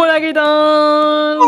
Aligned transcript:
Hola, 0.00 0.20
¿qué 0.20 0.32
tal? 0.32 1.38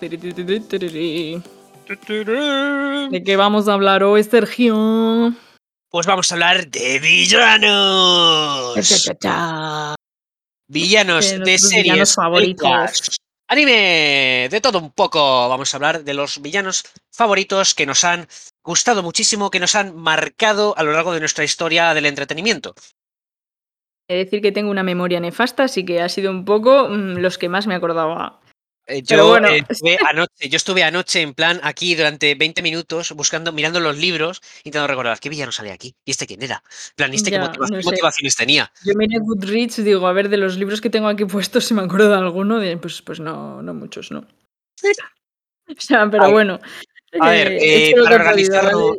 Tiri, 0.00 0.18
tiri, 0.18 0.60
tiri. 0.60 1.42
¿De 1.86 3.22
qué 3.24 3.36
vamos 3.36 3.68
a 3.68 3.74
hablar 3.74 4.02
hoy, 4.02 4.24
Sergio? 4.24 5.32
Pues 5.90 6.06
vamos 6.08 6.32
a 6.32 6.34
hablar 6.34 6.66
de 6.66 6.96
cha, 6.96 7.00
villanos. 7.00 8.88
cha, 8.88 9.14
cha. 9.14 9.94
Villanos 10.66 11.30
De 11.30 11.38
de 11.38 11.58
series, 11.58 11.82
villanos 11.84 12.14
favoritos. 12.16 13.16
anime, 13.46 14.48
de 14.50 14.60
todo 14.60 14.80
un 14.80 14.90
poco. 14.90 15.48
Vamos 15.48 15.72
a 15.72 15.76
hablar 15.76 16.02
de 16.02 16.14
los 16.14 16.42
villanos 16.42 16.82
favoritos 17.12 17.76
que 17.76 17.86
nos 17.86 18.02
han 18.02 18.26
gustado 18.64 19.04
muchísimo, 19.04 19.52
que 19.52 19.60
nos 19.60 19.76
han 19.76 19.94
marcado 19.94 20.74
a 20.76 20.82
lo 20.82 20.90
largo 20.90 21.12
de 21.12 21.20
nuestra 21.20 21.44
historia 21.44 21.94
del 21.94 22.06
entretenimiento. 22.06 22.74
He 24.10 24.14
de 24.16 24.24
decir 24.24 24.40
que 24.40 24.52
tengo 24.52 24.70
una 24.70 24.82
memoria 24.82 25.20
nefasta, 25.20 25.64
así 25.64 25.84
que 25.84 26.00
ha 26.00 26.08
sido 26.08 26.30
un 26.30 26.46
poco 26.46 26.88
mm, 26.88 27.18
los 27.18 27.36
que 27.36 27.50
más 27.50 27.66
me 27.66 27.74
acordaba. 27.74 28.40
Eh, 28.86 29.02
Pero 29.06 29.24
Yo, 29.24 29.28
bueno. 29.28 29.48
eh, 29.48 29.60
estuve 29.68 29.98
anoche, 30.08 30.48
yo 30.48 30.56
estuve 30.56 30.82
anoche 30.82 31.20
en 31.20 31.34
plan 31.34 31.60
aquí 31.62 31.94
durante 31.94 32.34
20 32.34 32.62
minutos 32.62 33.12
buscando, 33.12 33.52
mirando 33.52 33.80
los 33.80 33.98
libros, 33.98 34.40
intentando 34.64 34.86
recordar 34.86 35.20
qué 35.20 35.28
villano 35.28 35.52
salía 35.52 35.74
aquí 35.74 35.94
y 36.06 36.10
este 36.12 36.26
quién 36.26 36.42
era. 36.42 36.62
Plan, 36.96 37.12
¿y 37.12 37.16
este 37.16 37.30
qué, 37.30 37.38
motiva- 37.38 37.68
no 37.70 37.82
sé. 37.82 37.84
motivaciones 37.84 38.34
tenía? 38.34 38.72
Yo 38.82 38.94
miré 38.96 39.18
Goodreads, 39.20 39.84
digo, 39.84 40.06
a 40.06 40.14
ver, 40.14 40.30
de 40.30 40.38
los 40.38 40.56
libros 40.56 40.80
que 40.80 40.88
tengo 40.88 41.08
aquí 41.08 41.26
puestos, 41.26 41.66
si 41.66 41.74
me 41.74 41.82
acuerdo 41.82 42.08
de 42.08 42.16
alguno, 42.16 42.58
de, 42.60 42.78
pues, 42.78 43.02
pues 43.02 43.20
no, 43.20 43.60
no 43.60 43.74
muchos, 43.74 44.10
¿no? 44.10 44.26
O 45.68 45.80
sea, 45.80 46.08
pero 46.10 46.24
A 46.24 46.28
bueno. 46.28 46.58
A 47.20 47.30
ver, 47.30 47.52
eh, 47.52 47.90
eh, 47.90 47.94
para 48.04 48.16
organizarlo. 48.16 48.96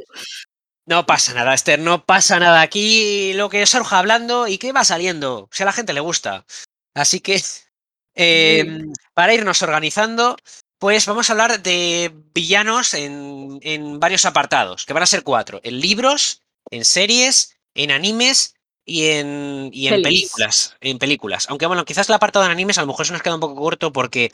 No 0.89 1.05
pasa 1.05 1.35
nada, 1.35 1.53
Esther, 1.53 1.79
no 1.79 2.03
pasa 2.03 2.39
nada. 2.39 2.61
Aquí 2.61 3.33
lo 3.33 3.47
que 3.47 3.63
surja 3.67 3.99
hablando 3.99 4.47
y 4.47 4.57
que 4.57 4.71
va 4.71 4.83
saliendo, 4.83 5.47
si 5.51 5.61
a 5.61 5.67
la 5.67 5.71
gente 5.71 5.93
le 5.93 5.99
gusta. 5.99 6.47
Así 6.95 7.19
que, 7.19 7.35
eh, 8.15 8.65
Sí. 8.65 8.93
para 9.13 9.35
irnos 9.35 9.61
organizando, 9.61 10.35
pues 10.79 11.05
vamos 11.05 11.29
a 11.29 11.33
hablar 11.33 11.61
de 11.61 12.11
villanos 12.33 12.95
en, 12.95 13.59
en 13.61 13.99
varios 13.99 14.25
apartados, 14.25 14.87
que 14.87 14.93
van 14.93 15.03
a 15.03 15.05
ser 15.05 15.21
cuatro, 15.21 15.61
en 15.63 15.79
libros, 15.79 16.41
en 16.71 16.83
series, 16.83 17.55
en 17.75 17.91
animes 17.91 18.55
y 18.83 19.09
en, 19.09 19.69
y 19.71 19.89
en 19.89 20.01
películas. 20.01 20.75
En 20.81 20.97
películas. 20.97 21.45
Aunque 21.49 21.67
bueno, 21.67 21.85
quizás 21.85 22.09
el 22.09 22.15
apartado 22.15 22.45
de 22.45 22.51
animes 22.51 22.79
a 22.79 22.81
lo 22.81 22.87
mejor 22.87 23.05
se 23.05 23.13
nos 23.13 23.21
queda 23.21 23.35
un 23.35 23.41
poco 23.41 23.55
corto 23.61 23.93
porque 23.93 24.31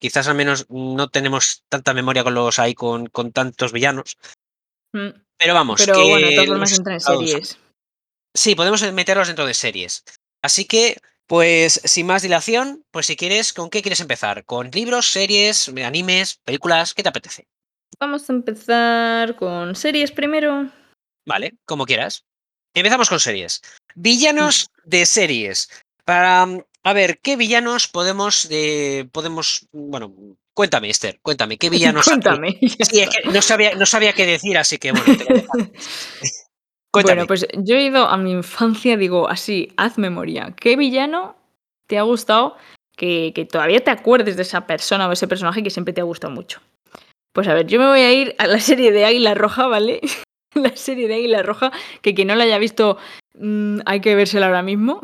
quizás 0.00 0.26
al 0.26 0.34
menos 0.34 0.66
no 0.70 1.08
tenemos 1.08 1.62
tanta 1.68 1.94
memoria 1.94 2.24
con 2.24 2.34
los 2.34 2.58
ahí 2.58 2.74
con, 2.74 3.06
con 3.06 3.30
tantos 3.30 3.72
villanos. 3.72 4.18
Mm, 4.92 5.23
Pero 5.38 5.54
vamos, 5.54 5.82
Pero 5.84 5.98
bueno, 6.08 6.26
de 6.26 6.30
que 6.30 6.34
todas 6.36 6.48
formas 6.48 6.70
los 6.70 6.78
entra 6.78 6.92
en 6.94 7.00
apartados- 7.00 7.30
series. 7.30 7.58
Sí, 8.36 8.54
podemos 8.54 8.92
meterlos 8.92 9.28
dentro 9.28 9.46
de 9.46 9.54
series. 9.54 10.04
Así 10.42 10.64
que, 10.64 10.98
pues, 11.26 11.80
sin 11.84 12.06
más 12.06 12.22
dilación, 12.22 12.84
pues 12.90 13.06
si 13.06 13.16
quieres, 13.16 13.52
¿con 13.52 13.70
qué 13.70 13.80
quieres 13.82 14.00
empezar? 14.00 14.44
¿Con 14.44 14.70
libros, 14.70 15.10
series, 15.10 15.68
animes, 15.68 16.40
películas? 16.44 16.94
¿Qué 16.94 17.02
te 17.02 17.08
apetece? 17.08 17.46
Vamos 18.00 18.28
a 18.28 18.32
empezar 18.32 19.36
con 19.36 19.74
series 19.76 20.10
primero. 20.10 20.70
Vale, 21.26 21.54
como 21.64 21.86
quieras. 21.86 22.24
Empezamos 22.74 23.08
con 23.08 23.20
series. 23.20 23.62
Villanos 23.94 24.68
de 24.84 25.06
series. 25.06 25.70
Para, 26.04 26.44
mm, 26.44 26.60
a 26.82 26.92
ver, 26.92 27.20
¿qué 27.20 27.36
villanos 27.36 27.86
podemos, 27.86 28.48
eh, 28.50 29.08
podemos, 29.12 29.68
bueno, 29.72 30.12
cuéntame, 30.54 30.90
Esther, 30.90 31.18
cuéntame, 31.22 31.58
¿qué 31.58 31.70
villanos 31.70 32.06
hay? 32.08 32.14
Cuéntame. 32.14 32.58
ya 32.60 32.84
Sí, 32.84 33.00
es 33.00 33.08
está. 33.08 33.22
que 33.22 33.28
no 33.30 33.42
sabía, 33.42 33.74
no 33.74 33.86
sabía 33.86 34.12
qué 34.12 34.26
decir, 34.26 34.56
así 34.56 34.78
que 34.78 34.92
bueno, 34.92 35.16
te. 35.16 35.24
Cuéntame. 36.90 37.22
Bueno, 37.22 37.26
pues 37.26 37.46
yo 37.58 37.74
he 37.74 37.82
ido 37.82 38.06
a 38.06 38.16
mi 38.16 38.30
infancia, 38.30 38.96
digo 38.96 39.28
así, 39.28 39.72
haz 39.76 39.98
memoria. 39.98 40.54
¿Qué 40.56 40.76
villano 40.76 41.36
te 41.88 41.98
ha 41.98 42.02
gustado 42.02 42.56
que, 42.96 43.32
que 43.34 43.44
todavía 43.46 43.82
te 43.82 43.90
acuerdes 43.90 44.36
de 44.36 44.42
esa 44.42 44.64
persona 44.68 45.08
o 45.08 45.12
ese 45.12 45.26
personaje 45.26 45.64
que 45.64 45.70
siempre 45.70 45.92
te 45.92 46.00
ha 46.00 46.04
gustado 46.04 46.32
mucho? 46.32 46.60
Pues 47.34 47.48
a 47.48 47.54
ver, 47.54 47.66
yo 47.66 47.80
me 47.80 47.88
voy 47.88 47.98
a 47.98 48.12
ir 48.12 48.36
a 48.38 48.46
la 48.46 48.60
serie 48.60 48.92
de 48.92 49.04
Águila 49.04 49.34
Roja, 49.34 49.66
¿vale? 49.66 50.00
la 50.54 50.76
serie 50.76 51.08
de 51.08 51.14
Águila 51.14 51.42
Roja, 51.42 51.72
que 52.00 52.14
quien 52.14 52.28
no 52.28 52.36
la 52.36 52.44
haya 52.44 52.58
visto 52.58 52.96
mm, 53.34 53.80
hay 53.86 54.00
que 54.00 54.14
vérsela 54.14 54.46
ahora 54.46 54.62
mismo. 54.62 55.00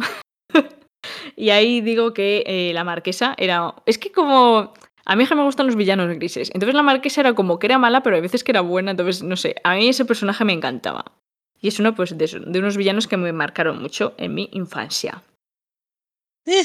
y 1.37 1.51
ahí 1.51 1.81
digo 1.81 2.15
que 2.15 2.45
eh, 2.47 2.73
la 2.73 2.85
marquesa 2.85 3.35
era... 3.37 3.75
Es 3.85 3.99
que 3.99 4.13
como... 4.13 4.75
A 5.11 5.17
mí 5.17 5.25
es 5.25 5.29
que 5.29 5.35
me 5.35 5.43
gustan 5.43 5.67
los 5.67 5.75
villanos 5.75 6.09
grises. 6.15 6.53
Entonces 6.55 6.73
la 6.77 6.85
marquesa 6.85 7.21
era 7.21 7.35
como 7.35 7.59
que 7.59 7.67
era 7.67 7.79
mala, 7.79 8.01
pero 8.05 8.17
a 8.17 8.21
veces 8.21 8.45
que 8.45 8.53
era 8.53 8.61
buena. 8.61 8.93
Entonces, 8.93 9.25
no 9.25 9.37
sé, 9.37 9.57
a 9.65 9.75
mí 9.75 9.89
ese 9.89 10.05
personaje 10.05 10.45
me 10.45 10.53
encantaba. 10.53 11.05
Y 11.61 11.67
es 11.67 11.81
uno 11.81 11.97
pues, 11.97 12.17
de, 12.17 12.31
unos 12.61 12.77
villanos 12.77 13.09
que 13.09 13.17
me 13.17 13.33
marcaron 13.33 13.83
mucho 13.83 14.15
en 14.19 14.35
mi 14.35 14.49
infancia. 14.53 15.25
Eh, 16.47 16.63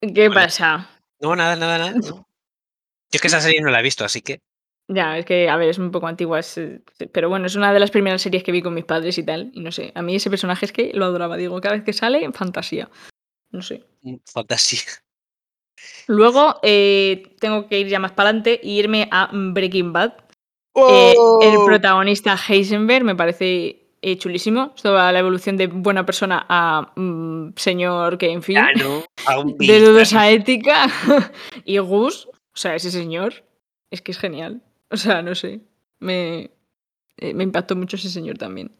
¿Qué 0.00 0.28
Bueno. 0.28 0.34
pasa? 0.34 0.88
no, 1.20 1.36
nada, 1.36 1.56
nada, 1.56 1.76
nada. 1.76 1.92
Yo 2.00 2.24
es 3.12 3.20
que 3.20 3.28
esa 3.28 3.42
serie 3.42 3.60
no 3.60 3.70
la 3.70 3.80
he 3.80 3.82
visto, 3.82 4.02
así 4.02 4.22
que. 4.22 4.40
Ya, 4.88 5.18
es 5.18 5.26
que, 5.26 5.50
a 5.50 5.56
ver, 5.58 5.68
es 5.68 5.76
un 5.76 5.90
poco 5.90 6.06
antigua, 6.06 6.38
es, 6.38 6.56
eh, 6.56 6.80
pero 7.12 7.28
bueno, 7.28 7.44
es 7.44 7.54
una 7.54 7.74
de 7.74 7.80
las 7.80 7.90
primeras 7.90 8.22
series 8.22 8.44
que 8.44 8.52
vi 8.52 8.62
con 8.62 8.72
mis 8.72 8.86
padres 8.86 9.18
y 9.18 9.24
tal. 9.24 9.50
Y 9.52 9.60
no 9.60 9.72
sé, 9.72 9.92
a 9.94 10.00
mí 10.00 10.16
ese 10.16 10.30
personaje 10.30 10.64
es 10.64 10.72
que 10.72 10.92
lo 10.94 11.04
adoraba. 11.04 11.36
Digo, 11.36 11.60
cada 11.60 11.74
vez 11.74 11.84
que 11.84 11.92
sale, 11.92 12.32
fantasía. 12.32 12.88
No 13.50 13.60
sé. 13.60 13.84
mm, 14.00 14.16
Fantasía. 14.24 14.80
Luego 16.06 16.58
eh, 16.62 17.34
tengo 17.38 17.68
que 17.68 17.78
ir 17.78 17.88
ya 17.88 17.98
más 17.98 18.12
para 18.12 18.30
adelante 18.30 18.60
e 18.62 18.70
irme 18.70 19.08
a 19.10 19.30
Breaking 19.32 19.92
Bad. 19.92 20.14
Eh, 20.74 21.14
el 21.42 21.64
protagonista 21.64 22.36
Heisenberg 22.36 23.04
me 23.04 23.14
parece 23.14 23.88
eh, 24.00 24.16
chulísimo. 24.16 24.70
Toda 24.80 25.12
la 25.12 25.18
evolución 25.18 25.56
de 25.56 25.66
buena 25.66 26.06
persona 26.06 26.46
a 26.48 26.92
mm, 26.94 27.54
señor 27.56 28.16
que, 28.16 28.30
en 28.30 28.42
fin, 28.42 28.58
de 29.58 29.80
dudosa 29.80 30.30
ética. 30.30 30.88
y 31.64 31.78
Gus, 31.78 32.26
o 32.26 32.56
sea, 32.56 32.74
ese 32.74 32.90
señor, 32.90 33.44
es 33.90 34.00
que 34.02 34.12
es 34.12 34.18
genial. 34.18 34.62
O 34.90 34.96
sea, 34.96 35.22
no 35.22 35.34
sé. 35.34 35.60
Me, 36.00 36.50
eh, 37.16 37.34
me 37.34 37.44
impactó 37.44 37.74
mucho 37.74 37.96
ese 37.96 38.08
señor 38.08 38.38
también. 38.38 38.70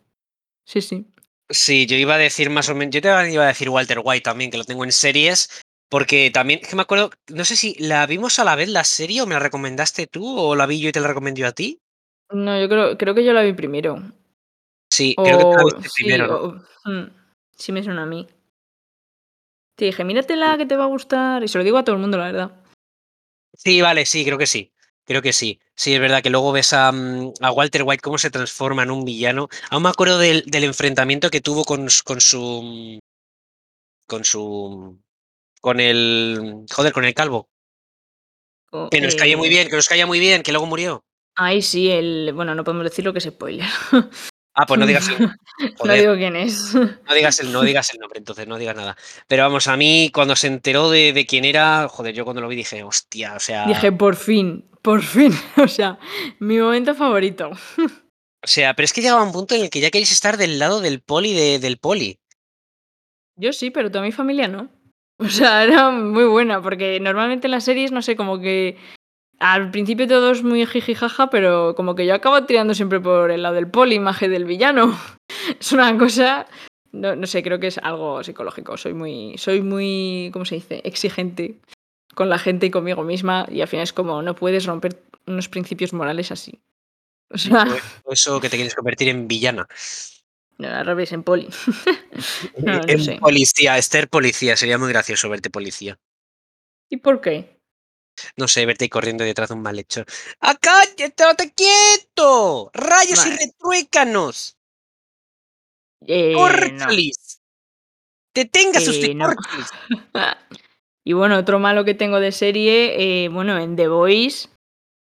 Sí, 0.64 0.80
sí. 0.80 1.06
Sí, 1.50 1.86
yo 1.86 1.96
iba 1.96 2.14
a 2.14 2.18
decir 2.18 2.50
más 2.50 2.68
o 2.68 2.74
menos. 2.74 2.94
Yo 2.94 3.00
te 3.00 3.08
iba 3.08 3.44
a 3.44 3.48
decir 3.48 3.70
Walter 3.70 4.00
White 4.04 4.22
también, 4.22 4.50
que 4.50 4.58
lo 4.58 4.64
tengo 4.64 4.84
en 4.84 4.92
series. 4.92 5.62
Porque 5.88 6.30
también, 6.30 6.60
es 6.62 6.68
que 6.68 6.76
me 6.76 6.82
acuerdo, 6.82 7.10
no 7.28 7.44
sé 7.44 7.56
si 7.56 7.74
la 7.78 8.04
vimos 8.06 8.38
a 8.38 8.44
la 8.44 8.56
vez 8.56 8.68
la 8.68 8.84
serie 8.84 9.22
o 9.22 9.26
me 9.26 9.34
la 9.34 9.40
recomendaste 9.40 10.06
tú 10.06 10.38
o 10.38 10.54
la 10.54 10.66
vi 10.66 10.80
yo 10.80 10.90
y 10.90 10.92
te 10.92 11.00
la 11.00 11.08
recomendé 11.08 11.40
yo 11.42 11.46
a 11.48 11.52
ti. 11.52 11.80
No, 12.30 12.60
yo 12.60 12.68
creo, 12.68 12.98
creo 12.98 13.14
que 13.14 13.24
yo 13.24 13.32
la 13.32 13.42
vi 13.42 13.54
primero. 13.54 14.02
Sí, 14.92 15.14
creo 15.16 15.38
que 15.38 15.44
tú 15.44 15.50
la 15.56 15.64
viste 15.64 15.88
sí, 15.88 16.04
primero, 16.04 16.44
o- 16.44 16.90
mm, 16.90 17.10
sí 17.56 17.72
me 17.72 17.82
suena 17.82 18.02
a 18.02 18.06
mí. 18.06 18.26
Te 19.76 19.86
dije, 19.86 20.04
míratela 20.04 20.58
que 20.58 20.66
te 20.66 20.76
va 20.76 20.84
a 20.84 20.88
gustar. 20.88 21.42
Y 21.42 21.48
se 21.48 21.56
lo 21.56 21.64
digo 21.64 21.78
a 21.78 21.84
todo 21.84 21.94
el 21.96 22.02
mundo, 22.02 22.18
la 22.18 22.26
verdad. 22.26 22.52
Sí, 23.54 23.80
vale, 23.80 24.04
sí, 24.06 24.24
creo 24.24 24.36
que 24.36 24.46
sí. 24.46 24.72
Creo 25.04 25.22
que 25.22 25.32
sí. 25.32 25.58
Sí, 25.74 25.94
es 25.94 26.00
verdad 26.00 26.22
que 26.22 26.28
luego 26.30 26.52
ves 26.52 26.72
a, 26.74 26.92
mm, 26.92 27.32
a 27.40 27.50
Walter 27.52 27.82
White 27.84 28.02
cómo 28.02 28.18
se 28.18 28.30
transforma 28.30 28.82
en 28.82 28.90
un 28.90 29.04
villano. 29.04 29.48
Aún 29.70 29.84
me 29.84 29.88
acuerdo 29.88 30.18
del, 30.18 30.42
del 30.46 30.64
enfrentamiento 30.64 31.30
que 31.30 31.40
tuvo 31.40 31.64
con, 31.64 31.86
con 32.04 32.20
su. 32.20 32.62
mm, 32.62 32.98
Con 34.06 34.24
su. 34.24 34.98
Con 35.60 35.80
el. 35.80 36.64
Joder, 36.72 36.92
con 36.92 37.04
el 37.04 37.14
calvo. 37.14 37.48
Que 38.90 39.00
nos 39.00 39.14
caía 39.14 39.36
muy 39.36 39.46
eh, 39.48 39.50
bien, 39.50 39.68
que 39.68 39.76
nos 39.76 39.88
caía 39.88 40.06
muy 40.06 40.20
bien, 40.20 40.42
que 40.42 40.52
luego 40.52 40.66
murió. 40.66 41.04
Ahí 41.36 41.62
sí, 41.62 41.90
el. 41.90 42.32
Bueno, 42.34 42.54
no 42.54 42.64
podemos 42.64 42.84
decir 42.84 43.04
lo 43.04 43.12
que 43.12 43.18
es 43.18 43.24
spoiler. 43.24 43.66
Ah, 44.60 44.66
pues 44.66 44.80
no 44.80 44.86
digas 44.86 45.06
el. 45.08 45.20
no 45.28 45.32
Joder. 45.76 46.00
digo 46.00 46.16
quién 46.16 46.34
es. 46.34 46.74
No 46.74 47.14
digas 47.14 47.38
el, 47.38 47.52
no 47.52 47.62
digas 47.62 47.94
el 47.94 48.00
nombre, 48.00 48.18
entonces 48.18 48.48
no 48.48 48.58
digas 48.58 48.74
nada. 48.74 48.96
Pero 49.28 49.44
vamos, 49.44 49.68
a 49.68 49.76
mí 49.76 50.10
cuando 50.12 50.34
se 50.34 50.48
enteró 50.48 50.90
de, 50.90 51.12
de 51.12 51.26
quién 51.26 51.44
era, 51.44 51.86
joder, 51.88 52.12
yo 52.12 52.24
cuando 52.24 52.42
lo 52.42 52.48
vi 52.48 52.56
dije, 52.56 52.82
hostia, 52.82 53.34
o 53.36 53.38
sea. 53.38 53.66
Dije, 53.66 53.92
por 53.92 54.16
fin, 54.16 54.68
por 54.82 55.02
fin. 55.02 55.32
O 55.62 55.68
sea, 55.68 56.00
mi 56.40 56.58
momento 56.58 56.96
favorito. 56.96 57.50
O 57.50 58.46
sea, 58.48 58.74
pero 58.74 58.84
es 58.84 58.92
que 58.92 59.00
llegaba 59.00 59.22
un 59.22 59.30
punto 59.30 59.54
en 59.54 59.60
el 59.62 59.70
que 59.70 59.78
ya 59.78 59.92
queréis 59.92 60.10
estar 60.10 60.36
del 60.36 60.58
lado 60.58 60.80
del 60.80 61.02
poli 61.02 61.34
de- 61.34 61.60
del 61.60 61.78
poli. 61.78 62.18
Yo 63.36 63.52
sí, 63.52 63.70
pero 63.70 63.92
toda 63.92 64.02
mi 64.02 64.10
familia 64.10 64.48
no. 64.48 64.68
O 65.26 65.28
sea, 65.28 65.64
era 65.64 65.90
muy 65.90 66.24
buena, 66.24 66.62
porque 66.62 67.00
normalmente 67.00 67.48
en 67.48 67.50
las 67.50 67.64
series, 67.64 67.90
no 67.90 68.02
sé, 68.02 68.14
como 68.14 68.38
que 68.38 68.76
al 69.40 69.70
principio 69.70 70.06
todo 70.06 70.30
es 70.30 70.42
muy 70.42 70.64
jijijaja, 70.64 71.28
pero 71.30 71.74
como 71.74 71.94
que 71.94 72.06
yo 72.06 72.14
acabo 72.14 72.44
tirando 72.44 72.74
siempre 72.74 73.00
por 73.00 73.30
el 73.30 73.42
lado 73.42 73.56
del 73.56 73.68
poli, 73.68 73.98
más 73.98 74.18
que 74.18 74.28
del 74.28 74.44
villano. 74.44 74.96
Es 75.60 75.72
una 75.72 75.96
cosa, 75.96 76.46
no, 76.92 77.16
no 77.16 77.26
sé, 77.26 77.42
creo 77.42 77.58
que 77.58 77.68
es 77.68 77.78
algo 77.78 78.22
psicológico. 78.22 78.76
Soy 78.76 78.92
muy, 78.92 79.36
soy 79.38 79.62
muy, 79.62 80.30
¿cómo 80.32 80.44
se 80.44 80.56
dice? 80.56 80.82
Exigente 80.84 81.58
con 82.14 82.28
la 82.28 82.38
gente 82.38 82.66
y 82.66 82.70
conmigo 82.70 83.02
misma, 83.02 83.46
y 83.50 83.60
al 83.60 83.68
final 83.68 83.84
es 83.84 83.92
como, 83.92 84.20
no 84.22 84.34
puedes 84.34 84.66
romper 84.66 85.02
unos 85.26 85.48
principios 85.48 85.92
morales 85.92 86.32
así. 86.32 86.60
O 87.30 87.38
sea, 87.38 87.66
eso 88.10 88.40
que 88.40 88.48
te 88.48 88.56
quieres 88.56 88.74
convertir 88.74 89.08
en 89.08 89.28
villana. 89.28 89.66
No, 90.58 90.68
al 90.68 90.86
revés, 90.86 91.12
en 91.12 91.22
poli. 91.22 91.48
No, 92.58 92.74
no 92.74 92.88
en 92.88 93.04
sé. 93.04 93.18
policía, 93.18 93.78
Esther 93.78 94.08
policía, 94.08 94.56
sería 94.56 94.78
muy 94.78 94.88
gracioso 94.88 95.28
verte 95.28 95.50
policía. 95.50 95.98
¿Y 96.90 96.96
por 96.96 97.20
qué? 97.20 97.60
No 98.36 98.48
sé, 98.48 98.66
verte 98.66 98.84
ahí 98.84 98.88
corriendo 98.88 99.22
detrás 99.22 99.50
de 99.50 99.54
un 99.54 99.62
malhechor. 99.62 100.06
¡Acá! 100.40 100.82
¡Estate 100.96 101.52
quieto! 101.54 102.70
¡Rayos 102.74 103.24
y 103.26 103.30
retruécanos! 103.30 104.56
Eh, 106.06 106.32
no. 106.32 106.38
¡Corchlis! 106.38 107.40
¡Detenga 108.34 108.80
sus 108.80 108.96
Eh, 108.96 109.14
no. 109.14 109.28
Y 111.04 111.14
bueno, 111.14 111.38
otro 111.38 111.58
malo 111.58 111.86
que 111.86 111.94
tengo 111.94 112.20
de 112.20 112.32
serie, 112.32 113.24
eh, 113.24 113.28
bueno, 113.30 113.58
en 113.58 113.76
The 113.76 113.88
Voice, 113.88 114.48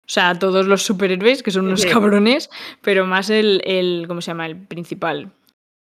o 0.05 0.09
sea, 0.09 0.37
todos 0.37 0.67
los 0.67 0.83
superhéroes, 0.83 1.45
que 1.45 1.53
son 1.53 1.67
unos 1.67 1.87
cabrones, 1.87 2.51
pero 2.81 3.07
más 3.07 3.31
el, 3.31 3.63
el, 3.65 4.07
¿cómo 4.09 4.21
se 4.21 4.33
llama? 4.33 4.47
El 4.47 4.57
principal. 4.67 5.33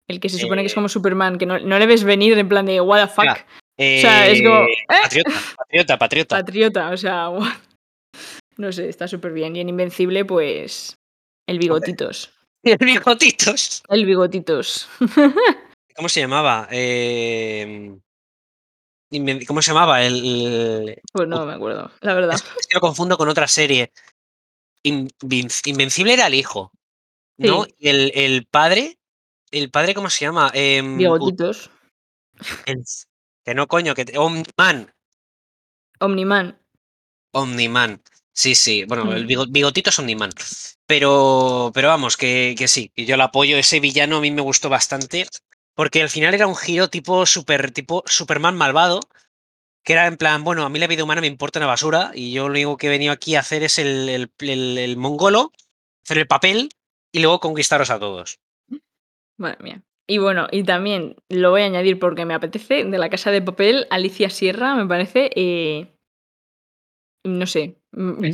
El 0.08 0.20
que 0.20 0.28
se 0.28 0.38
supone 0.38 0.62
que 0.62 0.66
es 0.66 0.72
Eh, 0.72 0.74
como 0.74 0.88
Superman, 0.88 1.38
que 1.38 1.46
no, 1.46 1.58
no 1.58 1.78
le 1.78 1.86
ves 1.86 2.02
venir 2.02 2.36
en 2.38 2.48
plan 2.48 2.64
de, 2.66 2.80
what 2.80 3.06
the 3.06 3.12
fuck. 3.12 3.26
O 3.28 4.00
sea, 4.00 4.26
es 4.28 4.42
como, 4.42 4.60
eh, 4.62 4.72
¿eh? 4.72 5.02
Patriota, 5.02 5.30
patriota, 5.56 5.98
patriota. 5.98 6.36
Patriota, 6.36 6.90
o 6.90 6.96
sea, 6.96 7.28
no 8.56 8.72
sé, 8.72 8.88
está 8.88 9.06
súper 9.06 9.32
bien. 9.32 9.54
Y 9.54 9.60
en 9.60 9.68
Invencible, 9.68 10.24
pues, 10.24 10.96
el 11.46 11.58
bigotitos. 11.58 12.32
El 12.64 12.76
bigotitos. 12.78 13.84
El 13.88 14.04
bigotitos. 14.04 14.88
¿Cómo 15.94 16.08
se 16.08 16.20
llamaba? 16.20 16.66
Eh, 16.72 17.96
inven- 19.12 19.46
¿Cómo 19.46 19.62
se 19.62 19.70
llamaba? 19.70 20.02
El, 20.02 21.00
Pues 21.12 21.28
no 21.28 21.46
me 21.46 21.54
acuerdo, 21.54 21.92
la 22.00 22.14
verdad. 22.14 22.34
Es, 22.34 22.66
que 22.66 22.74
lo 22.74 22.80
confundo 22.80 23.16
con 23.16 23.28
otra 23.28 23.46
serie. 23.46 23.92
Invencible 24.82 26.14
era 26.14 26.26
el 26.26 26.34
hijo, 26.34 26.72
¿no? 27.38 27.64
Sí. 27.64 27.74
Y 27.78 27.88
el, 27.88 28.12
el 28.14 28.46
padre, 28.46 28.97
¿el 29.50 29.70
padre 29.70 29.94
cómo 29.94 30.10
se 30.10 30.24
llama? 30.24 30.48
U- 30.54 30.96
Bigotitos. 30.96 31.70
el- 32.66 32.84
que 33.44 33.54
no, 33.54 33.66
coño, 33.66 33.94
que 33.94 34.04
te- 34.04 34.18
Omniman. 34.18 34.92
Omniman. 36.00 36.58
Omniman. 37.32 38.02
Sí, 38.32 38.54
sí. 38.54 38.84
Bueno, 38.84 39.12
el 39.14 39.24
Mm. 39.24 39.28
bigo- 39.28 39.46
bigotito 39.50 39.90
es 39.90 39.98
Omniman. 39.98 40.30
Pero, 40.86 41.70
pero 41.74 41.88
vamos, 41.88 42.16
que, 42.16 42.54
que 42.56 42.68
sí, 42.68 42.92
yo 42.96 43.16
lo 43.16 43.24
apoyo. 43.24 43.56
Ese 43.58 43.80
villano 43.80 44.18
a 44.18 44.20
mí 44.20 44.30
me 44.30 44.42
gustó 44.42 44.68
bastante. 44.68 45.26
Porque 45.74 46.02
al 46.02 46.10
final 46.10 46.34
era 46.34 46.46
un 46.46 46.56
giro 46.56 46.88
tipo 46.88 47.24
super, 47.26 47.70
tipo 47.72 48.02
Superman 48.06 48.56
malvado. 48.56 49.00
Que 49.84 49.94
era 49.94 50.06
en 50.06 50.16
plan, 50.16 50.44
bueno, 50.44 50.64
a 50.64 50.68
mí 50.68 50.78
la 50.78 50.86
vida 50.86 51.04
humana 51.04 51.20
me 51.20 51.26
importa 51.26 51.58
una 51.58 51.66
basura. 51.66 52.10
Y 52.14 52.32
yo 52.32 52.44
lo 52.48 52.52
único 52.52 52.76
que 52.76 52.86
he 52.88 52.90
venido 52.90 53.12
aquí 53.12 53.34
a 53.36 53.40
hacer 53.40 53.62
es 53.62 53.78
el, 53.78 54.08
el, 54.08 54.32
el- 54.40 54.78
el 54.78 54.96
mongolo, 54.96 55.52
hacer 56.04 56.18
el 56.18 56.26
papel 56.26 56.68
y 57.12 57.20
luego 57.20 57.40
conquistaros 57.40 57.90
a 57.90 57.98
todos. 57.98 58.38
Madre 59.38 59.58
mía. 59.62 59.82
Y 60.06 60.18
bueno, 60.18 60.48
y 60.50 60.62
también 60.64 61.16
lo 61.28 61.50
voy 61.50 61.62
a 61.62 61.66
añadir 61.66 61.98
porque 61.98 62.24
me 62.24 62.34
apetece, 62.34 62.84
de 62.84 62.98
la 62.98 63.10
Casa 63.10 63.30
de 63.30 63.42
Papel, 63.42 63.86
Alicia 63.90 64.30
Sierra, 64.30 64.74
me 64.74 64.86
parece, 64.86 65.30
eh, 65.36 65.92
no 67.24 67.46
sé, 67.46 67.76
mm, 67.92 68.24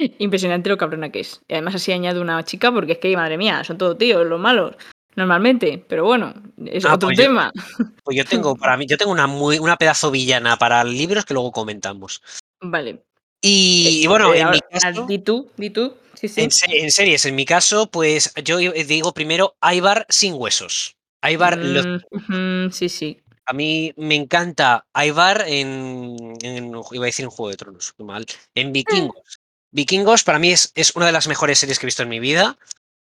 impresionante 0.18 0.68
lo 0.70 0.76
cabrona 0.76 1.10
que 1.10 1.20
es. 1.20 1.40
Y 1.48 1.54
además 1.54 1.76
así 1.76 1.92
añado 1.92 2.20
una 2.20 2.42
chica 2.44 2.72
porque 2.72 2.92
es 2.92 2.98
que, 2.98 3.16
madre 3.16 3.38
mía, 3.38 3.62
son 3.64 3.78
todo 3.78 3.96
tíos, 3.96 4.26
los 4.26 4.40
malos, 4.40 4.76
normalmente. 5.14 5.84
Pero 5.88 6.04
bueno, 6.04 6.34
es 6.66 6.84
Ah, 6.84 6.94
otro 6.94 7.08
pues 7.08 7.18
yo- 7.18 7.24
tema. 7.24 7.52
Pues 8.04 8.18
yo 8.18 8.24
tengo, 8.26 8.54
para 8.54 8.76
mí, 8.76 8.84
yo 8.86 8.98
tengo 8.98 9.12
una 9.12 9.26
muy, 9.26 9.58
una 9.58 9.76
pedazo 9.78 10.10
villana 10.10 10.58
para 10.58 10.84
libros 10.84 11.24
que 11.24 11.32
luego 11.32 11.52
comentamos. 11.52 12.22
Vale. 12.60 13.02
Y, 13.40 14.00
y 14.02 14.06
bueno, 14.06 14.34
eh, 14.34 14.40
en 14.40 14.50
mi 14.50 14.56
ahora, 14.56 14.68
ah, 14.72 14.78
caso. 14.80 15.06
Di 15.06 15.18
tú, 15.20 15.50
di 15.56 15.70
tú. 15.70 15.94
Sí, 16.14 16.28
sí. 16.28 16.40
En, 16.42 16.50
se- 16.50 16.78
en 16.78 16.90
series, 16.90 17.24
en 17.24 17.34
mi 17.34 17.44
caso, 17.44 17.90
pues 17.90 18.32
yo 18.44 18.58
digo 18.58 19.12
primero 19.14 19.56
Ibar 19.62 20.06
sin 20.08 20.34
huesos. 20.34 20.96
Ibar, 21.22 21.58
Mm, 21.58 22.70
sí, 22.70 22.88
sí. 22.88 23.20
a 23.46 23.52
mí 23.52 23.92
me 23.96 24.14
encanta 24.14 24.86
Ibar 24.94 25.44
en, 25.46 26.16
en- 26.42 26.72
Iba 26.92 27.04
a 27.04 27.06
decir 27.06 27.24
en 27.24 27.30
Juego 27.30 27.50
de 27.50 27.56
Tronos, 27.56 27.92
qué 27.96 28.04
mal. 28.04 28.26
En 28.54 28.72
Vikingos. 28.72 29.40
Vikingos 29.70 30.22
para 30.24 30.38
mí 30.38 30.50
es, 30.50 30.70
es 30.74 30.94
una 30.96 31.06
de 31.06 31.12
las 31.12 31.26
mejores 31.28 31.58
series 31.58 31.78
que 31.78 31.86
he 31.86 31.88
visto 31.88 32.02
en 32.02 32.08
mi 32.08 32.20
vida. 32.20 32.58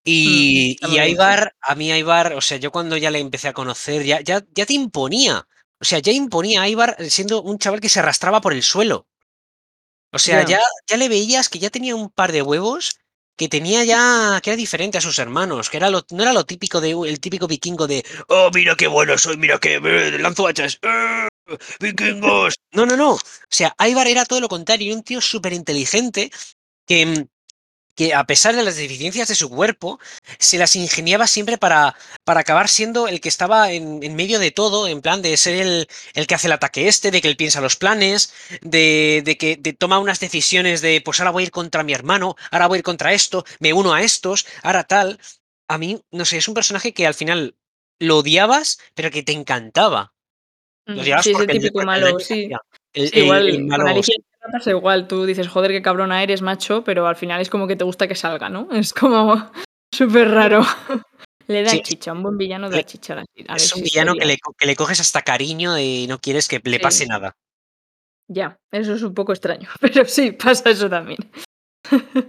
Y, 0.03 0.77
está 0.81 0.87
y. 1.07 1.11
Ibar, 1.11 1.55
a 1.61 1.75
mí 1.75 1.89
Ibar, 1.91 2.33
o 2.33 2.41
sea, 2.41 2.57
yo 2.57 2.71
cuando 2.71 2.95
ya 2.97 3.09
le 3.11 3.19
empecé 3.19 3.47
a 3.47 3.53
conocer, 3.53 4.03
ya, 4.03 4.21
ya, 4.21 4.43
ya 4.53 4.65
te 4.65 4.73
imponía. 4.73 5.47
O 5.81 5.85
sea, 5.85 5.99
ya 5.99 6.11
imponía 6.11 6.61
a 6.61 6.69
Ibar 6.69 6.95
siendo 7.09 7.41
un 7.41 7.57
chaval 7.57 7.81
que 7.81 7.89
se 7.89 7.99
arrastraba 7.99 8.39
por 8.41 8.53
el 8.53 8.63
suelo. 8.63 9.07
O 10.15 10.19
sea, 10.19 10.41
Ya. 10.43 10.57
ya, 10.57 10.61
ya 10.87 10.97
le 10.97 11.09
veías 11.09 11.49
que 11.49 11.59
ya 11.59 11.69
tenía 11.69 11.93
un 11.93 12.09
par 12.09 12.31
de 12.31 12.41
huevos 12.41 12.95
que 13.37 13.49
tenía 13.49 13.83
ya, 13.83 14.39
que 14.41 14.51
era 14.51 14.55
diferente 14.55 14.97
a 14.97 15.01
sus 15.01 15.19
hermanos, 15.19 15.69
que 15.69 15.75
era 15.75 15.89
lo, 15.89 16.05
no 16.11 16.23
era 16.23 16.31
lo 16.31 16.45
típico 16.45 16.79
de 16.79 16.91
el 16.91 17.19
típico 17.19 17.47
vikingo 17.47 17.85
de, 17.85 18.05
oh, 18.29 18.49
mira 18.53 18.75
qué 18.77 18.87
bueno 18.87 19.17
soy, 19.17 19.35
mira 19.35 19.59
que 19.59 19.75
eh, 19.75 20.17
lanzo 20.19 20.47
hachas, 20.47 20.79
¡eh! 20.83 21.27
vikingos. 21.81 22.55
No, 22.71 22.85
no, 22.85 22.95
no. 22.95 23.11
O 23.15 23.19
sea, 23.49 23.75
Ivar 23.85 24.07
era 24.07 24.23
todo 24.23 24.39
lo 24.39 24.47
contrario, 24.47 24.95
un 24.95 25.03
tío 25.03 25.19
súper 25.19 25.51
inteligente 25.51 26.31
que, 26.87 27.05
mm, 27.05 27.25
que 27.95 28.13
a 28.13 28.25
pesar 28.25 28.55
de 28.55 28.63
las 28.63 28.75
deficiencias 28.75 29.27
de 29.27 29.35
su 29.35 29.49
cuerpo, 29.49 29.99
se 30.37 30.57
las 30.57 30.75
ingeniaba 30.75 31.27
siempre 31.27 31.57
para, 31.57 31.95
para 32.23 32.41
acabar 32.41 32.67
siendo 32.67 33.07
el 33.07 33.21
que 33.21 33.29
estaba 33.29 33.71
en, 33.71 34.03
en 34.03 34.15
medio 34.15 34.37
de 34.39 34.51
todo, 34.51 34.87
en 34.87 35.01
plan 35.01 35.21
de 35.21 35.35
ser 35.37 35.55
el, 35.61 35.87
el 36.13 36.27
que 36.27 36.35
hace 36.35 36.47
el 36.47 36.53
ataque 36.53 36.87
este, 36.87 37.09
de 37.11 37.21
que 37.21 37.29
él 37.29 37.37
piensa 37.37 37.61
los 37.61 37.75
planes, 37.77 38.33
de, 38.61 39.21
de 39.23 39.37
que 39.37 39.55
de 39.55 39.73
toma 39.73 39.99
unas 39.99 40.19
decisiones 40.19 40.81
de, 40.81 41.01
pues 41.01 41.19
ahora 41.19 41.31
voy 41.31 41.43
a 41.43 41.45
ir 41.45 41.51
contra 41.51 41.83
mi 41.83 41.93
hermano, 41.93 42.35
ahora 42.51 42.67
voy 42.67 42.77
a 42.77 42.79
ir 42.79 42.83
contra 42.83 43.13
esto, 43.13 43.45
me 43.59 43.73
uno 43.73 43.93
a 43.93 44.01
estos, 44.01 44.45
ahora 44.61 44.83
tal. 44.83 45.19
A 45.67 45.77
mí, 45.77 46.01
no 46.11 46.25
sé, 46.25 46.37
es 46.37 46.47
un 46.47 46.53
personaje 46.53 46.93
que 46.93 47.07
al 47.07 47.13
final 47.15 47.55
lo 47.99 48.17
odiabas, 48.17 48.79
pero 48.93 49.09
que 49.09 49.23
te 49.23 49.31
encantaba. 49.31 50.13
Lo 50.85 50.95
Mm, 50.97 50.99
odiabas 50.99 51.23
Sí, 51.25 51.31
el- 51.31 51.47
típico 51.47 51.79
el 51.79 51.85
malo, 51.85 52.19
sí. 52.19 52.49
El, 52.93 53.17
igual 53.17 53.63
malo, 53.65 54.01
pasa 54.51 54.69
igual. 54.71 55.07
Tú 55.07 55.25
dices, 55.25 55.47
joder, 55.47 55.71
qué 55.71 55.81
cabrona 55.81 56.21
eres, 56.23 56.41
macho, 56.41 56.83
pero 56.83 57.07
al 57.07 57.15
final 57.15 57.41
es 57.41 57.49
como 57.49 57.67
que 57.67 57.75
te 57.75 57.83
gusta 57.83 58.07
que 58.07 58.15
salga, 58.15 58.49
¿no? 58.49 58.67
Es 58.71 58.93
como 58.93 59.51
súper 59.93 60.29
raro. 60.31 60.63
Le 61.47 61.63
da 61.63 61.69
Sí, 61.71 61.81
chicha, 61.83 62.11
un 62.11 62.23
buen 62.23 62.37
villano 62.37 62.69
le- 62.69 62.77
da 62.77 62.83
chicha 62.83 63.13
a 63.13 63.15
las, 63.17 63.25
a 63.47 63.55
es 63.55 63.75
un 63.75 63.83
villano 63.83 64.15
que 64.15 64.25
le, 64.25 64.37
que 64.57 64.65
le 64.65 64.75
coges 64.75 64.99
hasta 64.99 65.21
cariño 65.21 65.77
y 65.77 66.07
no 66.07 66.19
quieres 66.19 66.47
que 66.47 66.59
le 66.63 66.79
pase 66.79 67.05
nada. 67.05 67.35
Ya, 68.27 68.57
eso 68.71 68.95
es 68.95 69.03
un 69.03 69.13
poco 69.13 69.31
extraño, 69.33 69.69
pero 69.79 70.05
sí, 70.05 70.31
pasa 70.31 70.69
eso 70.71 70.89
también. 70.89 71.19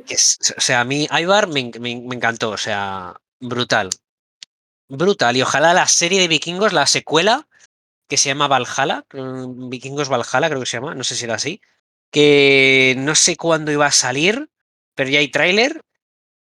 Es- 0.09 0.39
o 0.57 0.61
sea, 0.61 0.81
a 0.81 0.85
mí 0.85 1.07
Ivar 1.11 1.49
me, 1.49 1.71
me 1.81 1.93
en- 1.93 2.07
me 2.07 2.15
encantó, 2.17 2.51
o 2.51 2.57
sea, 2.59 3.15
brutal. 3.41 3.91
Brutal. 4.89 5.37
Y 5.37 5.43
ojalá 5.43 5.73
la 5.75 5.89
serie 5.89 6.21
de 6.21 6.29
vikingos, 6.29 6.73
la 6.73 6.87
secuela, 6.87 7.49
que 8.09 8.17
se 8.19 8.29
llama 8.29 8.49
Valhalla, 8.49 9.05
creo- 9.09 9.49
Vikingos 9.49 10.09
Valhalla 10.09 10.49
creo 10.49 10.61
que 10.61 10.67
se 10.67 10.77
llama, 10.77 10.95
no 10.95 11.03
sé 11.05 11.15
si 11.17 11.25
era 11.25 11.35
así, 11.35 11.61
que 12.17 12.95
no 12.97 13.15
sé 13.15 13.37
cuándo 13.37 13.71
iba 13.71 13.85
a 13.85 13.93
salir, 13.93 14.49
pero 14.95 15.11
ya 15.11 15.19
hay 15.19 15.29
tráiler, 15.29 15.83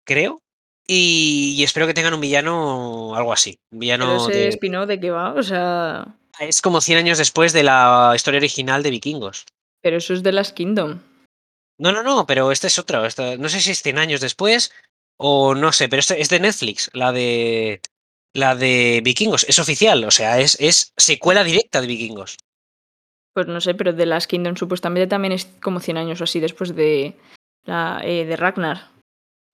creo, 0.05 0.43
y, 0.87 1.55
y 1.57 1.63
espero 1.65 1.87
que 1.87 1.95
tengan 1.95 2.13
un 2.13 2.21
villano, 2.21 3.17
algo 3.17 3.33
así, 3.33 3.59
un 3.71 3.79
Pero 3.79 3.81
villano 3.81 4.29
ese 4.29 4.39
de... 4.39 4.49
spin-off 4.49 4.87
de 4.87 5.01
qué 5.01 5.11
va, 5.11 5.33
o 5.33 5.43
sea. 5.43 6.15
Es 6.39 6.61
como 6.61 6.83
100 6.83 6.99
años 6.99 7.17
después 7.17 7.55
de 7.55 7.63
la 7.63 8.13
historia 8.15 8.37
original 8.37 8.83
de 8.83 8.91
Vikingos. 8.91 9.47
Pero 9.81 9.97
eso 9.97 10.13
es 10.13 10.23
de 10.23 10.33
las 10.33 10.53
Kingdom. 10.53 11.01
No, 11.79 11.91
no, 11.91 12.03
no, 12.03 12.27
pero 12.27 12.53
esta 12.53 12.67
es 12.67 12.79
otra, 12.79 13.07
esta- 13.07 13.39
no 13.39 13.49
sé 13.49 13.63
si 13.63 13.71
es 13.71 13.81
100 13.81 13.99
años 13.99 14.21
después 14.21 14.73
o 15.17 15.55
no 15.55 15.73
sé, 15.73 15.89
pero 15.89 16.01
este 16.01 16.21
es 16.21 16.29
de 16.29 16.41
Netflix, 16.41 16.91
la 16.93 17.13
de... 17.13 17.81
La 18.35 18.57
de 18.57 19.01
Vikingos, 19.03 19.45
es 19.49 19.59
oficial, 19.59 20.05
o 20.05 20.11
sea, 20.11 20.39
es, 20.39 20.59
es 20.61 20.93
secuela 20.99 21.45
directa 21.45 21.81
de 21.81 21.87
Vikingos. 21.87 22.37
Pues 23.35 23.47
no 23.47 23.61
sé, 23.61 23.75
pero 23.75 23.93
de 23.93 24.07
las 24.07 24.27
Kingdom 24.27 24.57
supuestamente 24.57 25.07
también 25.07 25.33
es 25.33 25.47
como 25.63 25.81
100 25.81 25.97
años 25.97 26.21
o 26.21 26.25
así 26.25 26.39
después 26.41 26.75
de, 26.75 27.17
la, 27.65 28.01
eh, 28.05 28.25
de 28.27 28.37
Ragnar. 28.37 28.91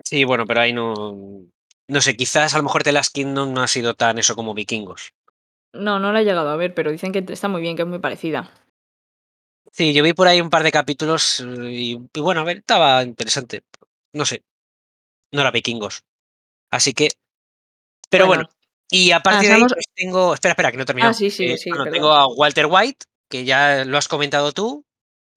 Sí, 0.04 0.24
bueno, 0.24 0.46
pero 0.46 0.60
ahí 0.60 0.72
no. 0.72 1.44
No 1.90 2.00
sé, 2.00 2.16
quizás 2.16 2.54
a 2.54 2.58
lo 2.58 2.64
mejor 2.64 2.82
The 2.82 2.92
Last 2.92 3.14
Kingdom 3.14 3.52
no 3.52 3.62
ha 3.62 3.66
sido 3.68 3.94
tan 3.94 4.18
eso 4.18 4.34
como 4.34 4.52
Vikingos. 4.54 5.12
No, 5.72 5.98
no 5.98 6.12
la 6.12 6.20
he 6.20 6.24
llegado 6.24 6.50
a 6.50 6.56
ver, 6.56 6.74
pero 6.74 6.90
dicen 6.90 7.12
que 7.12 7.24
está 7.28 7.48
muy 7.48 7.60
bien, 7.60 7.76
que 7.76 7.82
es 7.82 7.88
muy 7.88 7.98
parecida. 7.98 8.50
Sí, 9.72 9.92
yo 9.92 10.02
vi 10.02 10.12
por 10.12 10.26
ahí 10.26 10.40
un 10.40 10.50
par 10.50 10.62
de 10.62 10.72
capítulos 10.72 11.40
eh, 11.40 11.70
y, 11.70 11.98
y 12.12 12.20
bueno, 12.20 12.40
a 12.40 12.44
ver, 12.44 12.58
estaba 12.58 13.02
interesante. 13.02 13.62
No 14.14 14.24
sé. 14.24 14.42
No 15.32 15.40
era 15.42 15.50
Vikingos. 15.50 16.02
Así 16.70 16.94
que. 16.94 17.10
Pero 18.10 18.26
bueno. 18.26 18.44
Bueno. 18.44 18.54
y 18.90 19.12
a 19.12 19.20
partir 19.20 19.48
de 19.48 19.54
ahí 19.54 19.60
Pasamos- 19.62 19.74
pues 19.74 19.86
tengo. 19.94 20.34
Espera, 20.34 20.52
espera, 20.52 20.70
que 20.70 20.76
no 20.78 20.82
he 20.82 20.86
terminado. 20.86 21.10
Ah, 21.10 21.14
sí, 21.14 21.30
sí, 21.30 21.44
Eh, 21.44 21.58
sí, 21.58 21.70
bueno, 21.70 21.90
tengo 21.90 22.12
a 22.12 22.26
Walter 22.28 22.66
White, 22.68 23.06
que 23.28 23.44
ya 23.44 23.84
lo 23.84 23.98
has 23.98 24.08
comentado 24.08 24.52
tú. 24.52 24.84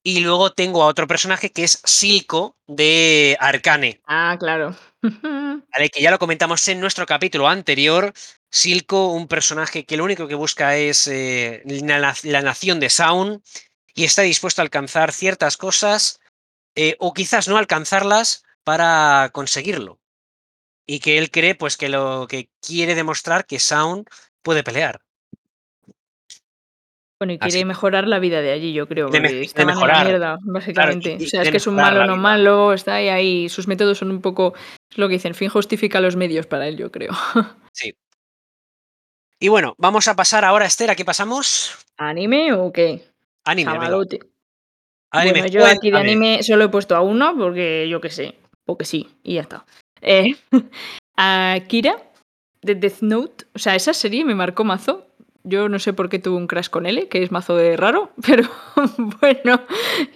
Y 0.03 0.21
luego 0.21 0.51
tengo 0.51 0.81
a 0.81 0.87
otro 0.87 1.05
personaje 1.05 1.51
que 1.51 1.63
es 1.63 1.79
Silco 1.83 2.57
de 2.65 3.37
Arcane. 3.39 4.01
Ah, 4.07 4.35
claro. 4.39 4.75
¿vale? 5.03 5.89
Que 5.89 6.01
ya 6.01 6.11
lo 6.11 6.19
comentamos 6.19 6.67
en 6.67 6.79
nuestro 6.79 7.05
capítulo 7.05 7.47
anterior. 7.47 8.13
Silco, 8.49 9.13
un 9.13 9.27
personaje 9.27 9.85
que 9.85 9.97
lo 9.97 10.03
único 10.03 10.27
que 10.27 10.35
busca 10.35 10.75
es 10.75 11.07
eh, 11.07 11.63
la 11.65 12.41
nación 12.41 12.79
de 12.79 12.89
Sound 12.89 13.41
y 13.93 14.03
está 14.05 14.23
dispuesto 14.23 14.61
a 14.61 14.63
alcanzar 14.63 15.11
ciertas 15.11 15.57
cosas 15.57 16.19
eh, 16.75 16.95
o 16.99 17.13
quizás 17.13 17.47
no 17.47 17.57
alcanzarlas 17.57 18.43
para 18.63 19.29
conseguirlo. 19.33 19.99
Y 20.85 20.99
que 20.99 21.17
él 21.17 21.31
cree 21.31 21.55
pues 21.55 21.77
que 21.77 21.89
lo 21.89 22.27
que 22.27 22.49
quiere 22.61 22.95
demostrar 22.95 23.45
que 23.45 23.59
Sound 23.59 24.07
puede 24.41 24.63
pelear. 24.63 25.01
Bueno, 27.21 27.33
y 27.33 27.37
quiere 27.37 27.65
mejorar 27.65 28.07
la 28.07 28.17
vida 28.17 28.41
de 28.41 28.51
allí, 28.51 28.73
yo 28.73 28.87
creo, 28.87 29.09
De 29.09 29.19
porque 29.21 29.47
en 29.55 29.67
mejorar. 29.67 29.97
la 29.97 30.03
mierda, 30.05 30.37
básicamente. 30.41 31.17
y- 31.19 31.21
y 31.21 31.25
o 31.27 31.29
sea, 31.29 31.43
es 31.43 31.51
que 31.51 31.57
es 31.57 31.67
un 31.67 31.75
malo 31.75 32.03
no 32.07 32.17
malo, 32.17 32.73
está 32.73 32.95
ahí, 32.95 33.09
ahí. 33.09 33.47
Sus 33.47 33.67
métodos 33.67 33.99
son 33.99 34.09
un 34.09 34.21
poco, 34.21 34.55
es 34.89 34.97
lo 34.97 35.07
que 35.07 35.13
dicen, 35.13 35.35
fin 35.35 35.47
justifica 35.49 36.01
los 36.01 36.15
medios 36.15 36.47
para 36.47 36.67
él, 36.67 36.77
yo 36.77 36.91
creo. 36.91 37.11
Sí. 37.73 37.93
Y 39.39 39.49
bueno, 39.49 39.75
vamos 39.77 40.07
a 40.07 40.15
pasar 40.15 40.45
ahora, 40.45 40.65
Esther, 40.65 40.89
¿a 40.89 40.95
qué 40.95 41.05
pasamos? 41.05 41.77
¿Anime 41.97 42.53
o 42.53 42.71
qué? 42.73 43.03
Anime. 43.45 43.69
Anime, 45.11 45.41
Bueno, 45.41 45.47
yo 45.47 45.65
aquí 45.67 45.91
de 45.91 45.97
anime 45.99 46.41
solo 46.41 46.63
he 46.65 46.69
puesto 46.69 46.95
a 46.95 47.01
uno 47.01 47.35
porque 47.37 47.87
yo 47.87 48.01
qué 48.01 48.09
sé, 48.09 48.33
porque 48.65 48.85
sí, 48.85 49.09
y 49.23 49.35
ya 49.35 49.41
está. 49.41 49.65
Eh, 50.01 50.35
a 51.17 51.55
Kira, 51.67 51.97
de 52.63 52.73
Death 52.73 53.01
Note, 53.01 53.45
o 53.53 53.59
sea, 53.59 53.75
esa 53.75 53.93
serie 53.93 54.25
me 54.25 54.33
marcó 54.33 54.63
mazo. 54.63 55.07
Yo 55.43 55.69
no 55.69 55.79
sé 55.79 55.93
por 55.93 56.09
qué 56.09 56.19
tuve 56.19 56.37
un 56.37 56.47
crash 56.47 56.69
con 56.69 56.85
L, 56.85 57.07
que 57.07 57.23
es 57.23 57.31
mazo 57.31 57.55
de 57.55 57.75
raro, 57.77 58.11
pero 58.25 58.43
bueno, 59.21 59.61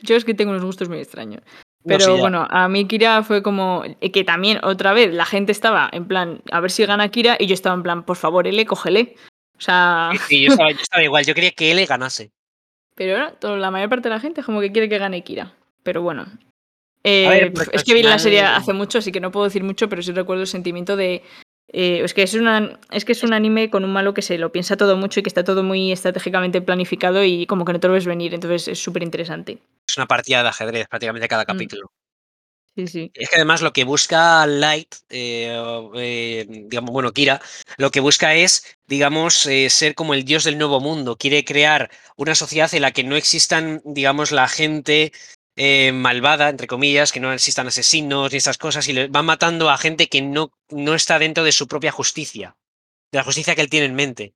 yo 0.02 0.16
es 0.16 0.26
que 0.26 0.34
tengo 0.34 0.52
unos 0.52 0.64
gustos 0.66 0.90
muy 0.90 1.00
extraños. 1.00 1.42
No, 1.44 1.90
Pero 1.98 2.16
sí, 2.16 2.20
bueno, 2.20 2.48
a 2.50 2.68
mí 2.68 2.88
Kira 2.88 3.22
fue 3.24 3.44
como 3.44 3.84
eh, 4.02 4.12
que 4.12 4.24
también 4.24 4.60
otra 4.64 4.94
vez 4.94 5.14
la 5.14 5.26
gente 5.26 5.52
estaba 5.52 5.88
en 5.92 6.08
plan, 6.08 6.42
a 6.52 6.60
ver 6.60 6.72
si 6.72 6.86
gana 6.86 7.10
Kira 7.10 7.38
y 7.40 7.46
yo 7.48 7.54
estaba 7.54 7.76
en 7.76 7.84
plan, 7.84 8.04
por 8.04 8.16
favor, 8.18 8.48
L, 8.48 8.66
cógele. 8.66 9.16
O 9.58 9.62
sea, 9.62 10.10
Sí, 10.28 10.44
yo, 10.46 10.52
estaba, 10.52 10.72
yo 10.72 10.78
estaba 10.82 11.04
igual, 11.04 11.26
yo 11.26 11.34
quería 11.36 11.52
que 11.52 11.72
él 11.72 11.86
ganase. 11.86 12.32
pero 12.96 13.20
no, 13.20 13.34
todo- 13.34 13.58
la 13.58 13.70
mayor 13.72 13.90
parte 13.90 14.10
de 14.10 14.16
la 14.16 14.20
gente 14.20 14.42
es 14.42 14.46
como 14.46 14.62
que 14.62 14.72
quiere 14.72 14.90
que 14.90 14.98
gane 14.98 15.24
Kira. 15.24 15.54
Pero 15.84 16.02
bueno. 16.02 16.26
Eh, 17.04 17.30
ver, 17.30 17.54
porque 17.54 17.76
es 17.78 17.84
que 17.84 17.94
vi 17.94 18.02
la 18.02 18.18
serie 18.18 18.42
hace 18.42 18.74
mucho, 18.74 18.98
así 18.98 19.12
que 19.12 19.20
no 19.20 19.32
puedo 19.32 19.44
decir 19.44 19.64
mucho, 19.64 19.88
pero 19.88 20.02
sí 20.02 20.12
recuerdo 20.12 20.42
el 20.42 20.48
sentimiento 20.48 20.96
de. 20.96 21.22
Eh, 21.70 22.02
es 22.04 22.14
que 22.14 22.24
es 22.24 22.34
una 22.36 22.80
es 22.92 23.06
que 23.06 23.12
es 23.14 23.24
un 23.24 23.34
anime 23.34 23.70
con 23.70 23.84
un 23.84 23.92
malo 23.94 24.14
que 24.14 24.22
se 24.22 24.38
lo 24.38 24.52
piensa 24.52 24.78
todo 24.78 24.96
mucho 24.98 25.20
y 25.20 25.24
que 25.24 25.30
está 25.30 25.44
todo 25.44 25.64
muy 25.64 25.92
estratégicamente 25.92 26.62
planificado 26.62 27.24
y 27.24 27.46
como 27.48 27.66
que 27.66 27.74
no 27.74 27.80
te 27.80 27.88
lo 27.88 27.94
ves 27.94 28.06
venir, 28.06 28.34
entonces 28.34 28.68
es 28.68 28.80
súper 28.80 29.04
interesante. 29.04 29.60
Es 29.88 29.98
una 29.98 30.06
partida 30.08 30.44
de 30.44 30.50
ajedrez 30.50 30.88
prácticamente 30.88 31.28
cada 31.28 31.44
Mm. 31.44 31.48
capítulo. 31.48 31.92
Sí, 32.78 32.88
sí. 32.88 33.12
Es 33.14 33.30
que 33.30 33.38
además 33.38 33.62
lo 33.62 33.72
que 33.72 33.86
busca 33.86 34.46
Light, 34.46 34.96
eh, 35.10 35.58
eh, 35.96 36.46
digamos, 36.50 36.92
bueno, 36.92 37.14
Kira, 37.14 37.42
lo 37.78 37.90
que 37.90 38.02
busca 38.02 38.36
es, 38.36 38.78
digamos, 38.86 39.46
eh, 39.46 39.70
ser 39.70 39.96
como 39.96 40.14
el 40.14 40.26
dios 40.26 40.44
del 40.44 40.58
nuevo 40.58 40.82
mundo. 40.82 41.16
Quiere 41.18 41.46
crear 41.46 41.90
una 42.18 42.36
sociedad 42.36 42.74
en 42.74 42.82
la 42.82 42.92
que 42.92 43.06
no 43.06 43.16
existan, 43.16 43.82
digamos, 43.86 44.34
la 44.34 44.50
gente 44.50 45.14
eh, 45.56 45.92
malvada, 45.94 46.50
entre 46.50 46.68
comillas, 46.68 47.12
que 47.12 47.20
no 47.20 47.32
existan 47.34 47.68
asesinos 47.68 48.32
ni 48.32 48.38
esas 48.38 48.58
cosas, 48.58 48.88
y 48.88 48.94
le 48.94 49.08
van 49.08 49.26
matando 49.26 49.70
a 49.70 49.78
gente 49.78 50.08
que 50.08 50.22
no, 50.22 50.52
no 50.70 50.94
está 50.96 51.18
dentro 51.20 51.44
de 51.44 51.52
su 51.52 51.68
propia 51.68 51.92
justicia, 51.92 52.56
de 53.12 53.18
la 53.20 53.24
justicia 53.24 53.56
que 53.56 53.62
él 53.62 53.70
tiene 53.70 53.86
en 53.86 53.96
mente. 53.96 54.34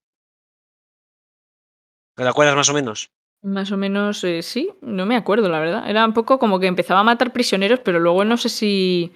¿Te 2.16 2.28
acuerdas 2.28 2.56
más 2.56 2.70
o 2.70 2.74
menos? 2.74 3.12
Más 3.42 3.72
o 3.72 3.78
menos, 3.78 4.24
eh, 4.26 4.42
sí, 4.42 4.70
no 4.82 5.06
me 5.06 5.16
acuerdo, 5.16 5.48
la 5.48 5.60
verdad. 5.60 5.90
Era 5.90 6.06
un 6.06 6.14
poco 6.14 6.40
como 6.40 6.60
que 6.60 6.68
empezaba 6.68 7.00
a 7.00 7.06
matar 7.06 7.32
prisioneros, 7.32 7.80
pero 7.80 8.00
luego 8.00 8.26
no 8.26 8.36
sé 8.36 8.50
si 8.50 9.14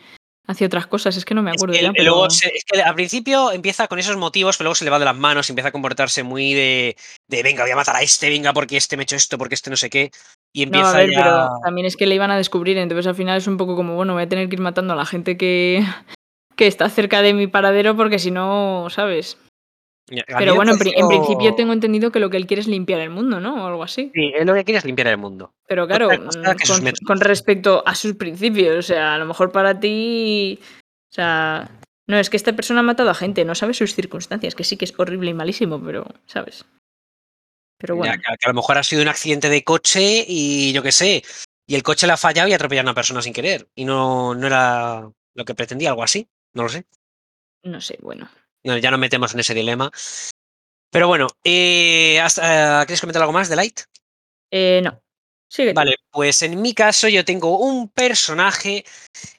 hacía 0.47 0.67
otras 0.67 0.87
cosas, 0.87 1.17
es 1.17 1.25
que 1.25 1.33
no 1.33 1.43
me 1.43 1.51
Es 1.51 1.55
acuerdo 1.57 1.73
que, 1.73 1.81
ya, 1.81 1.87
él- 1.89 1.93
pero... 1.97 2.11
luego 2.11 2.29
se- 2.29 2.47
es 2.55 2.63
que 2.65 2.81
al 2.81 2.95
principio 2.95 3.51
empieza 3.51 3.87
con 3.89 3.99
esos 3.99 4.15
motivos, 4.15 4.55
pero 4.57 4.67
luego 4.67 4.75
se 4.75 4.85
le 4.85 4.91
va 4.91 4.99
de 4.99 5.05
las 5.05 5.17
manos, 5.17 5.49
empieza 5.49 5.69
a 5.69 5.71
comportarse 5.73 6.23
muy 6.23 6.53
de, 6.53 6.95
de 7.27 7.43
venga, 7.43 7.63
voy 7.63 7.71
a 7.71 7.75
matar 7.75 7.97
a 7.97 8.01
este, 8.01 8.29
venga, 8.29 8.53
porque 8.53 8.77
este 8.77 8.95
me 8.95 9.01
ha 9.01 9.03
hecho 9.03 9.17
esto, 9.17 9.37
porque 9.37 9.55
este 9.55 9.69
no 9.69 9.75
sé 9.75 9.89
qué. 9.89 10.11
Y 10.53 10.65
No, 10.65 10.77
empieza 10.77 10.91
a 10.91 10.97
ver, 10.97 11.11
ya. 11.11 11.23
pero 11.23 11.49
también 11.63 11.87
es 11.87 11.97
que 11.97 12.05
le 12.05 12.15
iban 12.15 12.31
a 12.31 12.37
descubrir, 12.37 12.77
entonces 12.77 13.07
al 13.07 13.15
final 13.15 13.37
es 13.37 13.47
un 13.47 13.57
poco 13.57 13.75
como, 13.75 13.95
bueno, 13.95 14.13
voy 14.13 14.23
a 14.23 14.29
tener 14.29 14.47
que 14.49 14.55
ir 14.55 14.61
matando 14.61 14.93
a 14.93 14.95
la 14.95 15.05
gente 15.05 15.35
que, 15.35 15.83
que 16.55 16.67
está 16.67 16.89
cerca 16.89 17.21
de 17.21 17.33
mi 17.33 17.47
paradero 17.47 17.95
porque 17.95 18.19
si 18.19 18.31
no, 18.31 18.87
¿sabes? 18.89 19.37
Pero 20.37 20.55
bueno, 20.55 20.73
en, 20.73 21.07
principio 21.07 21.55
tengo 21.55 21.73
entendido 21.73 22.11
que 22.11 22.19
lo 22.19 22.29
que 22.29 22.37
él 22.37 22.45
quiere 22.45 22.61
es 22.61 22.67
limpiar 22.67 22.99
el 22.99 23.09
mundo, 23.09 23.39
¿no? 23.39 23.63
O 23.63 23.67
algo 23.67 23.83
así. 23.83 24.11
Sí, 24.13 24.31
él 24.35 24.45
lo 24.45 24.53
que 24.53 24.65
quiere 24.65 24.77
es 24.77 24.85
limpiar 24.85 25.07
el 25.07 25.17
mundo. 25.17 25.53
Pero 25.67 25.87
claro, 25.87 26.09
mm, 26.09 26.43
con, 26.67 26.93
con 27.05 27.19
respecto 27.19 27.83
a 27.85 27.95
sus 27.95 28.13
principios, 28.15 28.77
o 28.77 28.81
sea, 28.81 29.15
a 29.15 29.17
lo 29.17 29.25
mejor 29.25 29.51
para 29.51 29.79
ti, 29.79 30.59
o 31.09 31.13
sea, 31.13 31.71
no, 32.05 32.17
es 32.17 32.29
que 32.29 32.37
esta 32.37 32.53
persona 32.53 32.81
ha 32.81 32.83
matado 32.83 33.09
a 33.09 33.15
gente, 33.15 33.45
no 33.45 33.55
sabes 33.55 33.77
sus 33.77 33.95
circunstancias, 33.95 34.55
que 34.55 34.65
sí 34.65 34.77
que 34.77 34.85
es 34.85 34.93
horrible 34.97 35.31
y 35.31 35.33
malísimo, 35.33 35.81
pero, 35.81 36.05
¿sabes? 36.25 36.65
Pero 37.83 37.95
Ya, 37.95 37.99
bueno, 37.99 38.13
que, 38.13 38.37
que 38.39 38.45
a 38.45 38.47
lo 38.47 38.53
mejor 38.53 38.77
ha 38.77 38.83
sido 38.83 39.01
un 39.01 39.09
accidente 39.09 39.49
de 39.49 39.61
coche 39.65 40.23
y 40.25 40.71
yo 40.71 40.81
qué 40.81 40.93
sé. 40.93 41.21
Y 41.67 41.75
el 41.75 41.83
coche 41.83 42.07
le 42.07 42.13
ha 42.13 42.17
fallado 42.17 42.47
y 42.47 42.53
ha 42.53 42.55
atropellado 42.55 42.87
a 42.87 42.91
una 42.91 42.95
persona 42.95 43.21
sin 43.21 43.33
querer. 43.33 43.67
Y 43.75 43.83
no, 43.83 44.33
no 44.35 44.47
era 44.47 45.11
lo 45.35 45.43
que 45.45 45.53
pretendía, 45.53 45.89
algo 45.89 46.01
así. 46.03 46.25
No 46.53 46.63
lo 46.63 46.69
sé. 46.69 46.85
no 47.63 47.81
sé, 47.81 47.97
bueno. 48.01 48.29
No, 48.63 48.77
ya 48.77 48.89
nos 48.89 49.01
metemos 49.01 49.33
en 49.33 49.41
ese 49.41 49.53
dilema. 49.53 49.91
Pero 50.91 51.09
bueno, 51.09 51.27
eh, 51.43 52.21
hasta- 52.21 52.85
¿quieres 52.85 53.01
comentar 53.01 53.21
algo 53.21 53.33
más 53.33 53.49
de 53.49 53.57
Light? 53.57 53.81
Eh, 54.49 54.79
no. 54.81 55.01
Sigue. 55.49 55.73
Vale, 55.73 55.97
pues 56.09 56.41
en 56.41 56.61
mi 56.61 56.73
caso 56.73 57.09
yo 57.09 57.25
tengo 57.25 57.57
un 57.59 57.89
personaje 57.89 58.85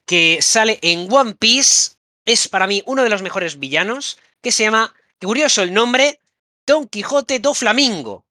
que 0.04 0.42
sale 0.42 0.78
en 0.82 1.10
One 1.10 1.34
Piece, 1.34 1.92
es 2.26 2.46
para 2.48 2.66
mí 2.66 2.82
uno 2.84 3.02
de 3.04 3.08
los 3.08 3.22
mejores 3.22 3.58
villanos, 3.58 4.18
que 4.42 4.52
se 4.52 4.64
llama, 4.64 4.94
qué 5.18 5.26
curioso 5.26 5.62
el 5.62 5.72
nombre, 5.72 6.20
Don 6.66 6.88
Quijote 6.88 7.38
do 7.40 7.54
Flamingo. 7.54 8.23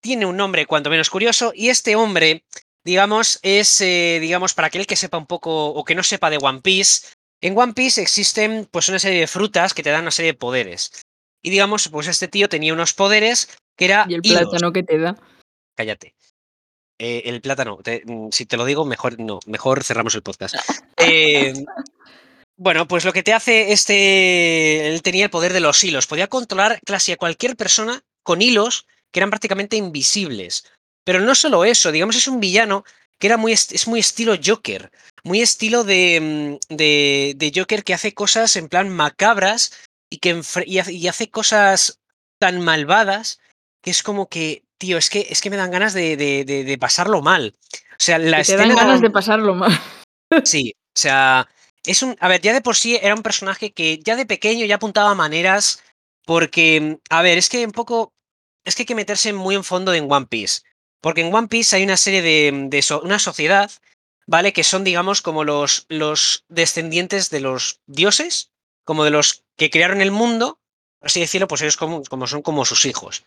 Tiene 0.00 0.26
un 0.26 0.36
nombre 0.36 0.66
cuanto 0.66 0.90
menos 0.90 1.10
curioso 1.10 1.52
y 1.54 1.68
este 1.68 1.94
hombre, 1.96 2.44
digamos, 2.84 3.38
es, 3.42 3.80
eh, 3.80 4.18
digamos, 4.20 4.54
para 4.54 4.68
aquel 4.68 4.86
que 4.86 4.96
sepa 4.96 5.18
un 5.18 5.26
poco 5.26 5.68
o 5.68 5.84
que 5.84 5.94
no 5.94 6.02
sepa 6.02 6.30
de 6.30 6.38
One 6.40 6.60
Piece, 6.62 7.06
en 7.42 7.56
One 7.56 7.74
Piece 7.74 8.00
existen 8.02 8.66
pues 8.70 8.88
una 8.88 8.98
serie 8.98 9.20
de 9.20 9.26
frutas 9.26 9.74
que 9.74 9.82
te 9.82 9.90
dan 9.90 10.02
una 10.02 10.10
serie 10.10 10.32
de 10.32 10.38
poderes. 10.38 10.90
Y 11.42 11.50
digamos, 11.50 11.88
pues 11.88 12.06
este 12.06 12.28
tío 12.28 12.48
tenía 12.48 12.72
unos 12.72 12.92
poderes 12.94 13.48
que 13.76 13.86
era 13.86 14.06
Y 14.08 14.14
el 14.14 14.20
hilos. 14.22 14.42
plátano 14.42 14.72
que 14.72 14.82
te 14.82 14.98
da. 14.98 15.16
Cállate. 15.76 16.14
Eh, 16.98 17.22
el 17.26 17.40
plátano, 17.40 17.78
te- 17.82 18.02
mm, 18.04 18.28
si 18.30 18.44
te 18.44 18.58
lo 18.58 18.66
digo, 18.66 18.84
mejor 18.84 19.18
no, 19.18 19.40
mejor 19.46 19.82
cerramos 19.84 20.14
el 20.14 20.22
podcast. 20.22 20.54
Eh, 20.98 21.54
bueno, 22.58 22.86
pues 22.86 23.06
lo 23.06 23.12
que 23.14 23.22
te 23.22 23.32
hace 23.32 23.72
este. 23.72 24.88
Él 24.88 25.00
tenía 25.02 25.24
el 25.24 25.30
poder 25.30 25.54
de 25.54 25.60
los 25.60 25.82
hilos. 25.82 26.06
Podía 26.06 26.26
controlar 26.26 26.78
casi 26.84 27.12
a 27.12 27.16
cualquier 27.16 27.56
persona 27.56 28.02
con 28.22 28.42
hilos 28.42 28.86
que 29.12 29.20
eran 29.20 29.30
prácticamente 29.30 29.76
invisibles. 29.76 30.64
Pero 31.04 31.20
no 31.20 31.34
solo 31.34 31.64
eso, 31.64 31.92
digamos, 31.92 32.16
es 32.16 32.28
un 32.28 32.40
villano 32.40 32.84
que 33.18 33.26
era 33.26 33.36
muy, 33.36 33.52
es 33.52 33.86
muy 33.88 34.00
estilo 34.00 34.34
Joker. 34.42 34.90
Muy 35.24 35.40
estilo 35.42 35.84
de, 35.84 36.58
mm, 36.70 36.74
de, 36.74 37.34
de 37.36 37.52
Joker 37.54 37.84
que 37.84 37.94
hace 37.94 38.14
cosas 38.14 38.56
en 38.56 38.68
plan 38.68 38.88
macabras 38.88 39.72
y 40.10 40.18
que 40.18 40.40
y 40.66 41.08
hace, 41.08 41.30
cosas 41.30 41.98
tan 42.40 42.60
malvadas 42.60 43.38
que 43.82 43.90
es 43.90 44.02
como 44.02 44.28
que, 44.28 44.62
tío, 44.78 44.96
es 44.98 45.10
que, 45.10 45.26
es 45.30 45.40
que 45.40 45.50
me 45.50 45.56
dan 45.56 45.70
ganas 45.70 45.92
de, 45.94 46.16
de- 46.16 46.44
de- 46.44 46.64
de 46.64 46.78
pasarlo 46.78 47.20
mal. 47.22 47.54
O 47.92 48.02
sea, 48.02 48.18
la 48.18 48.36
te 48.38 48.42
escena. 48.42 48.66
dan 48.68 48.76
ganas 48.76 49.00
de 49.00 49.10
pasarlo 49.10 49.54
mal. 49.54 49.70
Sí, 50.44 50.74
o 50.96 50.98
sea, 50.98 51.48
es 51.84 52.02
un. 52.04 52.16
A 52.20 52.28
ver, 52.28 52.40
ya 52.40 52.52
de 52.52 52.60
por 52.60 52.76
sí 52.76 52.96
era 53.02 53.14
un 53.16 53.22
personaje 53.22 53.72
que 53.72 53.98
ya 53.98 54.14
de 54.14 54.26
pequeño 54.26 54.64
ya 54.64 54.76
apuntaba 54.76 55.14
maneras. 55.16 55.82
Porque, 56.24 56.98
a 57.10 57.22
ver, 57.22 57.36
es 57.38 57.48
que 57.48 57.64
un 57.66 57.72
poco. 57.72 58.12
Es 58.64 58.74
que 58.74 58.82
hay 58.82 58.86
que 58.86 58.94
meterse 58.94 59.32
muy 59.32 59.54
en 59.54 59.64
fondo 59.64 59.94
en 59.94 60.10
One 60.10 60.26
Piece. 60.26 60.62
Porque 61.00 61.22
en 61.22 61.34
One 61.34 61.48
Piece 61.48 61.76
hay 61.76 61.84
una 61.84 61.96
serie 61.96 62.22
de. 62.22 62.68
de 62.68 62.84
una 63.02 63.18
sociedad, 63.18 63.70
¿vale? 64.26 64.52
Que 64.52 64.64
son, 64.64 64.84
digamos, 64.84 65.22
como 65.22 65.44
los, 65.44 65.86
los 65.88 66.44
descendientes 66.48 67.30
de 67.30 67.40
los 67.40 67.80
dioses, 67.86 68.50
como 68.84 69.04
de 69.04 69.10
los 69.10 69.44
que 69.56 69.70
crearon 69.70 70.00
el 70.00 70.10
mundo, 70.10 70.60
así 71.00 71.20
decirlo, 71.20 71.48
pues 71.48 71.62
ellos 71.62 71.76
como 71.76 72.26
son 72.26 72.42
como 72.42 72.64
sus 72.64 72.84
hijos. 72.84 73.24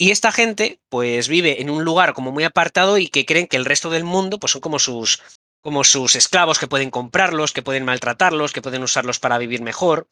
Y 0.00 0.12
esta 0.12 0.32
gente, 0.32 0.80
pues 0.88 1.28
vive 1.28 1.60
en 1.60 1.68
un 1.68 1.84
lugar 1.84 2.14
como 2.14 2.32
muy 2.32 2.44
apartado 2.44 2.96
y 2.96 3.08
que 3.08 3.26
creen 3.26 3.46
que 3.46 3.58
el 3.58 3.66
resto 3.66 3.90
del 3.90 4.02
mundo, 4.02 4.40
pues 4.40 4.52
son 4.52 4.62
como 4.62 4.78
sus, 4.78 5.20
como 5.60 5.84
sus 5.84 6.14
esclavos 6.14 6.58
que 6.58 6.68
pueden 6.68 6.90
comprarlos, 6.90 7.52
que 7.52 7.60
pueden 7.60 7.84
maltratarlos, 7.84 8.54
que 8.54 8.62
pueden 8.62 8.82
usarlos 8.82 9.18
para 9.18 9.36
vivir 9.36 9.60
mejor. 9.60 10.08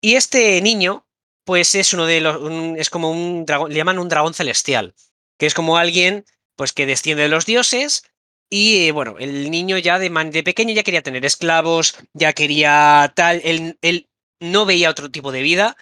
Y 0.00 0.14
este 0.14 0.62
niño, 0.62 1.04
pues 1.48 1.74
es 1.74 1.94
uno 1.94 2.04
de 2.04 2.20
los, 2.20 2.36
un- 2.36 2.76
es 2.78 2.90
como 2.90 3.10
un 3.10 3.46
dragón, 3.46 3.70
le 3.70 3.76
llaman 3.78 3.98
un 3.98 4.10
dragón 4.10 4.34
celestial, 4.34 4.94
que 5.38 5.46
es 5.46 5.54
como 5.54 5.78
alguien, 5.78 6.26
pues 6.56 6.74
que 6.74 6.84
desciende 6.84 7.22
de 7.22 7.30
los 7.30 7.46
dioses. 7.46 8.02
Y 8.50 8.86
eh, 8.88 8.92
bueno, 8.92 9.16
el 9.18 9.50
niño 9.50 9.78
ya 9.78 9.98
de, 9.98 10.10
de 10.10 10.42
pequeño 10.42 10.74
ya 10.74 10.82
quería 10.82 11.00
tener 11.02 11.24
esclavos, 11.24 11.96
ya 12.12 12.34
quería 12.34 13.10
tal, 13.16 13.40
él, 13.44 13.78
él 13.80 14.10
no 14.40 14.66
veía 14.66 14.90
otro 14.90 15.10
tipo 15.10 15.32
de 15.32 15.40
vida. 15.40 15.74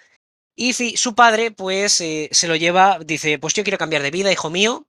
Y 0.55 0.71
su 0.73 1.15
padre, 1.15 1.51
pues, 1.51 1.99
eh, 1.99 2.29
se 2.31 2.47
lo 2.47 2.55
lleva, 2.55 2.99
dice, 3.05 3.37
pues 3.37 3.53
yo 3.53 3.63
quiero 3.65 3.77
cambiar 3.77 4.03
de 4.03 4.11
vida, 4.11 4.31
hijo 4.31 4.49
mío, 4.49 4.85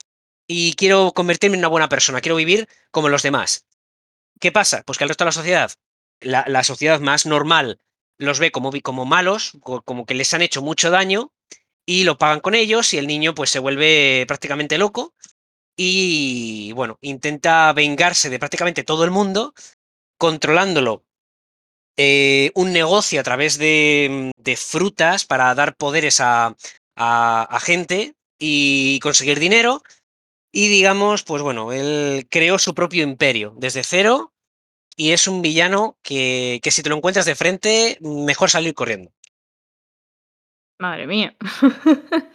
y 0.46 0.74
quiero 0.74 1.12
convertirme 1.12 1.56
en 1.56 1.60
una 1.62 1.68
buena 1.68 1.88
persona, 1.88 2.20
quiero 2.20 2.36
vivir 2.36 2.68
como 2.92 3.08
los 3.08 3.24
demás. 3.24 3.66
¿Qué 4.40 4.52
pasa? 4.52 4.84
Pues 4.86 4.98
que 4.98 5.04
el 5.04 5.08
resto 5.10 5.24
de 5.24 5.28
la 5.28 5.32
sociedad, 5.32 5.72
la, 6.20 6.44
la 6.46 6.62
sociedad 6.62 7.00
más 7.00 7.26
normal, 7.26 7.80
los 8.18 8.38
ve 8.40 8.50
como, 8.50 8.70
como 8.82 9.06
malos, 9.06 9.52
co- 9.62 9.82
como 9.82 10.06
que 10.06 10.14
les 10.14 10.32
han 10.34 10.42
hecho 10.42 10.62
mucho 10.62 10.90
daño, 10.90 11.32
y 11.86 12.04
lo 12.04 12.18
pagan 12.18 12.40
con 12.40 12.54
ellos, 12.54 12.92
y 12.94 12.98
el 12.98 13.06
niño 13.06 13.34
pues 13.34 13.50
se 13.50 13.58
vuelve 13.60 14.24
prácticamente 14.28 14.78
loco, 14.78 15.14
y 15.76 16.72
bueno, 16.72 16.98
intenta 17.02 17.72
vengarse 17.72 18.30
de 18.30 18.38
prácticamente 18.38 18.84
todo 18.84 19.04
el 19.04 19.10
mundo, 19.12 19.54
controlándolo 20.18 21.04
eh, 21.96 22.50
un 22.54 22.72
negocio 22.72 23.20
a 23.20 23.24
través 23.24 23.58
de, 23.58 24.30
de 24.36 24.56
frutas 24.56 25.24
para 25.24 25.54
dar 25.54 25.76
poderes 25.76 26.20
a- 26.20 26.56
a 26.96 27.60
gente 27.60 28.14
y 28.38 28.98
conseguir 29.00 29.38
dinero. 29.38 29.82
Y 30.52 30.68
digamos, 30.68 31.24
pues 31.24 31.42
bueno, 31.42 31.72
él 31.72 32.26
creó 32.30 32.58
su 32.58 32.74
propio 32.74 33.04
imperio 33.04 33.54
desde 33.58 33.84
cero 33.84 34.32
y 34.98 35.12
es 35.12 35.28
un 35.28 35.40
villano 35.40 35.96
que, 36.02 36.60
que 36.62 36.70
si 36.70 36.82
te 36.82 36.88
lo 36.90 36.96
encuentras 36.96 37.24
de 37.24 37.36
frente, 37.36 37.96
mejor 38.02 38.50
salir 38.50 38.74
corriendo. 38.74 39.10
Madre 40.78 41.06
mía. 41.06 41.34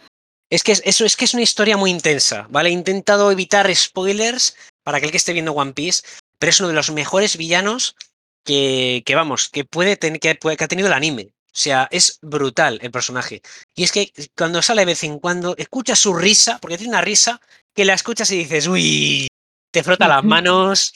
Es 0.50 0.62
que 0.62 0.70
es, 0.72 0.82
eso 0.84 1.04
es 1.04 1.16
que 1.16 1.24
es 1.24 1.34
una 1.34 1.42
historia 1.42 1.76
muy 1.76 1.90
intensa, 1.90 2.46
¿vale? 2.48 2.68
He 2.68 2.72
intentado 2.72 3.32
evitar 3.32 3.74
spoilers 3.74 4.54
para 4.84 4.98
aquel 4.98 5.10
que 5.10 5.16
esté 5.16 5.32
viendo 5.32 5.52
One 5.52 5.72
Piece, 5.72 6.02
pero 6.38 6.50
es 6.50 6.60
uno 6.60 6.68
de 6.68 6.74
los 6.74 6.92
mejores 6.92 7.36
villanos 7.36 7.96
que, 8.44 9.02
que 9.04 9.14
vamos, 9.16 9.48
que 9.48 9.64
puede 9.64 9.96
tener, 9.96 10.20
que, 10.20 10.34
puede- 10.36 10.56
que 10.56 10.62
ha 10.64 10.68
tenido 10.68 10.86
el 10.86 10.92
anime. 10.94 11.30
O 11.46 11.56
sea, 11.56 11.88
es 11.90 12.18
brutal 12.22 12.78
el 12.82 12.92
personaje. 12.92 13.40
Y 13.74 13.82
es 13.82 13.90
que 13.90 14.12
cuando 14.36 14.62
sale 14.62 14.82
de 14.82 14.86
vez 14.86 15.02
en 15.02 15.18
cuando, 15.18 15.56
escuchas 15.56 15.98
su 15.98 16.14
risa, 16.14 16.58
porque 16.60 16.76
tiene 16.76 16.90
una 16.92 17.00
risa, 17.00 17.40
que 17.74 17.84
la 17.86 17.94
escuchas 17.94 18.30
y 18.30 18.36
dices, 18.36 18.68
uy, 18.68 19.26
te 19.72 19.82
frota 19.82 20.06
las 20.06 20.22
manos. 20.24 20.92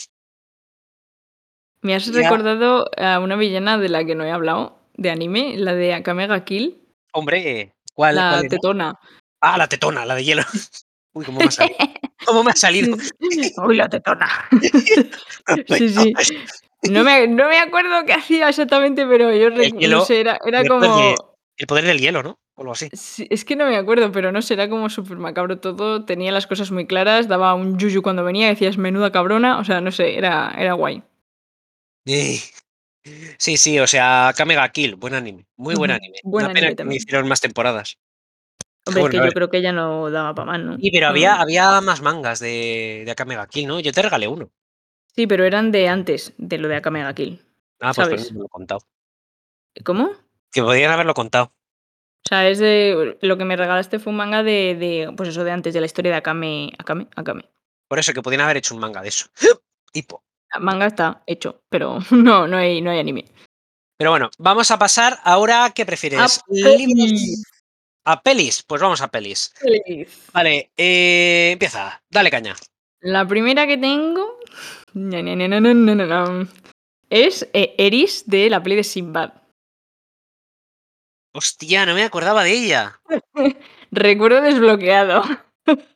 Me 1.83 1.95
has 1.95 2.13
recordado 2.13 2.91
a 2.97 3.21
una 3.21 3.37
villana 3.37 3.79
de 3.79 3.89
la 3.89 4.05
que 4.05 4.15
no 4.15 4.25
he 4.25 4.31
hablado, 4.31 4.79
de 4.95 5.11
anime, 5.11 5.57
la 5.57 5.75
de 5.75 5.95
Akame 5.95 6.27
ga 6.27 6.45
Kill, 6.45 6.83
Hombre, 7.13 7.73
¿cuál, 7.95 8.17
la 8.17 8.31
cuál 8.31 8.49
tetona. 8.49 8.95
Ah, 9.41 9.57
la 9.59 9.69
tetona, 9.69 10.05
la 10.05 10.15
de 10.15 10.25
hielo. 10.25 10.43
Uy, 11.15 11.25
¿cómo 11.25 11.39
me 11.41 11.47
ha 11.47 11.51
salido? 11.51 11.77
¿Cómo 12.27 12.45
me 12.45 12.51
ha 12.51 12.57
salido? 12.57 12.97
Uy, 13.67 13.77
la 13.77 13.89
tetona. 13.89 14.29
Sí, 15.79 15.89
sí. 15.89 16.13
No 16.83 17.03
me, 17.03 17.27
no 17.27 17.49
me 17.49 17.59
acuerdo 17.59 18.05
qué 18.07 18.13
hacía 18.13 18.49
exactamente, 18.49 19.07
pero 19.07 19.33
yo 19.33 19.49
hielo, 19.51 19.99
no 19.99 20.05
sé, 20.05 20.21
era, 20.21 20.39
era 20.45 20.61
el 20.61 20.67
poder 20.69 20.91
de- 20.91 21.15
como. 21.17 21.35
El 21.57 21.67
poder 21.67 21.85
del 21.87 21.99
hielo, 21.99 22.23
¿no? 22.23 22.39
O 22.55 22.61
algo 22.61 22.73
así. 22.73 22.89
Sí, 22.93 23.27
es 23.31 23.45
que 23.45 23.57
no 23.57 23.67
me 23.67 23.77
acuerdo, 23.77 24.13
pero 24.13 24.31
no 24.31 24.43
sé, 24.43 24.55
era 24.55 24.69
como 24.69 24.89
súper 24.91 25.17
macabro 25.19 25.59
todo. 25.59 26.05
Tenía 26.05 26.31
las 26.31 26.47
cosas 26.47 26.71
muy 26.71 26.87
claras, 26.87 27.27
daba 27.27 27.55
un 27.55 27.79
yuyu 27.79 28.01
cuando 28.03 28.23
venía, 28.23 28.47
decías 28.49 28.79
menuda 28.79 29.11
cabrona. 29.11 29.59
O 29.59 29.65
sea, 29.65 29.81
no 29.81 29.91
sé, 29.91 30.17
era, 30.17 30.55
era 30.57 30.75
guay. 30.75 31.03
Sí, 33.38 33.57
sí, 33.57 33.79
o 33.79 33.87
sea, 33.87 34.33
Kamega 34.37 34.69
Kill, 34.71 34.97
buen 34.97 35.15
anime, 35.15 35.47
muy 35.57 35.75
buen 35.75 35.91
anime. 35.91 36.19
buen 36.25 36.47
Una 36.47 36.55
pena 36.55 36.67
anime 36.69 36.77
que 36.77 36.85
no 36.85 36.88
también. 36.88 37.03
hicieron 37.03 37.29
más 37.29 37.41
temporadas. 37.41 37.99
Hombre, 38.87 39.03
es 39.05 39.09
que 39.11 39.17
yo 39.19 39.33
creo 39.33 39.50
que 39.50 39.62
ya 39.62 39.73
no 39.73 40.11
daba 40.11 40.35
para 40.35 40.47
más, 40.53 40.61
¿no? 40.61 40.77
Sí, 40.79 40.91
pero 40.91 41.09
había, 41.09 41.35
había 41.37 41.81
más 41.81 42.00
mangas 42.00 42.38
de, 42.38 43.03
de 43.05 43.11
Akame 43.11 43.37
ga 43.37 43.47
Kill, 43.47 43.67
¿no? 43.67 43.81
Yo 43.81 43.93
te 43.93 44.03
regalé 44.03 44.29
uno. 44.29 44.50
Sí, 45.15 45.27
pero 45.27 45.45
eran 45.45 45.73
de 45.73 45.88
antes 45.88 46.33
de 46.38 46.59
lo 46.59 46.69
de 46.69 46.77
Akame 46.77 47.03
ga 47.03 47.15
Kill. 47.15 47.41
Ah, 47.81 47.93
pues 47.95 48.07
¿Sabes? 48.09 48.29
no 48.29 48.35
me 48.35 48.41
lo 48.41 48.47
he 48.47 48.49
contado. 48.49 48.81
¿Cómo? 49.85 50.11
Que 50.50 50.62
podrían 50.62 50.91
haberlo 50.91 51.15
contado. 51.15 51.53
O 52.25 52.29
sea, 52.29 52.49
es 52.49 52.59
de. 52.59 53.17
Lo 53.21 53.37
que 53.38 53.45
me 53.45 53.57
regalaste 53.57 53.99
fue 53.99 54.11
un 54.11 54.17
manga 54.17 54.43
de, 54.43 54.75
de. 54.75 55.12
Pues 55.17 55.29
eso, 55.31 55.45
de 55.45 55.50
antes, 55.50 55.73
de 55.75 55.81
la 55.81 55.87
historia 55.87 56.11
de 56.12 56.19
Akame. 56.19 56.73
Akame, 56.79 57.09
Akame. 57.15 57.45
Por 57.88 57.99
eso 57.99 58.12
que 58.12 58.23
podrían 58.23 58.43
haber 58.43 58.57
hecho 58.59 58.75
un 58.75 58.81
manga 58.81 59.03
de 59.03 59.09
eso. 59.09 59.27
Tipo 59.93 60.23
manga 60.61 60.87
está 60.87 61.23
hecho, 61.26 61.62
pero 61.69 61.99
no, 62.11 62.47
no 62.47 62.57
hay, 62.57 62.81
no 62.81 62.90
hay 62.90 62.99
anime. 62.99 63.25
Pero 63.99 64.11
bueno, 64.11 64.31
vamos 64.38 64.71
a 64.71 64.78
pasar 64.78 65.19
ahora 65.25 65.73
qué 65.75 65.85
prefieres. 65.85 66.40
A 68.05 68.23
pelis. 68.23 68.62
Pues 68.62 68.81
vamos 68.81 69.02
a 69.02 69.09
pelis. 69.09 69.52
Vale, 70.33 70.71
eh, 70.76 71.50
empieza. 71.52 72.00
Dale 72.09 72.31
caña. 72.31 72.55
La 73.00 73.26
primera 73.26 73.67
que 73.67 73.76
tengo 73.76 74.38
es 77.11 77.49
eh, 77.52 77.75
Eris 77.76 78.25
de 78.26 78.50
la 78.50 78.62
peli 78.62 78.76
de 78.76 78.85
Sinbad. 78.85 79.33
Hostia, 81.35 81.85
no 81.87 81.95
me 81.95 82.05
acordaba 82.05 82.45
de 82.45 82.52
ella. 82.52 83.00
Recuerdo 83.90 84.40
desbloqueado. 84.40 85.23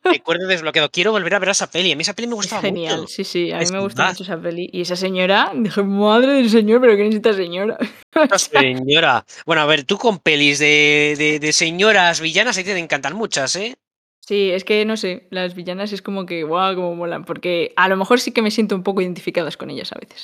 Recuerdo 0.03 0.47
desbloqueado. 0.47 0.89
Quiero 0.91 1.11
volver 1.11 1.35
a 1.35 1.39
ver 1.39 1.49
esa 1.49 1.69
peli. 1.69 1.91
A 1.91 1.95
mí 1.95 2.01
esa 2.01 2.13
peli 2.13 2.27
me 2.27 2.35
gustaba 2.35 2.61
genial, 2.61 3.01
mucho. 3.01 3.07
sí, 3.13 3.23
sí, 3.23 3.51
a 3.51 3.57
mí 3.57 3.63
Es 3.63 3.71
me 3.71 3.79
gusta 3.79 4.09
mucho 4.09 4.23
esa 4.23 4.39
peli. 4.39 4.69
Y 4.71 4.81
esa 4.81 4.95
señora, 4.95 5.51
dije, 5.55 5.83
madre 5.83 6.33
del 6.33 6.49
señor, 6.49 6.81
pero 6.81 6.95
¿qué 6.95 7.03
necesita 7.03 7.33
señora? 7.33 7.77
Señora. 8.37 9.25
Bueno, 9.45 9.61
a 9.61 9.65
ver, 9.65 9.83
tú 9.83 9.97
con 9.97 10.19
pelis 10.19 10.59
de, 10.59 11.15
de, 11.17 11.39
de 11.39 11.53
señoras 11.53 12.21
villanas 12.21 12.57
ahí 12.57 12.63
te 12.63 12.77
encantan 12.77 13.15
muchas, 13.15 13.55
¿eh? 13.55 13.75
Sí, 14.25 14.51
es 14.51 14.63
que 14.63 14.85
no 14.85 14.95
sé, 14.95 15.27
las 15.31 15.53
villanas 15.53 15.91
es 15.91 16.01
como 16.01 16.25
que, 16.25 16.43
guau, 16.43 16.75
como 16.75 16.95
molan, 16.95 17.25
porque 17.25 17.73
a 17.75 17.89
lo 17.89 17.97
mejor 17.97 18.21
sí 18.21 18.31
que 18.31 18.41
me 18.41 18.51
siento 18.51 18.73
un 18.75 18.83
poco 18.83 19.01
identificadas 19.01 19.57
con 19.57 19.69
ellas 19.69 19.91
a 19.91 19.99
veces. 19.99 20.23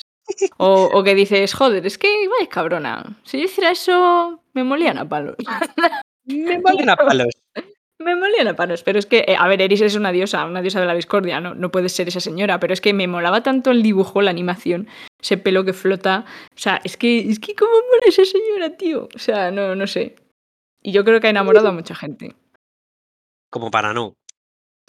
O, 0.56 0.84
o 0.92 1.02
que 1.02 1.14
dices, 1.14 1.52
joder, 1.52 1.84
es 1.84 1.98
que 1.98 2.08
vaya 2.28 2.48
cabrona. 2.48 3.18
Si 3.24 3.38
yo 3.38 3.44
hiciera 3.44 3.72
eso, 3.72 4.42
me 4.54 4.64
molían 4.64 4.96
a 4.98 5.08
palos. 5.08 5.36
Me 6.24 6.58
valen 6.60 6.88
a 6.90 6.96
palos. 6.96 7.26
Me 8.00 8.16
molían 8.16 8.48
a 8.48 8.56
palos, 8.56 8.82
pero 8.82 8.98
es 8.98 9.04
que, 9.04 9.26
eh, 9.28 9.36
a 9.38 9.46
ver, 9.46 9.60
Eris 9.60 9.82
es 9.82 9.94
una 9.94 10.10
diosa, 10.10 10.46
una 10.46 10.62
diosa 10.62 10.80
de 10.80 10.86
la 10.86 10.94
discordia, 10.94 11.38
¿no? 11.38 11.54
No 11.54 11.70
puede 11.70 11.90
ser 11.90 12.08
esa 12.08 12.20
señora, 12.20 12.58
pero 12.58 12.72
es 12.72 12.80
que 12.80 12.94
me 12.94 13.06
molaba 13.06 13.42
tanto 13.42 13.70
el 13.70 13.82
dibujo, 13.82 14.22
la 14.22 14.30
animación, 14.30 14.88
ese 15.20 15.36
pelo 15.36 15.66
que 15.66 15.74
flota. 15.74 16.24
O 16.54 16.58
sea, 16.58 16.80
es 16.82 16.96
que, 16.96 17.18
es 17.18 17.38
que 17.38 17.54
cómo 17.54 17.72
mola 17.72 18.02
esa 18.06 18.24
señora, 18.24 18.74
tío. 18.74 19.06
O 19.14 19.18
sea, 19.18 19.50
no, 19.50 19.74
no 19.74 19.86
sé. 19.86 20.16
Y 20.82 20.92
yo 20.92 21.04
creo 21.04 21.20
que 21.20 21.26
ha 21.26 21.30
enamorado 21.30 21.68
a 21.68 21.72
mucha 21.72 21.94
gente. 21.94 22.34
Como 23.50 23.70
para 23.70 23.92
no. 23.92 24.14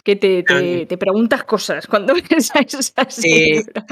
Que 0.02 0.16
te, 0.16 0.42
te, 0.42 0.86
te 0.86 0.96
preguntas 0.96 1.44
cosas 1.44 1.86
cuando 1.86 2.14
ves 2.30 2.56
a 2.56 2.60
esa 2.60 3.10
señora. 3.10 3.84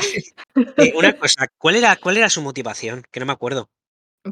Eh, 0.78 0.94
una 0.96 1.12
cosa, 1.12 1.46
¿cuál 1.58 1.76
era, 1.76 1.94
¿cuál 1.96 2.16
era 2.16 2.30
su 2.30 2.40
motivación? 2.40 3.02
Que 3.10 3.20
no 3.20 3.26
me 3.26 3.32
acuerdo. 3.32 3.68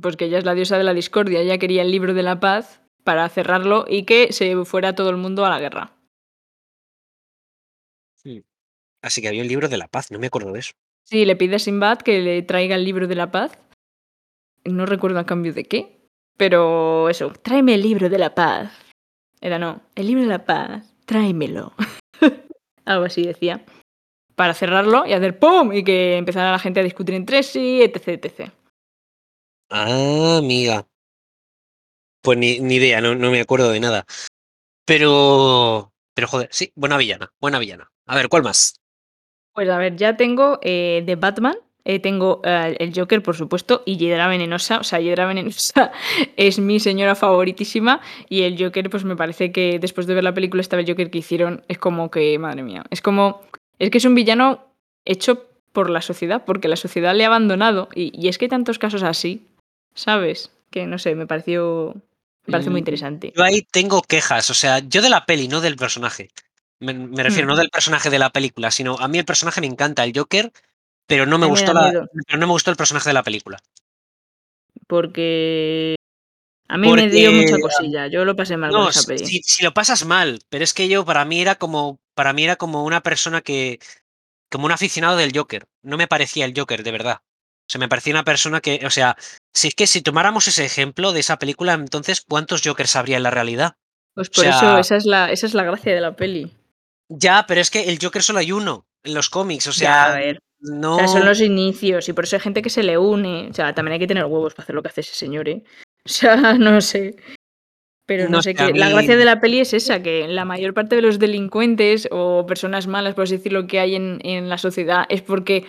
Pues 0.01 0.17
que 0.17 0.25
ella 0.25 0.39
es 0.39 0.47
la 0.47 0.55
diosa 0.55 0.79
de 0.79 0.85
la 0.85 0.95
discordia, 0.95 1.41
ella 1.41 1.59
quería 1.59 1.83
el 1.83 1.91
libro 1.91 2.15
de 2.15 2.23
la 2.23 2.41
paz 2.41 2.81
para 3.09 3.27
cerrarlo 3.31 3.87
y 3.89 4.03
que 4.03 4.35
se 4.35 4.55
fuera 4.67 4.95
todo 4.95 5.09
el 5.09 5.17
mundo 5.17 5.47
a 5.47 5.49
la 5.49 5.59
guerra. 5.59 5.97
Así 9.01 9.23
que 9.23 9.29
había 9.29 9.41
un 9.41 9.49
libro 9.49 9.71
de 9.71 9.79
la 9.79 9.89
paz, 9.89 10.11
no 10.11 10.19
me 10.19 10.27
acuerdo 10.27 10.53
de 10.53 10.59
eso. 10.59 10.73
Sí, 11.05 11.25
le 11.25 11.35
pide 11.35 11.57
a 11.57 11.59
Sinbad 11.59 12.01
que 12.03 12.21
le 12.21 12.43
traiga 12.43 12.77
el 12.77 12.85
libro 12.85 13.07
de 13.07 13.15
la 13.15 13.31
paz. 13.31 13.59
No 14.67 14.85
recuerdo 14.85 15.21
a 15.21 15.25
cambio 15.25 15.55
de 15.55 15.65
qué, 15.65 16.07
pero 16.37 17.09
eso, 17.09 17.33
tráeme 17.33 17.77
el 17.77 17.83
libro 17.83 18.11
de 18.11 18.19
la 18.19 18.35
paz. 18.35 18.73
Era 19.41 19.59
no, 19.59 19.81
el 19.95 20.07
libro 20.07 20.25
de 20.25 20.29
la 20.29 20.45
paz, 20.45 20.95
tráemelo. 21.07 21.73
Algo 22.85 23.07
así 23.07 23.23
decía. 23.23 23.65
Para 24.35 24.53
cerrarlo 24.53 25.07
y 25.07 25.15
hacer 25.15 25.39
¡pum! 25.39 25.73
y 25.73 25.83
que 25.83 26.19
empezara 26.19 26.53
la 26.53 26.59
gente 26.59 26.81
a 26.81 26.83
discutir 26.83 27.15
entre 27.15 27.43
sí, 27.43 27.81
etc, 27.81 28.23
etc. 28.23 28.51
Ah, 29.71 30.37
amiga. 30.41 30.87
Pues 32.29 32.37
ni, 32.37 32.61
ni 32.61 32.75
idea, 32.75 33.01
no, 33.01 33.15
no 33.15 33.31
me 33.31 33.41
acuerdo 33.41 33.71
de 33.71 33.81
nada. 33.81 34.05
Pero. 34.85 35.95
Pero 36.13 36.29
joder, 36.29 36.51
sí, 36.53 36.73
buena 36.75 36.99
villana, 36.99 37.33
buena 37.41 37.59
villana. 37.59 37.91
A 38.05 38.17
ver, 38.17 38.29
¿cuál 38.29 38.43
más? 38.43 38.83
Pues 39.55 39.67
a 39.71 39.79
ver, 39.79 39.97
ya 39.97 40.19
tengo 40.19 40.59
eh, 40.61 41.17
Batman, 41.19 41.57
eh, 41.87 42.01
tengo 42.01 42.43
eh, 42.45 42.77
el 42.81 42.93
Joker, 42.95 43.23
por 43.23 43.35
supuesto, 43.35 43.83
y 43.87 43.97
Hiedra 43.97 44.29
Venenosa. 44.29 44.79
O 44.79 44.85
sea, 44.85 45.01
Hiedra 45.01 45.25
Venenosa 45.25 45.91
es 46.37 46.59
mi 46.59 46.81
señora 46.81 47.15
favoritísima. 47.15 48.03
Y 48.29 48.43
el 48.43 48.63
Joker, 48.63 48.91
pues 48.91 49.05
me 49.05 49.17
parece 49.17 49.51
que 49.51 49.79
después 49.79 50.07
de 50.07 50.13
ver 50.13 50.25
la 50.25 50.35
película 50.35 50.61
esta 50.61 50.77
vez 50.77 50.85
Joker 50.87 51.11
que 51.11 51.19
hicieron, 51.21 51.65
es 51.69 51.79
como 51.79 52.11
que, 52.11 52.39
madre 52.39 52.63
mía, 52.63 52.85
es 52.91 53.01
como. 53.01 53.41
Es 53.79 53.89
que 53.89 53.97
es 53.97 54.05
un 54.05 54.15
villano 54.15 54.67
hecho 55.07 55.47
por 55.73 55.89
la 55.89 56.03
sociedad, 56.03 56.45
porque 56.45 56.69
la 56.69 56.77
sociedad 56.77 57.15
le 57.15 57.25
ha 57.25 57.29
abandonado. 57.29 57.89
Y, 57.95 58.13
y 58.13 58.29
es 58.29 58.37
que 58.37 58.45
hay 58.45 58.51
tantos 58.51 58.79
casos 58.79 59.03
así, 59.03 59.47
¿sabes? 59.95 60.53
Que 60.71 60.87
no 60.87 60.99
sé, 60.99 61.15
me 61.15 61.27
pareció. 61.27 61.95
Me 62.49 62.53
parece 62.53 62.71
muy 62.71 62.81
Mm, 62.81 62.83
interesante. 62.83 63.33
Yo 63.37 63.43
ahí 63.45 63.61
tengo 63.71 64.01
quejas, 64.03 64.49
o 64.51 64.55
sea, 64.55 64.79
yo 64.81 65.03
de 65.03 65.11
la 65.11 65.27
peli, 65.27 65.49
no 65.49 65.61
del 65.61 65.77
personaje. 65.77 66.31
Me, 66.81 66.95
me 66.95 67.23
refiero, 67.23 67.47
Mm. 67.47 67.51
no 67.51 67.57
del 67.57 67.69
personaje 67.71 68.09
de 68.09 68.19
la 68.19 68.31
película, 68.31 68.71
sino 68.71 68.97
a 68.99 69.07
mí 69.09 69.19
el 69.19 69.25
personaje 69.27 69.61
me 69.61 69.67
encanta, 69.67 70.03
el 70.05 70.13
Joker, 70.17 70.51
pero 71.07 71.27
no 71.27 71.39
me 71.39 71.47
gustó 71.47 71.73
la, 71.75 72.07
pero 72.27 72.39
no 72.39 72.47
me 72.47 72.53
gustó 72.53 72.71
el 72.71 72.77
personaje 72.77 73.11
de 73.11 73.15
la 73.15 73.23
película. 73.23 73.59
Porque. 74.87 75.95
A 76.71 76.77
mí 76.77 76.91
me 76.93 77.09
dio 77.09 77.33
mucha 77.33 77.59
cosilla. 77.61 78.07
Yo 78.09 78.25
lo 78.25 78.37
pasé 78.37 78.57
mal 78.57 78.71
con 78.71 78.81
No, 78.81 78.89
esa 78.91 79.03
peli. 79.07 79.25
si, 79.27 79.41
si 79.43 79.63
lo 79.65 79.73
pasas 79.73 80.05
mal, 80.05 80.41
pero 80.51 80.65
es 80.65 80.75
que 80.75 80.89
yo 80.89 81.05
para 81.05 81.25
mí 81.25 81.41
era 81.41 81.55
como 81.57 81.99
para 82.15 82.33
mí 82.33 82.45
era 82.45 82.57
como 82.57 82.85
una 82.85 83.03
persona 83.03 83.41
que 83.41 83.79
como 84.51 84.67
un 84.67 84.73
aficionado 84.73 85.17
del 85.17 85.37
Joker. 85.37 85.67
No 85.83 85.97
me 85.97 86.09
parecía 86.09 86.45
el 86.45 86.53
Joker, 86.57 86.83
de 86.83 86.93
verdad. 86.93 87.19
O 87.69 87.71
sea, 87.71 87.79
me 87.79 87.89
parecía 87.89 88.15
una 88.15 88.25
persona 88.25 88.61
que, 88.61 88.81
o 88.87 88.91
sea, 88.91 89.17
si 89.53 89.69
es 89.69 89.75
que 89.75 89.87
si 89.87 90.01
tomáramos 90.01 90.49
ese 90.49 90.65
ejemplo 90.65 91.13
de 91.13 91.21
esa 91.21 91.39
película, 91.39 91.75
entonces 91.75 92.23
¿cuántos 92.27 92.63
Jokers 92.65 92.97
habría 92.97 93.19
en 93.19 93.23
la 93.25 93.31
realidad? 93.31 93.75
Pues 94.15 94.29
O 94.31 94.33
por 94.33 94.47
eso, 94.47 94.79
esa 94.79 94.97
es, 94.97 95.05
la, 95.05 95.31
esa 95.31 95.47
es 95.47 95.55
la 95.55 95.65
gracia 95.65 95.95
de 95.95 96.01
la 96.01 96.17
peli. 96.17 96.51
ya, 97.09 97.45
pero 97.47 97.61
es 97.61 97.71
que 97.71 97.85
el 97.91 97.99
Joker 98.03 98.23
solo 98.23 98.39
hay 98.39 98.53
uno 98.53 98.87
en 99.05 99.15
los 99.15 99.29
cómics, 99.31 99.67
o 99.67 99.71
Ya, 99.71 99.77
sea, 99.77 100.05
a 100.07 100.17
ver. 100.19 100.39
O 100.39 100.75
no 100.75 100.97
sea, 100.97 101.09
son 101.09 101.25
los 101.27 101.41
inicios 101.41 102.09
y 102.09 102.13
por 102.15 102.25
eso 102.25 102.37
hay 102.37 102.41
gente 102.41 102.63
que 102.63 102.71
se 102.71 102.83
le 102.83 102.99
une. 102.99 103.49
O 103.51 103.55
sea, 103.55 103.75
también 103.75 103.93
hay 103.93 103.99
que 104.01 104.09
tener 104.09 104.25
huevos 104.25 104.55
para 104.55 104.65
hacer 104.65 104.75
lo 104.75 104.83
que 104.83 104.89
hace 104.89 105.03
ese 105.03 105.15
señor, 105.15 105.49
¿eh? 105.49 105.63
O 106.05 106.09
sea, 106.09 106.55
no 106.55 106.81
sé. 106.81 107.17
Pero 108.07 108.25
no, 108.25 108.39
no 108.39 108.43
sé 108.43 108.55
qué. 108.55 108.73
La 108.73 108.89
gracia 108.89 109.17
de 109.19 109.25
la 109.27 109.41
peli 109.41 109.61
es 109.61 109.75
esa, 109.75 110.03
que 110.03 110.27
la 110.27 110.47
mayor 110.47 110.73
parte 110.73 110.97
de 110.97 111.03
los 111.03 111.19
delincuentes 111.19 112.09
o 112.11 112.47
personas 112.47 112.87
malas, 112.87 113.15
por 113.15 113.25
así 113.25 113.37
decirlo, 113.37 113.67
que 113.67 113.79
hay 113.81 113.95
en, 113.95 114.19
en 114.25 114.49
la 114.49 114.57
sociedad 114.57 115.05
es 115.11 115.21
porque 115.21 115.67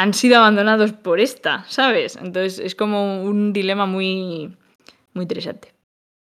han 0.00 0.14
sido 0.14 0.38
abandonados 0.38 0.92
por 0.92 1.20
esta, 1.20 1.64
¿sabes? 1.68 2.16
Entonces 2.16 2.58
es 2.58 2.74
como 2.74 3.22
un 3.22 3.52
dilema 3.52 3.86
muy, 3.86 4.56
muy 5.12 5.22
interesante. 5.22 5.74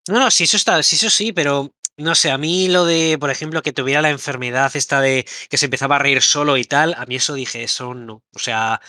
No, 0.09 0.19
no, 0.19 0.31
sí, 0.31 0.45
eso 0.45 0.57
está, 0.57 0.83
sí, 0.83 0.97
eso 0.97 1.09
sí, 1.09 1.33
pero 1.33 1.71
no 1.97 2.15
sé, 2.15 2.31
a 2.31 2.39
mí 2.39 2.69
lo 2.69 2.85
de, 2.85 3.17
por 3.19 3.31
ejemplo, 3.31 3.63
que 3.63 3.73
tuviera 3.73 4.03
la 4.03 4.11
enfermedad 4.11 4.75
esta 4.75 5.01
de 5.01 5.25
que 5.49 5.57
se 5.57 5.67
empezaba 5.67 5.97
a 5.97 5.99
reír 6.01 6.21
solo 6.21 6.57
y 6.57 6.65
tal, 6.65 6.95
a 6.95 7.07
mí 7.07 7.17
eso 7.17 7.35
dije, 7.35 7.63
eso 7.63 7.95
no. 7.95 8.23
O 8.35 8.39
sea, 8.39 8.81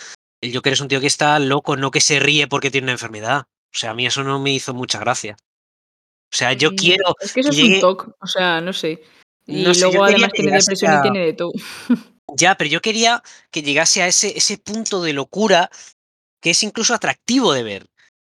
el 0.41 0.53
Joker 0.55 0.73
es 0.73 0.81
un 0.81 0.87
tío 0.87 0.99
que 0.99 1.07
está 1.07 1.37
loco, 1.37 1.75
no 1.75 1.91
que 1.91 2.01
se 2.01 2.19
ríe 2.19 2.47
porque 2.47 2.71
tiene 2.71 2.85
una 2.85 2.93
enfermedad. 2.93 3.43
O 3.73 3.77
sea, 3.77 3.91
a 3.91 3.93
mí 3.93 4.05
eso 4.05 4.23
no 4.23 4.39
me 4.39 4.51
hizo 4.51 4.73
mucha 4.73 4.99
gracia. 4.99 5.37
O 6.33 6.35
sea, 6.35 6.53
yo 6.53 6.71
Mm, 6.71 6.75
quiero 6.75 7.15
Es 7.19 7.33
que 7.33 7.41
eso 7.41 7.51
que 7.51 7.57
es 7.57 7.63
un 7.63 7.79
TOC, 7.81 8.15
o 8.19 8.27
sea, 8.27 8.61
no 8.61 8.73
sé. 8.73 9.03
Y 9.45 9.63
no 9.63 9.73
luego 9.73 10.05
además 10.05 10.31
tiene 10.31 10.51
depresión 10.57 10.97
y 10.97 11.01
tiene 11.01 11.19
de 11.25 11.33
todo. 11.33 11.51
ya, 12.35 12.55
pero 12.55 12.69
yo 12.69 12.81
quería 12.81 13.21
que 13.51 13.61
llegase 13.61 14.01
a 14.01 14.07
ese 14.07 14.37
ese 14.37 14.57
punto 14.57 15.01
de 15.01 15.13
locura 15.13 15.69
que 16.41 16.51
es 16.51 16.63
incluso 16.63 16.93
atractivo 16.93 17.53
de 17.53 17.63
ver. 17.63 17.87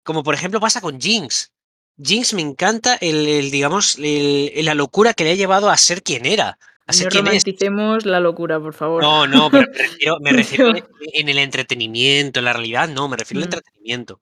Como 0.04 0.24
por 0.24 0.34
ejemplo 0.36 0.60
pasa 0.60 0.82
con 0.82 1.00
Jinx. 1.00 1.52
Jinx 2.02 2.34
me 2.34 2.42
encanta 2.42 2.96
el 2.96 3.28
el, 3.28 3.52
digamos, 3.52 3.98
el 4.00 4.66
la 4.66 4.74
locura 4.76 5.14
que 5.14 5.24
le 5.24 5.32
ha 5.32 5.36
llevado 5.36 5.70
a 5.70 5.78
ser 5.78 6.04
quien 6.04 6.26
era, 6.26 6.58
a 6.86 6.94
ser 6.94 7.06
No 7.06 7.10
quien 7.12 7.28
es. 7.28 7.32
romanticemos 7.32 8.06
la 8.06 8.20
locura, 8.20 8.60
por 8.60 8.74
favor. 8.74 9.02
No, 9.02 9.28
no, 9.28 9.50
pero 9.50 9.68
me 9.72 9.78
refiero 9.84 10.20
me 10.20 10.32
refiero 10.34 10.74
en 11.14 11.30
el 11.30 11.38
entretenimiento, 11.40 12.40
en 12.40 12.46
la 12.46 12.54
realidad 12.54 12.88
no, 12.88 13.08
me 13.08 13.18
refiero 13.18 13.40
al 13.44 13.50
Mm. 13.50 13.54
entretenimiento. 13.54 14.22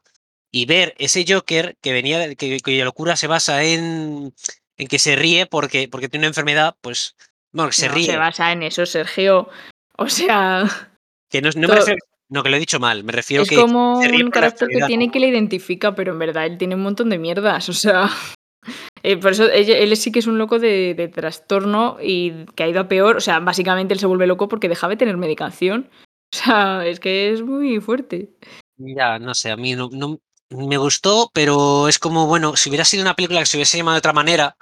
Y 0.51 0.65
ver 0.65 0.95
ese 0.97 1.25
Joker 1.27 1.75
que 1.81 1.91
venía 1.91 2.33
que 2.35 2.59
cuya 2.61 2.85
locura 2.85 3.15
se 3.17 3.27
basa 3.27 3.63
en 3.63 4.33
en 4.77 4.87
que 4.87 4.99
se 4.99 5.15
ríe 5.15 5.45
porque 5.45 5.87
porque 5.89 6.09
tiene 6.09 6.23
una 6.25 6.29
enfermedad, 6.31 6.75
pues, 6.81 7.15
bueno, 7.55 7.69
que 7.69 7.75
se 7.75 7.87
No 7.87 7.93
se 7.93 7.99
ríe. 7.99 8.17
basa 8.17 8.51
en 8.51 8.63
eso, 8.63 8.85
Sergio. 8.85 9.49
O 9.97 10.09
sea, 10.09 10.65
Que 11.29 11.41
no 11.41 11.49
no 11.55 11.61
me 11.61 11.67
to 11.67 11.75
refiero 11.75 11.99
no, 12.27 12.43
que 12.43 12.49
lo 12.49 12.57
he 12.57 12.59
dicho 12.59 12.79
mal, 12.79 13.03
me 13.03 13.11
refiero 13.11 13.43
es 13.43 13.49
que 13.49 13.55
como 13.55 14.01
se 14.01 14.07
ríe 14.09 14.23
un 14.23 14.31
carácter 14.31 14.67
que 14.67 14.81
tiene 14.85 15.11
que 15.11 15.19
le 15.19 15.27
identifica, 15.27 15.95
pero 15.95 16.11
en 16.11 16.19
verdad 16.19 16.47
él 16.47 16.57
tiene 16.57 16.75
un 16.75 16.81
montón 16.81 17.09
de 17.09 17.19
mierdas, 17.19 17.69
o 17.69 17.73
sea, 17.73 18.09
eh, 19.03 19.15
por 19.17 19.31
eso 19.31 19.49
él 19.49 19.95
sí 19.95 20.11
que 20.11 20.19
es 20.19 20.27
un 20.27 20.37
loco 20.37 20.59
de 20.59 20.95
de 20.95 21.07
trastorno 21.07 21.97
y 22.01 22.45
que 22.55 22.63
ha 22.63 22.67
ido 22.67 22.81
a 22.81 22.87
peor, 22.87 23.17
o 23.17 23.21
sea, 23.21 23.39
básicamente 23.39 23.93
él 23.93 23.99
se 23.99 24.07
vuelve 24.07 24.27
loco 24.27 24.47
porque 24.47 24.69
dejaba 24.69 24.91
de 24.91 24.97
tener 24.97 25.17
medicación. 25.17 25.89
O 26.33 26.37
sea, 26.37 26.85
es 26.85 26.99
que 26.99 27.31
es 27.31 27.43
muy 27.43 27.79
fuerte. 27.79 28.35
Ya, 28.77 29.19
no 29.19 29.33
sé, 29.33 29.51
a 29.51 29.55
mí 29.55 29.73
no 29.73 29.89
no 29.89 30.19
me 30.49 30.77
gustó, 30.77 31.29
pero 31.33 31.87
es 31.87 31.99
como, 31.99 32.27
bueno, 32.27 32.55
si 32.55 32.69
hubiera 32.69 32.83
sido 32.85 33.03
una 33.03 33.15
película 33.15 33.39
que 33.39 33.45
se 33.45 33.57
hubiese 33.57 33.77
llamado 33.77 33.95
de 33.95 33.99
otra 33.99 34.13
manera, 34.13 34.57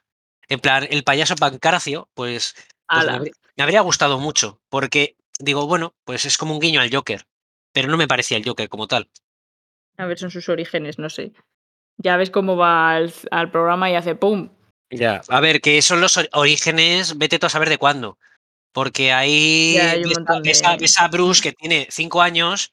en 0.48 0.60
plan, 0.60 0.86
El 0.90 1.04
payaso 1.04 1.36
Pancracio, 1.36 2.10
pues 2.14 2.56
pues 2.94 3.06
me 3.08 3.14
habría 3.14 3.34
me 3.56 3.64
habría 3.64 3.82
gustado 3.82 4.20
mucho, 4.20 4.60
porque 4.70 5.16
digo, 5.40 5.68
bueno, 5.68 5.94
pues 6.06 6.26
es 6.26 6.38
como 6.38 6.54
un 6.54 6.60
guiño 6.60 6.82
al 6.82 6.94
Joker, 6.94 7.26
pero 7.72 7.88
no 7.88 7.98
me 7.98 8.08
parecía 8.08 8.38
el 8.38 8.46
Joker 8.46 8.70
como 8.70 8.88
tal. 8.88 9.10
A 9.98 10.06
ver, 10.06 10.18
son 10.18 10.32
sus 10.32 10.50
orígenes, 10.50 10.98
no 10.98 11.10
sé. 11.10 11.34
Ya 11.98 12.18
ves 12.18 12.32
cómo 12.32 12.58
va 12.58 12.96
al 12.96 13.52
programa 13.52 13.90
y 13.92 13.96
hace 13.96 14.16
pum. 14.16 14.50
Ya, 14.90 15.22
a 15.28 15.40
ver, 15.40 15.62
que 15.62 15.82
son 15.82 16.02
los 16.02 16.20
orígenes, 16.34 17.18
vete 17.18 17.40
tú 17.40 17.46
a 17.46 17.50
saber 17.50 17.70
de 17.70 17.78
cuándo, 17.78 18.18
porque 18.72 19.08
Ya, 19.08 19.20
ahí 19.20 19.78
un 19.98 20.04
ves 20.04 20.18
a 20.18 20.20
montón 20.20 20.44
ves 20.44 20.64
a 20.64 20.72
de 20.72 20.78
ves 20.78 21.00
a 21.00 21.08
Bruce 21.08 21.42
que 21.42 21.54
tiene 21.54 21.88
5 21.90 22.22
años, 22.22 22.72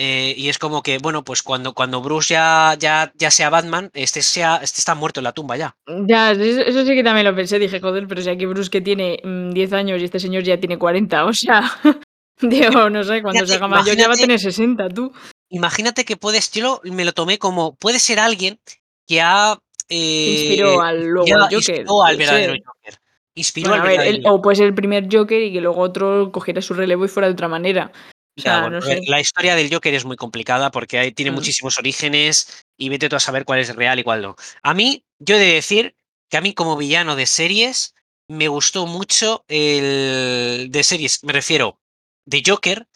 eh, 0.00 0.32
y 0.36 0.48
es 0.48 0.58
como 0.58 0.80
que, 0.80 0.98
bueno, 0.98 1.24
pues 1.24 1.42
cuando 1.42 1.74
cuando 1.74 2.00
Bruce 2.00 2.32
ya 2.32 2.76
ya 2.78 3.12
ya 3.16 3.32
sea 3.32 3.50
Batman, 3.50 3.90
este 3.94 4.22
sea 4.22 4.60
este 4.62 4.80
está 4.80 4.94
muerto 4.94 5.18
en 5.18 5.24
la 5.24 5.32
tumba 5.32 5.56
ya. 5.56 5.74
Ya, 6.06 6.30
eso 6.30 6.60
eso 6.60 6.86
sí 6.86 6.94
que 6.94 7.02
también 7.02 7.26
lo 7.26 7.34
pensé, 7.34 7.58
dije: 7.58 7.80
"Joder, 7.80 8.06
pero 8.06 8.22
si 8.22 8.30
aquí 8.30 8.46
Bruce 8.46 8.70
que 8.70 8.80
tiene, 8.80 9.20
mm, 9.24 9.50
10 9.50 9.72
años 9.72 10.00
y 10.00 10.04
este 10.04 10.20
señor 10.20 10.44
ya 10.44 10.60
tiene 10.60 10.78
40", 10.78 11.24
o 11.24 11.32
sea, 11.32 11.62
digo, 12.40 12.88
no 12.90 13.02
sé, 13.02 13.22
cuando 13.22 13.44
se 13.44 13.56
haga 13.56 13.66
mayor 13.66 13.96
ya 13.96 14.06
va 14.06 14.14
a 14.14 14.16
tener 14.16 14.38
60, 14.38 14.88
tú. 14.88 15.12
imagínate 15.48 16.04
que 16.04 16.16
puedes 16.16 16.52
yo 16.52 16.80
lo 16.84 16.94
me 16.94 17.04
lo 17.04 17.12
tomé 17.12 17.38
como 17.38 17.74
puede 17.74 17.98
ser 17.98 18.20
alguien 18.20 18.60
que 19.08 19.20
ha, 19.20 19.58
eh, 19.88 20.48
inspiró 20.48 20.80
al 20.80 21.06
luego 21.08 21.26
Joker, 21.50 21.54
inspiró 21.56 22.04
al 22.04 22.16
verdadero 22.16 22.52
ser. 22.52 22.62
Joker, 22.64 22.94
inspiró 23.34 23.68
Bueno, 23.70 23.82
al 23.82 23.88
a 23.88 23.92
ver, 23.92 24.06
él 24.06 24.22
o 24.26 24.40
puede 24.40 24.56
ser 24.58 24.66
el 24.66 24.74
primer 24.74 25.08
Joker 25.10 25.42
y 25.42 25.52
que 25.52 25.60
luego 25.60 25.80
otro 25.80 26.30
cogiera 26.30 26.62
su 26.62 26.74
relevo 26.74 27.04
y 27.04 27.08
fuera 27.08 27.26
de 27.26 27.32
otra 27.32 27.48
manera. 27.48 27.90
O 28.38 28.42
bueno, 28.60 28.70
no 28.70 28.82
sé. 28.82 29.00
la 29.06 29.20
historia 29.20 29.54
del 29.56 29.72
Joker 29.72 29.94
es 29.94 30.04
muy 30.04 30.16
complicada 30.16 30.70
porque 30.70 31.12
tiene 31.12 31.30
Mm. 31.30 31.34
muchísimos 31.34 31.78
orígenes 31.78 32.64
y 32.76 32.88
vete 32.88 33.08
tú 33.08 33.16
a 33.16 33.20
saber 33.20 33.44
cuál 33.44 33.60
es 33.60 33.74
real 33.74 33.98
y 33.98 34.04
cuál 34.04 34.22
no. 34.22 34.36
A 34.62 34.74
mí, 34.74 35.04
yo 35.18 35.36
he 35.36 35.38
de 35.38 35.52
decir 35.54 35.96
que 36.30 36.36
a 36.36 36.40
mí 36.40 36.54
como 36.54 36.76
villano 36.76 37.16
de 37.16 37.26
series 37.26 37.94
me 38.28 38.48
gustó 38.48 38.86
mucho 38.86 39.44
el 39.48 40.68
de 40.70 40.84
series, 40.84 41.24
me 41.24 41.32
refiero, 41.32 41.80
de 42.26 42.42
Joker, 42.46 42.86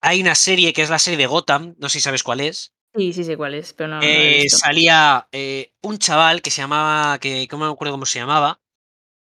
hay 0.00 0.20
una 0.20 0.34
serie 0.34 0.72
que 0.72 0.82
es 0.82 0.90
la 0.90 0.98
serie 0.98 1.18
de 1.18 1.26
Gotham, 1.26 1.74
no 1.78 1.88
sé 1.88 1.98
si 1.98 2.02
sabes 2.02 2.22
cuál 2.22 2.40
es. 2.40 2.72
Sí, 2.94 3.12
sí 3.12 3.24
sé 3.24 3.36
cuál 3.36 3.54
es, 3.54 3.72
pero 3.74 3.88
no, 3.88 4.02
Eh, 4.06 4.48
salía, 4.48 5.28
eh, 5.32 5.72
un 5.82 5.98
chaval 5.98 6.40
que 6.42 6.50
se 6.50 6.62
llamaba 6.62 7.18
que 7.18 7.46
no 7.50 7.58
me 7.58 7.66
acuerdo 7.66 7.92
cómo 7.94 8.06
se 8.06 8.18
llamaba, 8.20 8.60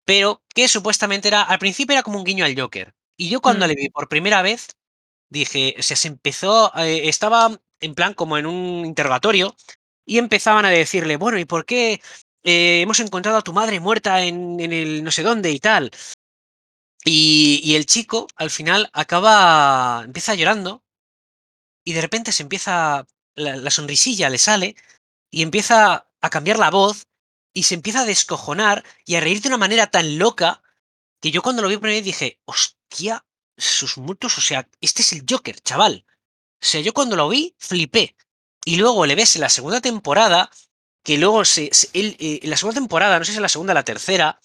pero 0.07 0.43
que 0.55 0.69
supuestamente 0.69 1.29
era 1.29 1.43
al 1.43 1.59
principio 1.59 1.95
era 1.95 2.03
como 2.03 2.19
un 2.19 2.25
guiño 2.25 2.45
al 2.45 2.59
Joker. 2.59 2.95
Y 3.19 3.29
yo 3.31 3.41
cuando 3.41 3.67
Mm. 3.67 3.69
le 3.69 3.75
vi 3.77 3.89
por 3.91 4.09
primera 4.09 4.43
vez 4.43 4.69
dije, 5.31 5.75
o 5.79 5.83
sea, 5.83 5.97
se 5.97 6.09
empezó, 6.09 6.73
eh, 6.77 7.09
estaba 7.09 7.59
en 7.81 7.95
plan 7.95 8.15
como 8.15 8.39
en 8.39 8.47
un 8.47 8.85
interrogatorio 8.87 9.57
y 10.07 10.19
empezaban 10.19 10.65
a 10.65 10.71
decirle: 10.71 11.17
"Bueno, 11.17 11.39
¿y 11.39 11.45
por 11.47 11.65
qué, 11.67 12.01
eh, 12.45 12.81
hemos 12.83 13.01
encontrado 13.01 13.39
a 13.39 13.43
tu 13.43 13.53
madre 13.53 13.81
muerta 13.81 14.23
en 14.25 14.61
en 14.61 14.73
el 14.73 15.05
no 15.05 15.11
sé 15.13 15.23
dónde 15.23 15.51
y 15.53 15.61
tal?". 15.61 15.91
Y 17.05 17.61
y 17.65 17.77
el 17.77 17.87
chico 17.87 18.27
al 18.37 18.51
final 18.51 18.91
acaba 18.93 20.03
empieza 20.05 20.35
llorando 20.35 20.83
y 21.87 21.93
de 21.93 22.01
repente 22.01 22.33
se 22.33 22.43
empieza 22.43 23.07
la 23.35 23.57
la 23.57 23.71
sonrisilla 23.71 24.31
le 24.31 24.39
sale 24.39 24.77
y 25.31 25.43
empieza 25.43 26.09
a 26.21 26.31
cambiar 26.31 26.59
la 26.59 26.71
voz 26.71 27.05
y 27.55 27.65
se 27.65 27.75
empieza 27.75 28.03
a 28.03 28.07
descojonar 28.07 28.85
y 29.07 29.17
a 29.17 29.21
reír 29.21 29.41
de 29.43 29.49
una 29.49 29.59
manera 29.59 29.89
tan 29.89 30.19
loca 30.19 30.63
que 31.23 31.33
yo 31.33 31.43
cuando 31.43 31.63
lo 31.63 31.69
vi 31.69 31.79
por 31.79 31.89
vez 31.91 32.05
dije: 32.05 32.41
"Hostia, 32.47 33.25
sus 33.59 33.99
muertos, 33.99 34.39
o 34.39 34.41
sea, 34.41 34.69
este 34.81 35.03
es 35.03 35.13
el 35.13 35.25
Joker, 35.29 35.61
chaval". 35.61 36.05
O 36.61 36.67
sea, 36.67 36.81
yo 36.81 36.93
cuando 36.93 37.17
lo 37.17 37.29
vi 37.29 37.55
flipé. 37.59 38.17
Y 38.65 38.77
luego 38.77 39.07
le 39.07 39.15
ves 39.15 39.37
en 39.37 39.43
la 39.43 39.49
segunda 39.49 39.81
temporada, 39.81 40.51
que 41.05 41.19
luego 41.19 41.45
se 41.45 41.71
se 41.73 41.89
él, 41.93 42.17
eh, 42.19 42.41
en 42.43 42.51
la 42.51 42.57
segunda 42.57 42.81
temporada, 42.81 43.19
no 43.19 43.25
sé 43.25 43.33
si 43.33 43.39
es 43.39 43.43
la 43.43 43.49
segunda 43.49 43.73
o 43.73 43.75
la 43.75 43.85
tercera, 43.85 44.41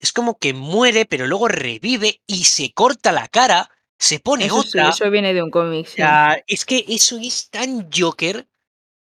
es 0.00 0.12
como 0.12 0.38
que 0.38 0.52
muere, 0.52 1.06
pero 1.06 1.26
luego 1.26 1.48
revive 1.48 2.20
y 2.26 2.44
se 2.44 2.72
corta 2.72 3.10
la 3.10 3.28
cara, 3.28 3.70
se 3.98 4.20
pone 4.20 4.46
Eso 4.46 4.62
sí, 4.62 4.78
eso 4.78 5.10
viene 5.10 5.32
de 5.32 5.42
un 5.42 5.50
cómic, 5.50 5.86
O 5.86 5.90
sí. 5.90 5.96
sea, 5.96 6.42
es 6.46 6.64
que 6.64 6.84
eso 6.88 7.18
es 7.20 7.48
tan 7.50 7.88
Joker. 7.90 8.46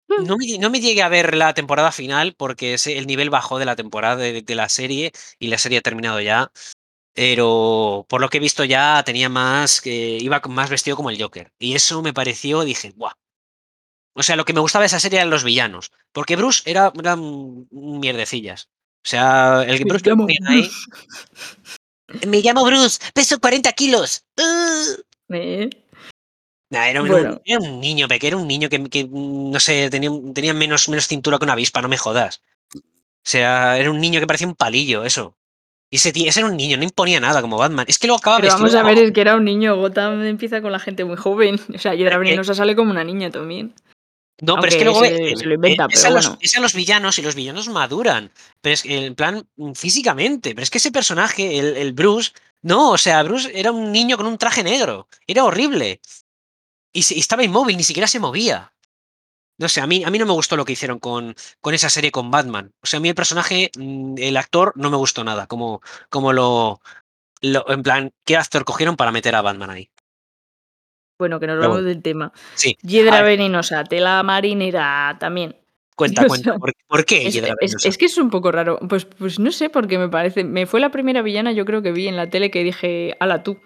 Mm. 0.09 0.25
No 0.25 0.37
me 0.37 0.57
no 0.59 0.69
me 0.69 0.81
llegué 0.81 1.01
a 1.01 1.09
ver 1.09 1.35
la 1.35 1.53
temporada 1.53 1.91
final 1.91 2.35
porque 2.35 2.75
el 2.85 3.07
nivel 3.07 3.29
bajó 3.29 3.57
de 3.57 3.65
la 3.65 3.75
temporada 3.77 4.17
de 4.17 4.41
de 4.41 4.55
la 4.55 4.67
serie 4.67 5.13
y 5.39 5.47
la 5.47 5.57
serie 5.57 5.77
ha 5.77 5.81
terminado 5.81 6.19
ya, 6.19 6.51
pero 7.13 8.05
por 8.09 8.21
lo 8.21 8.29
que 8.29 8.37
he 8.37 8.41
visto 8.41 8.63
ya 8.65 9.03
tenía 9.05 9.29
más 9.29 9.81
que 9.81 10.17
iba 10.19 10.41
más 10.49 10.69
vestido 10.69 10.97
como 10.97 11.09
el 11.09 11.21
Joker. 11.21 11.51
Y 11.59 11.75
eso 11.75 12.01
me 12.01 12.13
pareció, 12.13 12.63
dije: 12.63 12.93
"Buah". 12.95 13.13
O 14.15 14.23
sea, 14.23 14.35
lo 14.35 14.45
que 14.45 14.53
me 14.53 14.59
gustaba 14.59 14.83
de 14.83 14.87
esa 14.87 14.99
serie 14.99 15.19
eran 15.19 15.29
los 15.29 15.43
villanos, 15.43 15.91
porque 16.11 16.35
Bruce 16.35 16.63
era 16.69 16.91
mierdecillas. 17.71 18.69
O 19.05 19.09
sea, 19.09 19.63
el 19.63 19.79
Me 19.79 19.85
Bruce 19.85 20.03
que 20.03 20.09
llamo 20.09 20.27
ahí 20.47 20.61
Bruce. 20.63 20.71
"Me 22.27 22.41
llamo 22.41 22.65
Bruce, 22.65 22.99
peso 23.13 23.39
40 23.39 23.71
kilos, 23.73 24.25
¡uh!". 24.37 25.01
¿Eh? 25.33 25.69
Nah, 26.71 26.87
era 26.89 27.01
un 27.01 27.07
un 27.11 27.11
Bueno. 27.11 27.41
era 27.45 27.59
un 27.59 27.79
niño 27.81 28.07
peque 28.07 28.27
era 28.27 28.37
un 28.37 28.47
niño 28.47 28.69
que 28.69 28.77
que, 28.89 29.07
no 29.11 29.59
sé, 29.59 29.89
tenía 29.89 30.09
tenía 30.33 30.53
menos 30.53 30.89
menos 30.89 31.07
cintura 31.07 31.37
que 31.39 31.45
una 31.45 31.53
avispa, 31.53 31.81
no 31.81 31.89
me 31.89 31.97
jodas. 31.97 32.41
O 33.27 33.29
sea, 33.33 33.77
era 33.79 33.91
un 33.91 33.99
niño 34.01 34.19
que 34.21 34.27
parecía 34.27 34.47
un 34.47 34.55
palillo, 34.55 35.05
eso. 35.05 35.37
Y 35.93 35.97
ese 35.97 36.13
tío 36.13 36.29
ese 36.29 36.39
era 36.39 36.49
un 36.49 36.55
niño, 36.55 36.77
no 36.77 36.83
imponía 36.83 37.19
nada 37.19 37.41
como 37.41 37.57
Batman. 37.57 37.85
Es 37.87 37.99
que 37.99 38.07
luego 38.07 38.19
acaba 38.19 38.37
Pero 38.37 38.47
vestido 38.47 38.63
vamos 38.63 38.75
a 38.75 38.83
ver, 38.83 38.97
es 38.97 39.11
que 39.11 39.19
era 39.19 39.35
un 39.35 39.43
niño, 39.43 39.75
Gotham 39.75 40.23
empieza 40.23 40.61
con 40.61 40.71
la 40.71 40.79
gente 40.79 41.03
muy 41.03 41.17
joven. 41.17 41.59
O 41.75 41.77
sea, 41.77 41.93
es 41.93 42.09
que 42.09 42.17
Venenosa 42.17 42.55
sale 42.55 42.75
como 42.75 42.91
una 42.91 43.03
niña 43.03 43.29
también. 43.29 43.73
No, 44.41 44.55
pero 44.55 44.69
es 44.69 44.75
que 44.75 44.85
luego 44.85 45.01
se 45.01 45.35
se 45.35 45.43
lo 45.43 45.49
ve 45.49 45.55
inventa, 45.55 45.87
ves 45.87 46.01
pero 46.01 46.13
a 46.13 46.15
los 46.15 46.25
bueno. 46.25 46.39
ves 46.41 46.57
a 46.57 46.61
los 46.61 46.73
villanos 46.73 47.19
y 47.19 47.21
los 47.21 47.35
villanos 47.35 47.67
maduran, 47.67 48.31
pero 48.61 48.73
es 48.73 48.81
que 48.81 49.05
en 49.05 49.15
plan, 49.15 49.47
físicamente, 49.75 50.55
pero 50.55 50.63
es 50.63 50.71
que 50.71 50.79
ese 50.79 50.91
personaje, 50.91 51.59
el 51.59 51.77
el 51.77 51.93
Bruce, 51.93 52.31
no, 52.63 52.91
o 52.91 52.97
sea, 52.97 53.21
Bruce 53.21 53.51
era 53.53 53.71
un 53.71 53.91
niño 53.91 54.17
con 54.17 54.25
un 54.25 54.37
traje 54.37 54.63
negro, 54.63 55.07
era 55.27 55.43
horrible. 55.43 55.99
Y 56.93 57.03
se 57.03 57.15
y 57.15 57.19
estaba 57.19 57.43
inmóvil, 57.43 57.77
ni 57.77 57.83
siquiera 57.83 58.07
se 58.07 58.19
movía. 58.19 58.70
No 59.61 59.69
sé, 59.69 59.79
a 59.79 59.85
mí 59.85 60.03
a 60.03 60.09
mí 60.09 60.17
no 60.17 60.25
me 60.25 60.33
gustó 60.33 60.57
lo 60.57 60.65
que 60.65 60.73
hicieron 60.73 60.97
con 60.97 61.35
con 61.59 61.75
esa 61.75 61.87
serie 61.87 62.11
con 62.11 62.31
Batman. 62.31 62.73
O 62.81 62.87
sea, 62.87 62.97
a 62.97 63.01
mí 63.01 63.09
el 63.09 63.15
personaje, 63.15 63.69
mm, 63.77 64.15
el 64.17 64.35
actor 64.35 64.73
no 64.75 64.89
me 64.89 64.97
gustó 64.97 65.23
nada, 65.23 65.45
como 65.45 65.81
como 66.09 66.33
lo 66.33 66.81
lo 67.41 67.69
en 67.69 67.83
plan, 67.83 68.11
¿qué 68.25 68.37
actor 68.37 68.65
cogieron 68.65 68.97
para 68.97 69.11
meter 69.11 69.35
a 69.35 69.43
Batman 69.43 69.69
ahí? 69.69 69.89
Bueno, 71.19 71.39
que 71.39 71.45
nos 71.45 71.59
vamos 71.59 71.75
bueno, 71.75 71.87
del 71.87 72.01
tema. 72.01 72.33
sí. 72.55 72.75
A 72.83 72.87
Hiedra 72.87 73.21
ver, 73.21 73.37
Venenosa, 73.37 73.83
tela 73.83 74.23
marinera 74.23 75.15
también. 75.19 75.55
cuenta, 75.95 76.25
cuenta, 76.25 76.57
¿por 76.57 76.73
por 76.87 77.05
qué 77.05 77.27
es 77.27 77.35
es 77.35 77.41
Venenosa? 77.43 77.87
es 77.87 77.97
que 77.99 78.05
es 78.05 78.17
un 78.17 78.31
poco 78.31 78.51
raro. 78.51 78.79
Pues 78.89 79.05
pues 79.05 79.37
no 79.37 79.51
sé, 79.51 79.69
porque 79.69 79.99
me 79.99 80.09
parece 80.09 80.43
me 80.43 80.65
fue 80.65 80.79
la 80.79 80.89
primera 80.89 81.21
villana, 81.21 81.51
yo 81.51 81.65
creo 81.65 81.83
que 81.83 81.91
vi 81.91 82.07
en 82.07 82.17
la 82.17 82.31
tele 82.31 82.49
que 82.49 82.63
dije: 82.63 83.15
"Hala 83.19 83.43
tú, 83.43 83.59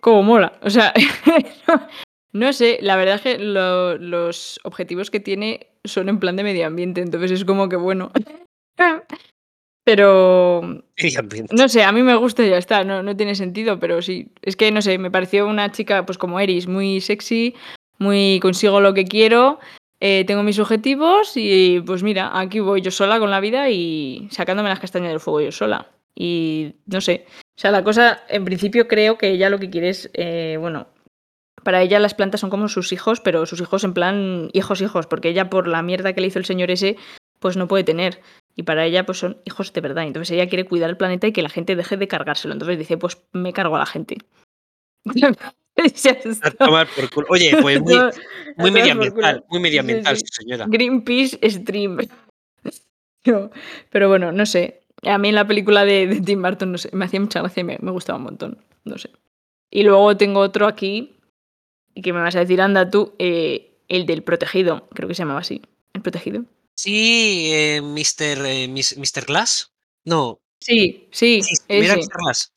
cómo 0.00 0.22
mola". 0.22 0.52
O 0.62 0.70
sea, 0.70 0.94
no 2.32 2.52
sé, 2.52 2.78
la 2.80 2.96
verdad 2.96 3.16
es 3.16 3.20
que 3.22 3.38
lo 3.38 3.98
los 3.98 4.60
objetivos 4.64 5.10
que 5.10 5.20
tiene 5.20 5.68
son 5.84 6.08
en 6.08 6.18
plan 6.18 6.36
de 6.36 6.44
medio 6.44 6.66
ambiente, 6.66 7.00
entonces 7.00 7.30
es 7.30 7.44
como 7.44 7.68
que 7.68 7.76
bueno. 7.76 8.10
Pero, 9.84 10.60
Medio 10.96 11.18
ambiente. 11.18 11.56
no 11.56 11.68
sé, 11.68 11.82
a 11.82 11.90
mí 11.90 12.02
me 12.04 12.14
gusta 12.14 12.46
y 12.46 12.50
ya 12.50 12.58
está, 12.58 12.84
no 12.84 13.02
no 13.02 13.16
tiene 13.16 13.34
sentido, 13.34 13.80
pero 13.80 14.00
sí. 14.00 14.28
Es 14.42 14.54
que, 14.54 14.70
no 14.70 14.80
sé, 14.80 14.96
me 14.96 15.10
pareció 15.10 15.48
una 15.48 15.72
chica, 15.72 16.06
pues 16.06 16.18
como 16.18 16.38
Eris, 16.38 16.68
muy 16.68 17.00
sexy, 17.00 17.56
muy 17.98 18.38
consigo 18.40 18.80
lo 18.80 18.94
que 18.94 19.06
quiero, 19.06 19.58
eh, 19.98 20.24
tengo 20.24 20.44
mis 20.44 20.60
objetivos 20.60 21.32
y 21.36 21.80
pues 21.84 22.04
mira, 22.04 22.30
aquí 22.38 22.60
voy 22.60 22.80
yo 22.80 22.92
sola 22.92 23.18
con 23.18 23.30
la 23.30 23.40
vida 23.40 23.70
y 23.70 24.28
sacándome 24.30 24.68
las 24.68 24.80
castañas 24.80 25.10
del 25.10 25.20
fuego 25.20 25.40
yo 25.40 25.52
sola. 25.52 25.90
Y 26.14 26.74
no 26.86 27.00
sé, 27.00 27.26
o 27.56 27.60
sea, 27.60 27.70
la 27.72 27.82
cosa, 27.82 28.22
en 28.28 28.44
principio 28.44 28.86
creo 28.86 29.18
que 29.18 29.30
ella 29.30 29.50
lo 29.50 29.58
que 29.58 29.70
quiere 29.70 29.88
es, 29.88 30.10
eh, 30.14 30.56
bueno, 30.60 30.86
para 31.64 31.82
ella 31.82 31.98
las 31.98 32.14
plantas 32.14 32.40
son 32.40 32.50
como 32.50 32.68
sus 32.68 32.92
hijos, 32.92 33.20
pero 33.20 33.46
sus 33.46 33.60
hijos 33.60 33.84
en 33.84 33.94
plan 33.94 34.48
hijos, 34.52 34.80
hijos, 34.80 35.06
porque 35.06 35.28
ella 35.28 35.50
por 35.50 35.68
la 35.68 35.82
mierda 35.82 36.12
que 36.12 36.20
le 36.20 36.26
hizo 36.28 36.38
el 36.38 36.44
señor 36.44 36.70
ese, 36.70 36.96
pues 37.38 37.56
no 37.56 37.68
puede 37.68 37.84
tener. 37.84 38.20
Y 38.54 38.64
para 38.64 38.84
ella, 38.84 39.06
pues 39.06 39.18
son 39.18 39.38
hijos 39.44 39.72
de 39.72 39.80
verdad. 39.80 40.04
Entonces 40.04 40.30
ella 40.32 40.48
quiere 40.48 40.64
cuidar 40.66 40.90
el 40.90 40.96
planeta 40.96 41.26
y 41.26 41.32
que 41.32 41.42
la 41.42 41.48
gente 41.48 41.74
deje 41.76 41.96
de 41.96 42.06
cargárselo. 42.08 42.52
Entonces 42.52 42.78
dice, 42.78 42.98
pues 42.98 43.18
me 43.32 43.52
cargo 43.52 43.76
a 43.76 43.80
la 43.80 43.86
gente. 43.86 44.16
A 46.42 46.50
tomar 46.50 46.86
por 46.94 47.10
culo. 47.10 47.26
Oye, 47.30 47.56
pues 47.60 47.80
muy, 47.80 47.94
muy 48.56 48.70
medioambiental, 48.70 49.44
muy 49.48 49.58
medioambiental, 49.60 50.16
Sí, 50.18 50.24
sí. 50.26 50.42
señora. 50.44 50.66
Greenpeace 50.68 51.38
Stream. 51.50 51.98
Yo- 53.24 53.50
Pero 53.90 54.08
bueno, 54.08 54.32
no 54.32 54.44
sé. 54.46 54.80
A 55.04 55.18
mí 55.18 55.30
en 55.30 55.34
la 55.34 55.46
película 55.46 55.84
de, 55.84 56.06
de 56.06 56.20
Tim 56.20 56.42
Burton, 56.42 56.72
no 56.72 56.78
sé, 56.78 56.90
me 56.92 57.06
hacía 57.06 57.20
mucha 57.20 57.40
gracia 57.40 57.62
y 57.62 57.64
me, 57.64 57.78
me 57.80 57.90
gustaba 57.90 58.18
un 58.18 58.24
montón. 58.24 58.58
No 58.84 58.98
sé. 58.98 59.10
Y 59.70 59.82
luego 59.82 60.16
tengo 60.16 60.40
otro 60.40 60.66
aquí, 60.66 61.14
que 62.00 62.12
me 62.12 62.20
vas 62.20 62.36
a 62.36 62.40
decir, 62.40 62.60
anda 62.60 62.88
tú, 62.90 63.14
eh, 63.18 63.78
el 63.88 64.06
del 64.06 64.22
protegido, 64.22 64.88
creo 64.94 65.08
que 65.08 65.14
se 65.14 65.22
llamaba 65.22 65.40
así. 65.40 65.60
¿El 65.92 66.02
protegido? 66.02 66.44
Sí, 66.74 67.50
eh, 67.52 67.80
Mr. 67.82 68.46
eh, 68.46 68.68
Mr. 68.68 69.24
Glass. 69.26 69.72
No, 70.04 70.38
Sí, 70.60 71.08
sí, 71.10 71.42
sí, 71.42 71.54
¿era 71.68 71.94
ese. 71.94 71.96
Mr. 72.06 72.16
Glass? 72.22 72.52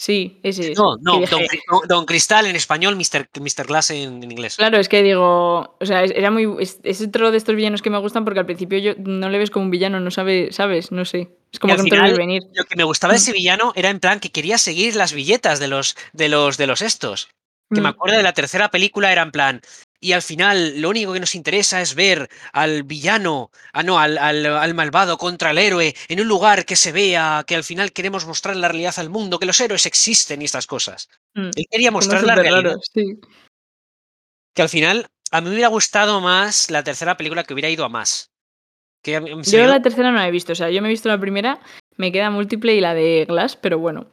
Sí, 0.00 0.38
ese 0.44 0.70
es. 0.72 0.78
No, 0.78 0.96
no, 1.00 1.14
Don, 1.26 1.40
Cri- 1.42 1.86
Don- 1.88 2.06
Cristal 2.06 2.46
en 2.46 2.54
español, 2.54 2.94
Mr. 2.94 3.28
Mr. 3.40 3.66
Glass 3.66 3.90
en, 3.90 4.22
en 4.22 4.30
inglés. 4.30 4.54
Claro, 4.56 4.78
es 4.78 4.88
que 4.88 5.02
digo, 5.02 5.76
o 5.80 5.84
sea, 5.84 6.04
era 6.04 6.30
muy 6.30 6.46
es, 6.60 6.78
es 6.84 7.00
otro 7.00 7.32
de 7.32 7.36
estos 7.36 7.56
villanos 7.56 7.82
que 7.82 7.90
me 7.90 7.98
gustan 7.98 8.24
porque 8.24 8.38
al 8.38 8.46
principio 8.46 8.78
yo 8.78 8.92
no 8.96 9.28
le 9.28 9.38
ves 9.38 9.50
como 9.50 9.64
un 9.64 9.72
villano, 9.72 9.98
no 9.98 10.12
sabe, 10.12 10.52
sabes, 10.52 10.92
no 10.92 11.04
sé. 11.04 11.30
Es 11.52 11.58
como 11.58 11.72
Y 11.72 11.76
que 11.76 11.80
al 11.82 11.86
no 11.88 11.90
final, 11.96 12.14
venir. 12.16 12.42
Lo 12.54 12.64
que 12.64 12.76
me 12.76 12.84
gustaba 12.84 13.12
de 13.12 13.18
Mm. 13.18 13.22
ese 13.22 13.32
villano 13.32 13.72
era 13.74 13.90
en 13.90 13.98
plan 13.98 14.20
que 14.20 14.30
quería 14.30 14.56
seguir 14.58 14.94
las 14.94 15.12
billetas 15.12 15.58
de 15.58 15.66
los, 15.66 15.96
de 16.12 16.28
los, 16.28 16.56
de 16.58 16.66
los 16.68 16.80
estos. 16.80 17.28
Que 17.70 17.80
me 17.80 17.88
Mm. 17.88 17.92
acuerdo 17.92 18.16
de 18.16 18.22
la 18.22 18.32
tercera 18.32 18.70
película 18.70 19.12
era 19.12 19.22
en 19.22 19.30
plan. 19.30 19.60
Y 20.00 20.12
al 20.12 20.22
final 20.22 20.80
lo 20.80 20.88
único 20.90 21.12
que 21.12 21.20
nos 21.20 21.34
interesa 21.34 21.80
es 21.82 21.94
ver 21.94 22.28
al 22.52 22.84
villano, 22.84 23.50
ah 23.72 23.82
no, 23.82 23.98
al, 23.98 24.16
al, 24.16 24.46
al 24.46 24.74
malvado 24.74 25.18
contra 25.18 25.50
el 25.50 25.58
héroe 25.58 25.94
en 26.08 26.20
un 26.20 26.28
lugar 26.28 26.64
que 26.64 26.76
se 26.76 26.92
vea, 26.92 27.44
que 27.46 27.56
al 27.56 27.64
final 27.64 27.92
queremos 27.92 28.24
mostrar 28.24 28.54
la 28.56 28.68
realidad 28.68 28.94
al 28.98 29.10
mundo, 29.10 29.38
que 29.38 29.46
los 29.46 29.60
héroes 29.60 29.86
existen 29.86 30.40
y 30.40 30.44
estas 30.44 30.66
cosas. 30.66 31.08
Mm. 31.34 31.50
Él 31.56 31.66
quería 31.70 31.90
mostrar 31.90 32.22
la 32.22 32.36
realidad. 32.36 32.62
raro, 32.62 32.80
sí. 32.94 33.18
Que 34.54 34.62
al 34.62 34.68
final 34.68 35.06
a 35.30 35.40
mí 35.40 35.48
me 35.48 35.54
hubiera 35.54 35.68
gustado 35.68 36.20
más 36.20 36.70
la 36.70 36.82
tercera 36.84 37.16
película 37.16 37.44
que 37.44 37.52
hubiera 37.52 37.68
ido 37.68 37.84
a 37.84 37.88
más. 37.88 38.30
Que 39.02 39.12
Yo 39.44 39.66
la 39.66 39.82
tercera 39.82 40.10
no 40.10 40.16
la 40.18 40.26
he 40.26 40.30
visto, 40.30 40.52
o 40.52 40.56
sea, 40.56 40.70
yo 40.70 40.80
me 40.80 40.88
he 40.88 40.90
visto 40.90 41.08
la 41.08 41.20
primera, 41.20 41.60
me 41.96 42.10
queda 42.12 42.30
múltiple 42.30 42.74
y 42.74 42.80
la 42.80 42.94
de 42.94 43.26
Glass, 43.28 43.56
pero 43.56 43.78
bueno, 43.78 44.10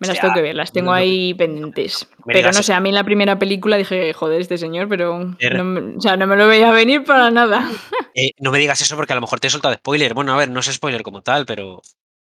me 0.00 0.06
las 0.08 0.20
tengo 0.20 0.34
que 0.34 0.42
ver, 0.42 0.54
las 0.54 0.72
tengo 0.72 0.92
ahí 0.92 1.34
pendientes. 1.34 2.08
Pero 2.24 2.50
no 2.52 2.62
sé, 2.62 2.72
a 2.72 2.80
mí 2.80 2.88
en 2.90 2.94
la 2.94 3.04
primera 3.04 3.38
película 3.38 3.76
dije, 3.76 4.12
joder, 4.12 4.40
este 4.40 4.58
señor, 4.58 4.88
pero 4.88 5.34
Er- 5.38 5.56
no 5.56 5.64
me, 5.64 5.96
o 5.96 6.00
sea, 6.00 6.16
no 6.16 6.26
me 6.26 6.36
lo 6.36 6.46
veía 6.48 6.70
venir 6.70 7.04
para 7.04 7.30
nada. 7.30 7.68
Eh, 8.14 8.32
no 8.40 8.50
me 8.50 8.58
digas 8.58 8.80
eso 8.80 8.96
porque 8.96 9.12
a 9.12 9.16
lo 9.16 9.20
mejor 9.20 9.38
te 9.38 9.46
he 9.46 9.50
soltado 9.50 9.74
spoiler. 9.74 10.12
Bueno, 10.12 10.32
a 10.32 10.36
ver, 10.36 10.50
no 10.50 10.58
es 10.58 10.66
spoiler 10.66 11.02
como 11.04 11.22
tal, 11.22 11.46
pero. 11.46 11.80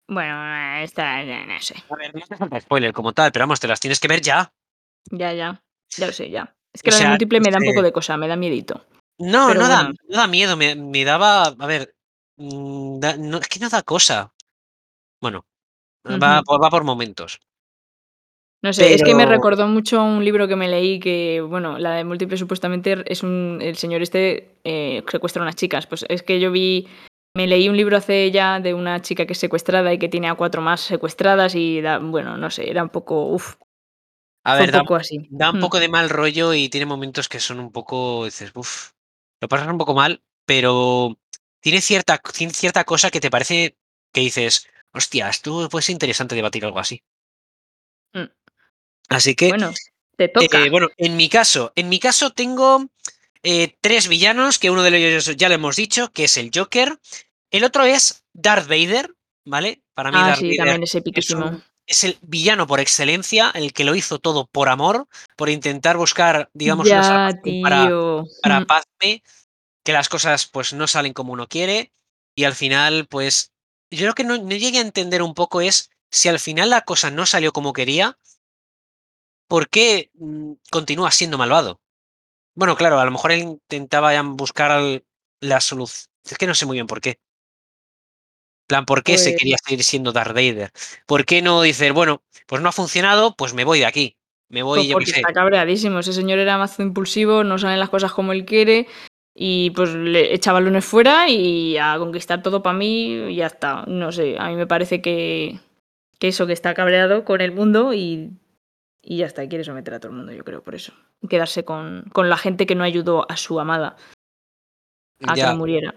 Bueno, 0.07 0.77
esta, 0.85 1.25
no, 1.25 1.47
no 1.47 1.61
sé, 1.61 1.75
A 1.91 1.97
ver, 1.97 2.15
no 2.15 2.21
te 2.27 2.37
falta 2.37 2.61
spoiler 2.61 2.93
como 2.93 3.13
tal, 3.13 3.33
pero 3.33 3.43
vamos, 3.45 3.59
te 3.59 3.67
las 3.67 3.81
tienes 3.81 3.99
que 3.99 4.07
ver 4.07 4.21
ya. 4.21 4.53
ya, 5.11 5.33
ya, 5.33 5.61
ya 5.97 6.07
lo 6.07 6.13
sé, 6.13 6.31
ya. 6.31 6.55
Es 6.73 6.83
que 6.83 6.91
O 6.91 6.93
la 6.93 6.97
sea, 6.97 7.07
de 7.07 7.11
múltiple 7.13 7.41
me 7.41 7.51
da 7.51 7.57
un 7.59 7.65
este- 7.65 7.75
poco 7.75 7.83
de 7.83 7.93
cosa, 7.93 8.17
me 8.17 8.29
da 8.29 8.37
miedito. 8.37 8.87
No, 9.19 9.49
Pero 9.49 9.61
no 9.61 9.69
da, 9.69 9.83
no 9.85 10.17
da 10.17 10.27
miedo, 10.29 10.57
me, 10.57 10.77
me 10.77 11.05
daba. 11.05 11.47
A 11.59 11.67
ver. 11.67 11.93
mm, 12.37 13.01
da- 13.01 13.17
no, 13.17 13.39
es 13.39 13.49
que 13.49 13.59
no 13.59 13.69
da 13.69 13.83
cosa. 13.83 14.33
Bueno, 15.21 15.45
va, 16.07 16.41
va 16.43 16.71
por 16.71 16.85
momentos. 16.85 17.41
No 18.63 18.73
sé, 18.75 18.93
es 18.95 19.03
que 19.03 19.15
me 19.15 19.25
recordó 19.25 19.67
mucho 19.69 20.05
un 20.05 20.23
libro 20.25 20.47
que 20.47 20.55
me 20.57 20.69
leí 20.69 21.01
que, 21.01 21.41
bueno, 21.41 21.79
la 21.79 21.93
de 21.93 22.05
múltiple 22.05 22.37
supuestamente 22.37 23.03
es 23.07 23.23
un. 23.23 23.59
El 23.63 23.77
señor 23.77 24.03
este 24.03 24.59
eh, 24.65 25.03
secuestra 25.11 25.41
a 25.43 25.45
unas 25.45 25.57
chicas. 25.57 25.87
Pues 25.87 26.05
es 26.09 26.23
que 26.23 26.41
yo 26.41 26.51
vi. 26.51 26.87
Me 27.35 27.47
leí 27.47 27.69
un 27.69 27.77
libro 27.77 27.97
hace 27.97 28.31
ya 28.33 28.59
de 28.61 28.75
una 28.75 29.01
chica 29.01 29.25
que 29.25 29.33
es 29.35 29.39
secuestrada 29.39 29.93
y 29.95 29.99
que 29.99 30.09
tiene 30.09 30.29
a 30.29 30.35
cuatro 30.35 30.61
más 30.63 30.81
secuestradas 30.81 31.55
y 31.55 31.81
da, 31.81 31.99
bueno, 32.01 32.37
no 32.37 32.51
sé, 32.51 32.69
era 32.69 32.83
un 32.83 32.89
poco. 32.91 33.29
Uf, 33.29 33.55
A 34.45 34.57
ver, 34.57 34.67
un 34.67 34.73
da, 34.73 34.81
poco 34.81 34.97
así. 34.97 35.27
da 35.31 35.51
un 35.53 35.59
Mm. 35.59 35.61
poco 35.61 35.79
de 35.81 35.89
mal 35.89 36.11
rollo 36.11 36.53
y 36.53 36.69
tiene 36.69 36.87
momentos 36.87 37.29
que 37.29 37.41
son 37.41 37.61
un 37.61 37.73
poco. 37.73 38.25
Dices, 38.27 38.51
uff. 38.55 38.91
Lo 39.41 39.49
pasas 39.49 39.69
un 39.69 39.79
poco 39.79 39.95
mal, 39.95 40.23
pero 40.45 41.17
tiene 41.61 41.81
cierta, 41.81 42.19
tiene 42.19 42.53
cierta 42.53 42.85
cosa 42.85 43.11
que 43.11 43.21
te 43.21 43.31
parece 43.31 43.77
que 44.13 44.21
dices, 44.21 44.67
hostia, 44.93 45.31
esto 45.31 45.67
puede 45.71 45.83
ser 45.85 45.95
interesante 45.95 46.35
debatir 46.35 46.65
algo 46.67 46.79
así. 46.79 47.01
Mm. 48.13 48.25
Así 49.11 49.35
que. 49.35 49.49
Bueno, 49.49 49.73
te 50.17 50.29
toca. 50.29 50.65
Eh, 50.65 50.71
bueno, 50.71 50.89
en 50.97 51.17
mi 51.17 51.29
caso, 51.29 51.73
en 51.77 51.89
mi 51.91 51.99
caso 51.99 52.31
tengo 52.31 52.87
eh, 53.43 53.77
tres 53.83 54.09
villanos, 54.09 54.59
que 54.59 54.71
uno 54.71 54.83
de 54.83 54.97
ellos 54.97 55.37
ya 55.37 55.49
lo 55.49 55.55
hemos 55.57 55.77
dicho, 55.77 56.11
que 56.13 56.25
es 56.25 56.37
el 56.39 56.51
Joker. 56.55 56.99
El 57.51 57.65
otro 57.65 57.85
es 57.85 58.25
Darth 58.33 58.69
Vader, 58.69 59.15
¿vale? 59.45 59.83
Para 59.95 60.11
mí 60.11 60.19
ah, 60.21 60.29
Darth 60.29 60.39
sí, 60.41 60.45
Vader 60.47 60.57
también 60.59 60.83
es 60.85 60.91
es, 60.91 60.95
epiquísimo. 60.95 61.47
un- 61.47 61.65
es 61.87 62.05
el 62.05 62.17
villano 62.23 62.69
por 62.69 62.79
excelencia, 62.79 63.51
el 63.53 63.73
que 63.73 63.83
lo 63.83 63.97
hizo 63.97 64.21
todo 64.21 64.47
por 64.47 64.69
amor, 64.69 65.09
por 65.37 65.51
intentar 65.51 65.97
buscar, 65.97 66.49
digamos, 66.55 66.87
Ya, 66.87 67.31
para, 67.63 67.91
para 68.43 68.61
Mm. 68.61 68.67
Padme, 68.67 69.23
que 69.85 69.93
las 69.93 70.09
cosas 70.09 70.47
pues 70.47 70.73
no 70.73 70.87
salen 70.87 71.13
como 71.13 71.33
uno 71.33 71.49
quiere 71.49 71.91
y 72.37 72.45
al 72.45 72.55
final 72.55 73.07
pues 73.09 73.53
yo 73.91 74.07
lo 74.07 74.15
que 74.15 74.23
no, 74.23 74.37
no 74.39 74.51
llegué 74.55 74.79
a 74.79 74.83
entender 74.83 75.21
un 75.23 75.35
poco 75.35 75.61
es 75.63 75.91
si 76.13 76.29
al 76.29 76.39
final 76.39 76.71
la 76.71 76.83
cosa 76.83 77.11
no 77.11 77.27
salió 77.27 77.53
como 77.53 77.73
quería, 77.73 78.17
¿por 79.51 79.69
qué 79.69 80.11
mm, 80.15 80.53
continúa 80.71 81.11
siendo 81.11 81.37
malvado? 81.37 81.81
Bueno, 82.55 82.77
claro, 82.77 82.99
a 82.99 83.05
lo 83.05 83.11
mejor 83.11 83.33
él 83.33 83.41
intentaba 83.41 84.15
ya 84.15 84.23
buscar 84.23 85.03
la 85.41 85.61
solución. 85.61 86.07
Es 86.25 86.39
que 86.39 86.47
no 86.47 86.55
sé 86.55 86.65
muy 86.67 86.77
bien 86.77 86.87
por 86.87 87.01
qué. 87.01 87.11
En 87.11 88.67
plan, 88.69 88.87
¿por 88.87 89.03
qué 89.03 89.19
se 89.19 89.31
Pues- 89.31 89.39
quería 89.41 89.57
seguir 89.65 89.83
siendo 89.85 90.13
Darth 90.13 90.35
Vader? 90.35 90.71
¿Por 91.07 91.25
qué 91.25 91.43
no 91.43 91.61
dices, 91.63 91.93
bueno, 91.93 92.23
pues 92.47 92.63
no 92.63 92.69
ha 92.69 92.73
funcionado, 92.73 93.35
pues 93.35 93.53
me 93.53 93.65
voy 93.65 93.81
de 93.81 93.87
aquí? 93.87 94.17
Me 94.49 94.63
voy, 94.63 94.79
Pues 94.81 94.89
yo 94.89 94.93
porque 94.95 95.11
sé. 95.11 95.17
está 95.21 95.33
cabreadísimo. 95.33 95.99
Ese 95.99 96.13
señor 96.13 96.39
era 96.39 96.57
mazo 96.59 96.83
impulsivo, 96.83 97.43
no 97.45 97.59
salen 97.59 97.81
las 97.81 97.89
cosas 97.91 98.13
como 98.13 98.33
él 98.33 98.45
quiere. 98.45 98.87
Y 99.35 99.71
pues 99.71 99.95
le 99.95 100.35
echaba 100.35 100.59
balones 100.61 100.85
fuera 100.85 101.29
y 101.29 101.77
a 101.79 101.97
conquistar 101.99 102.43
todo 102.43 102.63
para 102.63 102.77
mí 102.77 103.31
y 103.31 103.37
ya 103.37 103.47
está. 103.47 103.85
No 103.87 104.13
sé, 104.13 104.37
a 104.39 104.49
mí 104.49 104.57
me 104.57 104.67
parece 104.67 105.01
que, 105.01 105.59
que 106.19 106.29
eso, 106.29 106.47
que 106.47 106.53
está 106.53 106.75
cabreado 106.75 107.25
con 107.25 107.41
el 107.41 107.53
mundo 107.53 107.95
y, 107.95 108.31
y 109.03 109.19
ya 109.19 109.27
está, 109.27 109.49
quiere 109.49 109.65
someter 109.65 109.95
a 109.95 110.01
todo 110.01 110.11
el 110.13 110.19
mundo, 110.19 110.33
yo 110.33 110.45
creo, 110.45 110.63
por 110.63 110.75
eso. 110.75 110.93
Quedarse 111.29 111.65
con, 111.65 112.05
con 112.13 112.29
la 112.29 112.37
gente 112.37 112.67
que 112.67 112.75
no 112.75 112.85
ayudó 112.85 113.31
a 113.31 113.37
su 113.37 113.59
amada 113.61 113.97
a 115.27 115.35
que 115.35 115.41
Ya, 115.41 115.55
muriera. 115.55 115.95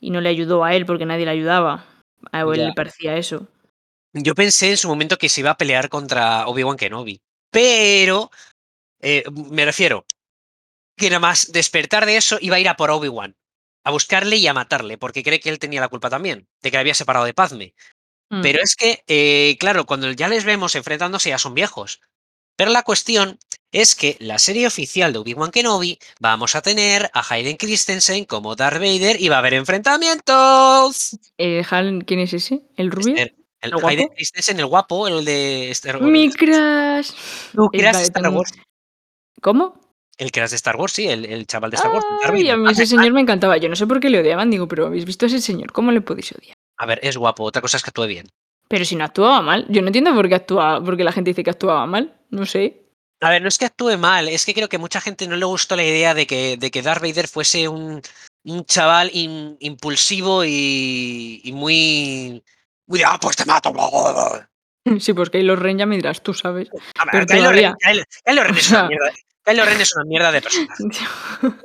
Y 0.00 0.10
no 0.10 0.20
le 0.20 0.28
ayudó 0.28 0.64
a 0.64 0.74
él 0.74 0.86
porque 0.86 1.06
nadie 1.06 1.24
le 1.24 1.32
ayudaba. 1.32 1.86
A 2.32 2.40
él 2.42 2.54
Ya. 2.56 2.66
le 2.68 2.72
parecía 2.74 3.16
eso. 3.16 3.46
Yo 4.12 4.34
pensé 4.34 4.70
en 4.70 4.76
su 4.76 4.88
momento 4.88 5.16
que 5.18 5.28
se 5.28 5.40
iba 5.40 5.50
a 5.50 5.56
pelear 5.56 5.88
contra 5.88 6.46
Obi-Wan 6.46 6.76
Kenobi. 6.76 7.20
Pero, 7.50 8.30
eh, 9.00 9.24
me 9.50 9.64
refiero, 9.64 10.04
que 10.96 11.08
nada 11.10 11.20
más 11.20 11.52
despertar 11.52 12.06
de 12.06 12.16
eso 12.16 12.38
iba 12.40 12.56
a 12.56 12.60
ir 12.60 12.68
a 12.68 12.76
por 12.76 12.90
Obi-Wan. 12.90 13.36
A 13.84 13.90
buscarle 13.90 14.36
y 14.36 14.46
a 14.46 14.52
matarle, 14.54 14.98
porque 14.98 15.22
cree 15.22 15.40
que 15.40 15.48
él 15.48 15.58
tenía 15.58 15.80
la 15.80 15.88
culpa 15.88 16.10
también, 16.10 16.46
de 16.62 16.70
que 16.70 16.76
le 16.76 16.80
había 16.80 16.94
separado 16.94 17.24
de 17.24 17.32
Padme. 17.34 17.74
Mm. 18.30 18.42
Pero 18.42 18.62
es 18.62 18.76
que, 18.76 19.02
eh, 19.06 19.56
claro, 19.58 19.86
cuando 19.86 20.10
ya 20.12 20.28
les 20.28 20.44
vemos 20.44 20.74
enfrentándose 20.74 21.30
ya 21.30 21.38
son 21.38 21.54
viejos. 21.54 22.00
Pero 22.58 22.72
la 22.72 22.82
cuestión 22.82 23.38
es 23.70 23.94
que 23.94 24.16
la 24.18 24.40
serie 24.40 24.66
oficial 24.66 25.12
de 25.12 25.20
Obi-Wan 25.20 25.52
Kenobi 25.52 25.96
vamos 26.18 26.56
a 26.56 26.60
tener 26.60 27.08
a 27.14 27.22
Hayden 27.32 27.56
Christensen 27.56 28.24
como 28.24 28.56
Darth 28.56 28.80
Vader 28.80 29.20
y 29.20 29.28
va 29.28 29.36
a 29.36 29.38
haber 29.38 29.54
enfrentamientos. 29.54 31.16
Eh, 31.38 31.62
Hal, 31.70 32.02
¿Quién 32.04 32.18
es 32.18 32.32
ese? 32.32 32.62
¿El 32.76 32.90
rubio? 32.90 33.14
Este, 33.14 33.36
el 33.60 33.70
¿El 33.70 33.70
guapo? 33.74 33.86
Hayden 33.86 34.08
Christensen, 34.08 34.58
el 34.58 34.66
guapo, 34.66 35.06
el 35.06 35.24
de 35.24 35.70
Star 35.70 35.98
Wars. 35.98 36.10
Mi 36.10 36.32
crush. 36.32 37.12
Vale, 37.54 38.02
Star 38.02 38.28
Wars. 38.28 38.50
¿Cómo? 39.40 39.80
El 40.16 40.32
que 40.32 40.40
eras 40.40 40.50
de 40.50 40.56
Star 40.56 40.74
Wars, 40.74 40.92
sí, 40.92 41.06
el, 41.06 41.26
el 41.26 41.46
chaval 41.46 41.70
de 41.70 41.76
Star 41.76 41.92
Wars. 41.92 42.04
Ay, 42.24 42.50
a 42.50 42.56
mí 42.56 42.72
ese 42.72 42.86
señor 42.86 43.12
me 43.12 43.20
encantaba. 43.20 43.56
Yo 43.58 43.68
no 43.68 43.76
sé 43.76 43.86
por 43.86 44.00
qué 44.00 44.10
le 44.10 44.18
odiaban, 44.18 44.50
digo, 44.50 44.66
pero 44.66 44.86
habéis 44.86 45.04
visto 45.04 45.26
a 45.26 45.28
ese 45.28 45.40
señor, 45.40 45.70
¿cómo 45.70 45.92
le 45.92 46.00
podéis 46.00 46.32
odiar? 46.32 46.56
A 46.76 46.86
ver, 46.86 46.98
es 47.04 47.16
guapo. 47.16 47.44
Otra 47.44 47.62
cosa 47.62 47.76
es 47.76 47.84
que 47.84 47.90
actúe 47.90 48.06
bien. 48.06 48.26
Pero 48.68 48.84
si 48.84 48.96
no 48.96 49.04
actuaba 49.04 49.40
mal, 49.42 49.66
yo 49.68 49.80
no 49.80 49.86
entiendo 49.88 50.14
por 50.14 50.28
qué 50.28 50.34
actuaba, 50.34 50.82
porque 50.84 51.04
la 51.04 51.12
gente 51.12 51.30
dice 51.30 51.42
que 51.42 51.50
actuaba 51.50 51.86
mal, 51.86 52.14
no 52.30 52.44
sé. 52.46 52.84
A 53.20 53.30
ver, 53.30 53.42
no 53.42 53.48
es 53.48 53.58
que 53.58 53.64
actúe 53.64 53.96
mal, 53.98 54.28
es 54.28 54.44
que 54.46 54.54
creo 54.54 54.68
que 54.68 54.78
mucha 54.78 55.00
gente 55.00 55.26
no 55.26 55.36
le 55.36 55.44
gustó 55.44 55.74
la 55.74 55.82
idea 55.84 56.14
de 56.14 56.26
que, 56.26 56.56
de 56.56 56.70
que 56.70 56.82
Darth 56.82 57.02
Vader 57.02 57.26
fuese 57.26 57.66
un, 57.66 58.00
un 58.44 58.64
chaval 58.64 59.10
in- 59.12 59.56
impulsivo 59.60 60.44
y, 60.44 61.40
y 61.42 61.52
muy. 61.52 62.42
Muy 62.86 62.98
de, 63.00 63.04
ah, 63.04 63.18
pues 63.20 63.36
te 63.36 63.44
mato. 63.44 63.72
Sí, 65.00 65.12
pues 65.12 65.28
Kylo 65.28 65.54
Ren 65.54 65.76
ya 65.78 65.84
me 65.84 65.96
dirás, 65.96 66.22
tú 66.22 66.32
sabes. 66.32 66.68
A 66.98 67.04
ver, 67.04 67.12
Pero 67.12 67.26
Kylo 67.26 67.52
Ren, 67.52 67.74
todavía. 67.74 67.76
Kylo- 67.78 68.04
Kylo 68.24 68.44
Ren 68.44 68.56
es 68.56 68.70
una 68.70 68.88
mierda. 68.88 69.12
Kylo 69.44 69.64
Ren 69.66 69.80
es 69.82 69.94
una 69.96 70.04
mierda 70.04 70.32
de 70.32 70.40
personaje. 70.42 70.84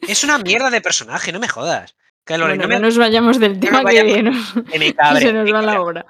Es 0.00 0.22
una 0.24 0.38
mierda 0.38 0.70
de 0.70 0.80
personaje, 0.80 1.32
no 1.32 1.40
me 1.40 1.48
jodas. 1.48 1.96
Que 2.26 2.36
Bueno, 2.36 2.56
no 2.56 2.68
me- 2.68 2.74
no 2.74 2.80
nos 2.80 2.98
vayamos 2.98 3.38
del 3.38 3.60
tema 3.60 3.84
que, 3.84 4.22
nos- 4.22 4.52
que 4.52 4.78
me 4.78 4.86
que 4.86 4.94
cabre, 4.94 5.20
se 5.20 5.32
nos 5.32 5.52
va 5.54 5.62
la 5.62 5.80
obra. 5.80 6.04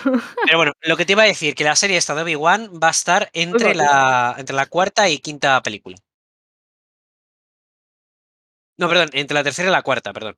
Pero 0.46 0.58
bueno, 0.58 0.72
lo 0.82 0.96
que 0.96 1.04
te 1.06 1.12
iba 1.12 1.22
a 1.22 1.26
decir, 1.26 1.54
que 1.54 1.62
la 1.64 1.76
serie 1.76 1.96
esta 1.96 2.14
de 2.14 2.22
Obi-Wan 2.22 2.70
va 2.82 2.88
a 2.88 2.90
estar 2.90 3.30
entre 3.34 3.74
la, 3.74 4.34
entre 4.38 4.56
la 4.56 4.66
cuarta 4.66 5.08
y 5.08 5.18
quinta 5.18 5.62
película. 5.62 5.96
No, 8.78 8.88
perdón, 8.88 9.10
entre 9.12 9.34
la 9.34 9.44
tercera 9.44 9.68
y 9.68 9.72
la 9.72 9.82
cuarta, 9.82 10.12
perdón. 10.12 10.36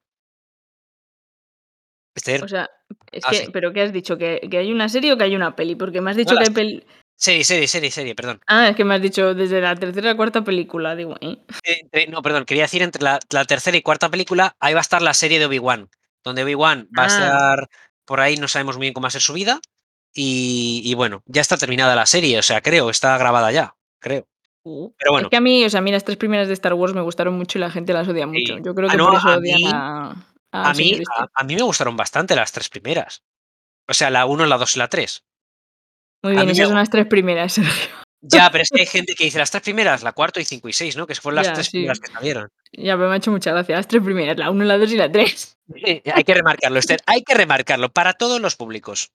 Esther, 2.15 2.45
O 2.45 2.49
sea, 2.49 2.69
es 3.11 3.25
Ah, 3.25 3.31
que, 3.31 3.37
sí. 3.37 3.51
pero 3.53 3.73
¿qué 3.73 3.83
has 3.83 3.93
dicho? 3.93 4.19
¿Que, 4.19 4.41
que 4.51 4.59
hay 4.59 4.71
una 4.73 4.89
serie 4.89 5.13
o 5.13 5.17
que 5.17 5.25
hay 5.25 5.35
una 5.37 5.57
peli? 5.57 5.77
Porque 5.77 6.01
me 6.03 6.11
has 6.11 6.17
dicho 6.17 6.35
No, 6.35 6.41
que 6.41 6.47
hay 6.49 6.55
peli. 6.55 6.87
Serie, 7.23 7.45
serie, 7.45 7.69
serie, 7.69 7.91
serie, 7.91 8.15
perdón. 8.15 8.41
Ah, 8.47 8.69
es 8.69 8.77
que 8.77 8.85
me 8.85 8.95
has 8.95 9.03
dicho 9.03 9.35
desde 9.35 9.61
la 9.61 9.75
tercera 9.77 10.11
a 10.11 10.13
la 10.13 10.17
cuarta 10.17 10.43
película. 10.43 10.95
Digo, 10.97 11.17
¿eh? 11.21 11.39
Entre- 11.63 12.07
no, 12.09 12.21
perdón, 12.23 12.45
quería 12.45 12.65
decir 12.65 12.83
entre 12.83 13.03
la, 13.03 13.19
la 13.31 13.45
tercera 13.45 13.77
y 13.77 13.83
cuarta 13.83 14.09
película, 14.11 14.57
ahí 14.61 14.75
va 14.75 14.81
a 14.81 14.83
estar 14.83 15.01
la 15.03 15.15
serie 15.15 15.39
de 15.39 15.47
Obi-Wan, 15.47 15.89
donde 16.25 16.43
Obi-Wan 16.43 16.89
va 16.99 17.05
a 17.05 17.07
Ah. 17.07 17.09
estar 17.09 17.69
por 18.05 18.21
ahí, 18.21 18.37
no 18.37 18.49
sabemos 18.49 18.77
muy 18.77 18.87
bien 18.87 18.95
cómo 18.95 19.05
va 19.05 19.09
a 19.09 19.13
ser 19.13 19.23
su 19.23 19.33
vida. 19.33 19.61
Y, 20.15 20.83
y 20.85 20.95
bueno, 20.95 21.23
ya 21.27 21.41
está 21.41 21.57
terminada 21.57 21.95
la 21.97 22.05
serie, 22.07 22.39
o 22.39 22.43
sea, 22.43 22.61
creo, 22.61 22.91
está 22.91 23.17
grabada 23.17 23.51
ya, 23.53 23.75
creo. 23.99 24.27
Pero 24.65 25.11
bueno, 25.11 25.27
Es 25.27 25.31
que 25.31 25.37
a 25.37 25.41
mí, 25.41 25.65
o 25.65 25.71
sea, 25.71 25.79
a 25.79 25.83
mí 25.83 25.91
las 25.91 26.05
tres 26.05 26.17
primeras 26.19 26.47
de 26.49 26.55
Star 26.55 26.75
Wars 26.75 26.95
me 26.95 27.01
gustaron 27.01 27.35
mucho 27.35 27.59
y 27.59 27.61
la 27.63 27.71
gente 27.71 27.93
las 27.93 28.07
odia 28.07 28.27
mucho. 28.27 28.57
Sí. 28.57 28.63
Yo 28.65 28.75
creo 28.75 28.89
Ah, 28.89 28.93
que 28.93 28.99
no, 28.99 29.07
por 29.07 29.17
eso 29.17 29.29
a 29.29 29.37
odian 29.39 29.57
mí- 29.59 29.71
a, 29.73 30.15
a, 30.53 30.71
a 30.71 30.75
mí, 30.75 31.01
a, 31.19 31.27
a 31.35 31.45
mí 31.45 31.57
me 31.57 31.63
gustaron 31.63 31.97
bastante 31.97 32.37
las 32.37 32.53
tres 32.53 32.69
primeras. 32.69 33.23
O 33.89 33.95
sea, 33.95 34.11
la 34.11 34.27
1, 34.27 34.45
la 34.47 34.59
2 34.59 34.77
y 34.77 34.79
la 34.79 34.89
3. 34.89 35.25
Muy 36.23 36.35
bien, 36.35 36.49
esas 36.51 36.69
son 36.69 36.77
las 36.77 36.91
tres 36.91 37.07
primeras, 37.07 37.55
Sergio. 37.55 37.91
Ya, 38.21 38.49
pero 38.53 38.63
es 38.63 38.71
que 38.71 38.81
hay 38.81 38.87
gente 38.87 39.15
que 39.15 39.25
dice 39.25 39.39
las 39.39 39.51
tres 39.51 39.63
primeras, 39.63 40.03
la 40.03 40.13
cuarta 40.13 40.41
y 40.41 40.45
5 40.45 40.69
y 40.69 40.73
6, 40.73 40.97
¿no? 40.97 41.07
Que 41.07 41.15
fueron 41.15 41.37
las 41.37 41.49
Ya, 41.49 41.53
tres 41.55 41.67
sí. 41.67 41.73
primeras 41.73 42.01
que 42.01 42.13
salieron. 42.13 42.49
Ya, 42.73 42.97
pero 42.97 43.09
me 43.09 43.15
ha 43.15 43.19
hecho 43.19 43.31
mucha 43.31 43.53
gracia. 43.53 43.77
Las 43.77 43.89
tres 43.89 44.03
primeras, 44.03 44.37
la 44.39 44.51
1, 44.51 44.65
la 44.65 44.79
2 44.79 44.93
y 44.93 44.97
la 44.97 45.11
3. 45.11 45.59
Eh, 45.75 46.03
hay 46.15 46.25
que 46.25 46.35
remarcarlo, 46.35 46.79
Esther, 46.79 47.01
hay 47.07 47.23
que 47.23 47.35
remarcarlo 47.35 47.91
para 47.93 48.13
todos 48.13 48.41
los 48.41 48.57
públicos. 48.57 49.11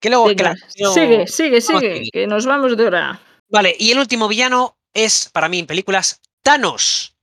Que 0.00 0.10
luego 0.10 0.26
que 0.36 0.42
la 0.42 0.54
sigue, 0.68 1.26
sigue, 1.26 1.60
sigue, 1.60 2.10
que 2.12 2.26
nos 2.26 2.44
vamos 2.44 2.76
de 2.76 2.86
hora. 2.86 3.20
Vale, 3.48 3.74
y 3.78 3.90
el 3.90 3.98
último 3.98 4.28
villano 4.28 4.76
es, 4.92 5.30
para 5.32 5.48
mí, 5.48 5.58
en 5.58 5.66
películas, 5.66 6.20
Thanos. 6.42 7.16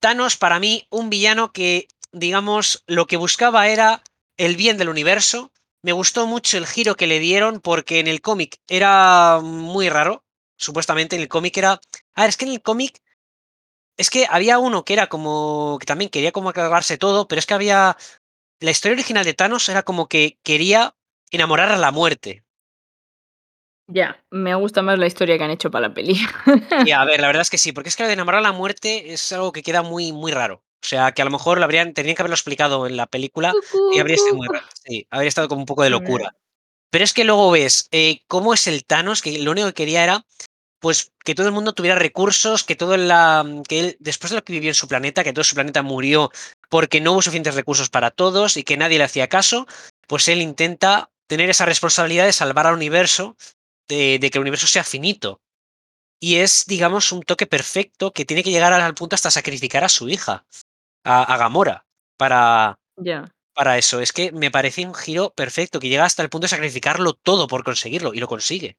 Thanos, 0.00 0.36
para 0.36 0.60
mí, 0.60 0.86
un 0.90 1.10
villano 1.10 1.52
que, 1.52 1.88
digamos, 2.12 2.84
lo 2.86 3.06
que 3.06 3.16
buscaba 3.16 3.68
era 3.68 4.02
el 4.36 4.56
bien 4.56 4.78
del 4.78 4.88
universo. 4.88 5.50
Me 5.82 5.92
gustó 5.92 6.26
mucho 6.26 6.58
el 6.58 6.66
giro 6.66 6.94
que 6.94 7.08
le 7.08 7.18
dieron 7.18 7.60
porque 7.60 7.98
en 7.98 8.06
el 8.06 8.20
cómic 8.20 8.58
era 8.68 9.40
muy 9.42 9.88
raro. 9.88 10.24
Supuestamente 10.56 11.16
en 11.16 11.22
el 11.22 11.28
cómic 11.28 11.56
era... 11.56 11.80
A 12.14 12.20
ver, 12.20 12.28
es 12.28 12.36
que 12.36 12.44
en 12.44 12.52
el 12.52 12.62
cómic... 12.62 13.02
Es 13.96 14.08
que 14.08 14.26
había 14.30 14.58
uno 14.58 14.84
que 14.84 14.92
era 14.92 15.08
como... 15.08 15.78
que 15.80 15.86
también 15.86 16.10
quería 16.10 16.30
como 16.30 16.52
cargarse 16.52 16.98
todo, 16.98 17.26
pero 17.26 17.40
es 17.40 17.46
que 17.46 17.54
había... 17.54 17.96
La 18.60 18.70
historia 18.70 18.94
original 18.94 19.24
de 19.24 19.34
Thanos 19.34 19.68
era 19.68 19.82
como 19.82 20.08
que 20.08 20.38
quería 20.44 20.94
enamorar 21.32 21.72
a 21.72 21.76
la 21.76 21.90
muerte. 21.90 22.44
Ya, 23.88 24.24
me 24.30 24.54
gusta 24.54 24.82
más 24.82 24.98
la 24.98 25.06
historia 25.06 25.36
que 25.36 25.44
han 25.44 25.50
hecho 25.50 25.70
para 25.70 25.88
la 25.88 25.94
peli. 25.94 26.16
Y 26.86 26.92
a 26.92 27.04
ver, 27.04 27.20
la 27.20 27.26
verdad 27.26 27.42
es 27.42 27.50
que 27.50 27.58
sí, 27.58 27.72
porque 27.72 27.88
es 27.88 27.96
que 27.96 28.04
lo 28.04 28.06
de 28.06 28.12
enamorar 28.14 28.38
a 28.38 28.42
la 28.42 28.52
muerte 28.52 29.12
es 29.12 29.32
algo 29.32 29.50
que 29.50 29.64
queda 29.64 29.82
muy, 29.82 30.12
muy 30.12 30.30
raro. 30.30 30.62
O 30.82 30.86
sea, 30.86 31.12
que 31.12 31.22
a 31.22 31.24
lo 31.24 31.30
mejor 31.30 31.58
lo 31.58 31.64
habrían, 31.64 31.94
tendrían 31.94 32.16
que 32.16 32.22
haberlo 32.22 32.34
explicado 32.34 32.86
en 32.86 32.96
la 32.96 33.06
película 33.06 33.52
y 33.94 34.00
habría 34.00 34.16
sido 34.16 34.34
muy 34.34 34.48
raro. 34.48 34.66
Sí, 34.84 35.06
habría 35.10 35.28
estado 35.28 35.48
como 35.48 35.60
un 35.60 35.66
poco 35.66 35.84
de 35.84 35.90
locura. 35.90 36.34
Pero 36.90 37.04
es 37.04 37.12
que 37.12 37.24
luego 37.24 37.50
ves 37.52 37.88
eh, 37.92 38.20
cómo 38.26 38.52
es 38.52 38.66
el 38.66 38.84
Thanos, 38.84 39.22
que 39.22 39.38
lo 39.38 39.52
único 39.52 39.68
que 39.68 39.74
quería 39.74 40.02
era 40.02 40.24
pues 40.80 41.12
que 41.24 41.36
todo 41.36 41.46
el 41.46 41.52
mundo 41.52 41.74
tuviera 41.74 41.96
recursos, 41.96 42.64
que 42.64 42.74
todo 42.74 42.96
la 42.96 43.46
que 43.68 43.78
él 43.78 43.96
después 44.00 44.30
de 44.30 44.36
lo 44.36 44.44
que 44.44 44.52
vivió 44.52 44.68
en 44.68 44.74
su 44.74 44.88
planeta, 44.88 45.22
que 45.22 45.32
todo 45.32 45.44
su 45.44 45.54
planeta 45.54 45.82
murió 45.82 46.30
porque 46.68 47.00
no 47.00 47.12
hubo 47.12 47.22
suficientes 47.22 47.54
recursos 47.54 47.88
para 47.88 48.10
todos 48.10 48.56
y 48.56 48.64
que 48.64 48.76
nadie 48.76 48.98
le 48.98 49.04
hacía 49.04 49.28
caso, 49.28 49.68
pues 50.08 50.26
él 50.26 50.42
intenta 50.42 51.10
tener 51.28 51.48
esa 51.48 51.66
responsabilidad 51.66 52.26
de 52.26 52.32
salvar 52.32 52.66
al 52.66 52.74
universo, 52.74 53.36
de, 53.88 54.18
de 54.18 54.30
que 54.30 54.38
el 54.38 54.42
universo 54.42 54.66
sea 54.66 54.82
finito. 54.82 55.40
Y 56.20 56.36
es, 56.36 56.64
digamos, 56.66 57.12
un 57.12 57.22
toque 57.22 57.46
perfecto 57.46 58.12
que 58.12 58.24
tiene 58.24 58.42
que 58.42 58.50
llegar 58.50 58.72
al 58.72 58.94
punto 58.94 59.14
hasta 59.14 59.30
sacrificar 59.30 59.84
a 59.84 59.88
su 59.88 60.08
hija, 60.08 60.44
a, 61.04 61.22
a 61.22 61.36
Gamora, 61.36 61.84
para, 62.16 62.78
para 63.54 63.78
eso. 63.78 64.00
Es 64.00 64.12
que 64.12 64.32
me 64.32 64.50
parece 64.50 64.86
un 64.86 64.94
giro 64.94 65.30
perfecto, 65.34 65.80
que 65.80 65.88
llega 65.88 66.04
hasta 66.04 66.22
el 66.22 66.28
punto 66.30 66.44
de 66.46 66.48
sacrificarlo 66.50 67.14
todo 67.14 67.46
por 67.46 67.64
conseguirlo, 67.64 68.14
y 68.14 68.18
lo 68.20 68.28
consigue. 68.28 68.76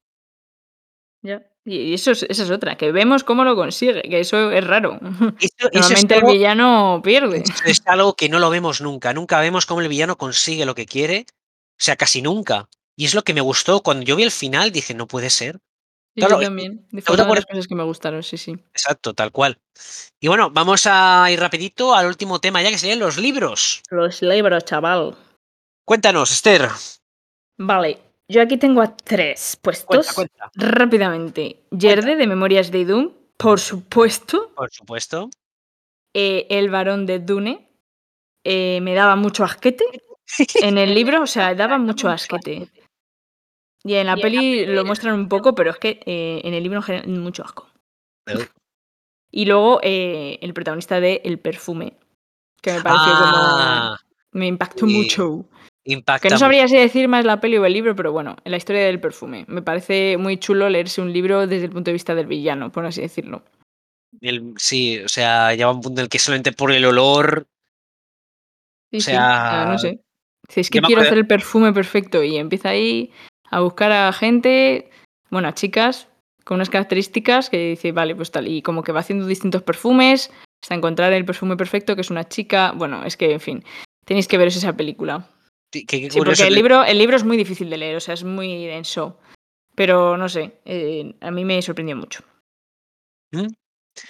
Ya. 1.21 1.41
Y 1.65 1.93
eso 1.93 2.11
es, 2.11 2.23
esa 2.23 2.43
es 2.43 2.51
otra, 2.51 2.75
que 2.75 2.91
vemos 2.91 3.23
cómo 3.23 3.45
lo 3.45 3.55
consigue, 3.55 4.01
que 4.01 4.19
eso 4.19 4.51
es 4.51 4.65
raro. 4.67 4.99
Esto- 5.39 5.69
eso 5.71 5.93
es 5.93 6.03
Normalmente 6.03 6.15
el 6.17 6.23
villano 6.25 7.01
pierde. 7.03 7.37
Esto 7.37 7.63
es 7.65 7.81
algo 7.85 8.15
que 8.15 8.27
no 8.27 8.39
lo 8.39 8.49
vemos 8.49 8.81
nunca. 8.81 9.13
Nunca 9.13 9.39
vemos 9.39 9.65
cómo 9.65 9.79
el 9.79 9.87
villano 9.87 10.17
consigue 10.17 10.65
lo 10.65 10.75
que 10.75 10.85
quiere. 10.85 11.25
O 11.29 11.83
sea, 11.83 11.95
casi 11.95 12.21
nunca. 12.21 12.67
Y 12.97 13.05
es 13.05 13.13
lo 13.15 13.23
que 13.23 13.33
me 13.33 13.39
gustó. 13.41 13.81
Cuando 13.81 14.03
yo 14.03 14.17
vi 14.17 14.23
el 14.23 14.31
final 14.31 14.71
dije, 14.73 14.93
no 14.93 15.07
puede 15.07 15.29
ser. 15.29 15.59
Sí, 16.15 16.19
Claro, 16.21 16.35
yo 16.35 16.41
y- 16.41 16.45
también. 16.45 16.87
te 16.89 17.01
Fue 17.01 17.15
una 17.15 17.23
de 17.23 17.27
acuerdas- 17.27 17.45
las 17.47 17.51
cosas 17.55 17.67
que 17.67 17.75
me 17.75 17.83
gustaron, 17.83 18.21
sí, 18.23 18.37
sí. 18.37 18.51
Exacto, 18.71 19.13
tal 19.15 19.31
cual. 19.31 19.57
Y 20.19 20.27
bueno, 20.27 20.51
vamos 20.51 20.85
a 20.85 21.25
ir 21.31 21.39
rapidito 21.39 21.95
al 21.95 22.05
último 22.05 22.39
tema 22.39 22.61
ya, 22.61 22.69
que 22.69 22.77
serían 22.77 22.99
los 22.99 23.17
libros. 23.17 23.81
Los 23.89 24.21
libros, 24.21 24.63
chaval. 24.65 25.15
Cuéntanos, 25.85 26.31
Esther. 26.31 26.69
Vale, 27.57 27.99
yo 28.27 28.41
aquí 28.43 28.57
tengo 28.57 28.81
a 28.81 28.95
tres 28.95 29.57
puestos. 29.61 29.87
Cuenta, 29.87 30.13
cuenta. 30.13 30.51
Rápidamente. 30.53 31.63
Yerde 31.71 32.15
de 32.15 32.27
Memorias 32.27 32.69
de 32.71 32.79
Idun, 32.79 33.17
por 33.37 33.59
supuesto. 33.59 34.51
Por 34.55 34.71
supuesto. 34.71 35.29
Eh, 36.13 36.45
el 36.49 36.69
varón 36.69 37.05
de 37.07 37.19
Dune. 37.19 37.69
eh, 38.45 38.79
me 38.81 38.93
daba 38.93 39.15
mucho 39.15 39.43
asquete. 39.45 39.85
En 40.71 40.77
el 40.77 40.93
libro, 40.93 41.23
o 41.23 41.27
sea, 41.27 41.55
daba 41.55 41.77
mucho 41.77 42.07
asquete. 42.09 42.67
Y 43.83 43.95
en 43.95 44.07
la 44.07 44.15
peli 44.15 44.65
lo 44.65 44.85
muestran 44.85 45.13
un 45.15 45.27
poco, 45.27 45.55
pero 45.55 45.71
es 45.71 45.77
que 45.77 45.99
eh, 46.05 46.41
en 46.43 46.53
el 46.53 46.63
libro 46.63 46.77
en 46.79 46.83
general, 46.83 47.07
mucho 47.09 47.43
asco. 47.43 47.69
Y 49.31 49.45
luego 49.45 49.79
eh, 49.83 50.37
el 50.41 50.53
protagonista 50.53 50.99
de 50.99 51.21
El 51.25 51.39
perfume, 51.39 51.93
que 52.61 52.71
me 52.73 52.81
pareció 52.81 53.11
Ah, 53.15 53.97
como... 53.99 54.13
Me 54.39 54.47
impactó 54.47 54.87
sí. 54.87 54.93
mucho. 54.93 55.45
impacta. 55.83 56.21
Que 56.21 56.29
no 56.29 56.35
mucho. 56.35 56.39
sabría 56.39 56.67
si 56.67 56.77
decir 56.77 57.07
más 57.07 57.25
la 57.25 57.39
peli 57.41 57.57
o 57.57 57.65
el 57.65 57.73
libro, 57.73 57.95
pero 57.95 58.11
bueno, 58.11 58.37
en 58.45 58.51
la 58.51 58.57
historia 58.57 58.85
del 58.85 58.99
perfume. 59.01 59.45
Me 59.47 59.61
parece 59.61 60.17
muy 60.17 60.37
chulo 60.37 60.69
leerse 60.69 61.01
un 61.01 61.11
libro 61.11 61.45
desde 61.45 61.65
el 61.65 61.71
punto 61.71 61.89
de 61.89 61.93
vista 61.93 62.15
del 62.15 62.27
villano, 62.27 62.71
por 62.71 62.85
así 62.85 63.01
decirlo. 63.01 63.43
El- 64.21 64.53
sí, 64.57 64.99
o 64.99 65.09
sea, 65.09 65.51
llega 65.53 65.71
un 65.71 65.81
punto 65.81 65.99
en 65.99 66.05
el 66.05 66.09
que 66.09 66.19
solamente 66.19 66.51
por 66.53 66.71
el 66.71 66.85
olor. 66.85 67.47
Sí, 68.91 68.97
O 68.97 69.01
sí, 69.01 69.11
sea, 69.11 69.65
no 69.69 69.77
sé. 69.77 69.99
Si 70.49 70.59
es 70.61 70.69
que 70.69 70.81
quiero 70.81 71.01
hacer 71.01 71.17
el 71.17 71.27
perfume 71.27 71.73
perfecto 71.73 72.23
y 72.23 72.37
empieza 72.37 72.69
ahí 72.69 73.11
a 73.53 73.59
buscar 73.59 73.91
a 73.91 74.11
gente, 74.11 74.89
bueno, 75.29 75.47
a 75.47 75.53
chicas 75.53 76.07
con 76.43 76.55
unas 76.55 76.69
características 76.69 77.49
que 77.49 77.69
dice, 77.69 77.91
vale, 77.91 78.15
pues 78.15 78.31
tal, 78.31 78.47
y 78.47 78.61
como 78.61 78.83
que 78.83 78.91
va 78.91 78.99
haciendo 78.99 79.27
distintos 79.27 79.61
perfumes 79.61 80.31
hasta 80.61 80.75
encontrar 80.75 81.13
el 81.13 81.23
perfume 81.23 81.55
perfecto, 81.55 81.95
que 81.95 82.01
es 82.01 82.09
una 82.09 82.27
chica. 82.27 82.71
Bueno, 82.75 83.05
es 83.05 83.15
que, 83.15 83.31
en 83.31 83.39
fin, 83.39 83.63
tenéis 84.05 84.27
que 84.27 84.37
veros 84.37 84.55
esa 84.55 84.73
película. 84.73 85.29
que 85.71 86.09
Sí, 86.09 86.17
porque 86.17 86.47
el 86.47 86.55
libro, 86.55 86.83
el 86.83 86.97
libro 86.97 87.15
es 87.15 87.23
muy 87.23 87.37
difícil 87.37 87.69
de 87.69 87.77
leer, 87.77 87.95
o 87.95 87.99
sea, 87.99 88.15
es 88.15 88.23
muy 88.23 88.65
denso. 88.65 89.19
Pero 89.75 90.17
no 90.17 90.29
sé, 90.29 90.59
eh, 90.65 91.15
a 91.21 91.31
mí 91.31 91.45
me 91.45 91.61
sorprendió 91.61 91.95
mucho. 91.95 92.23
¿Mm? 93.31 93.47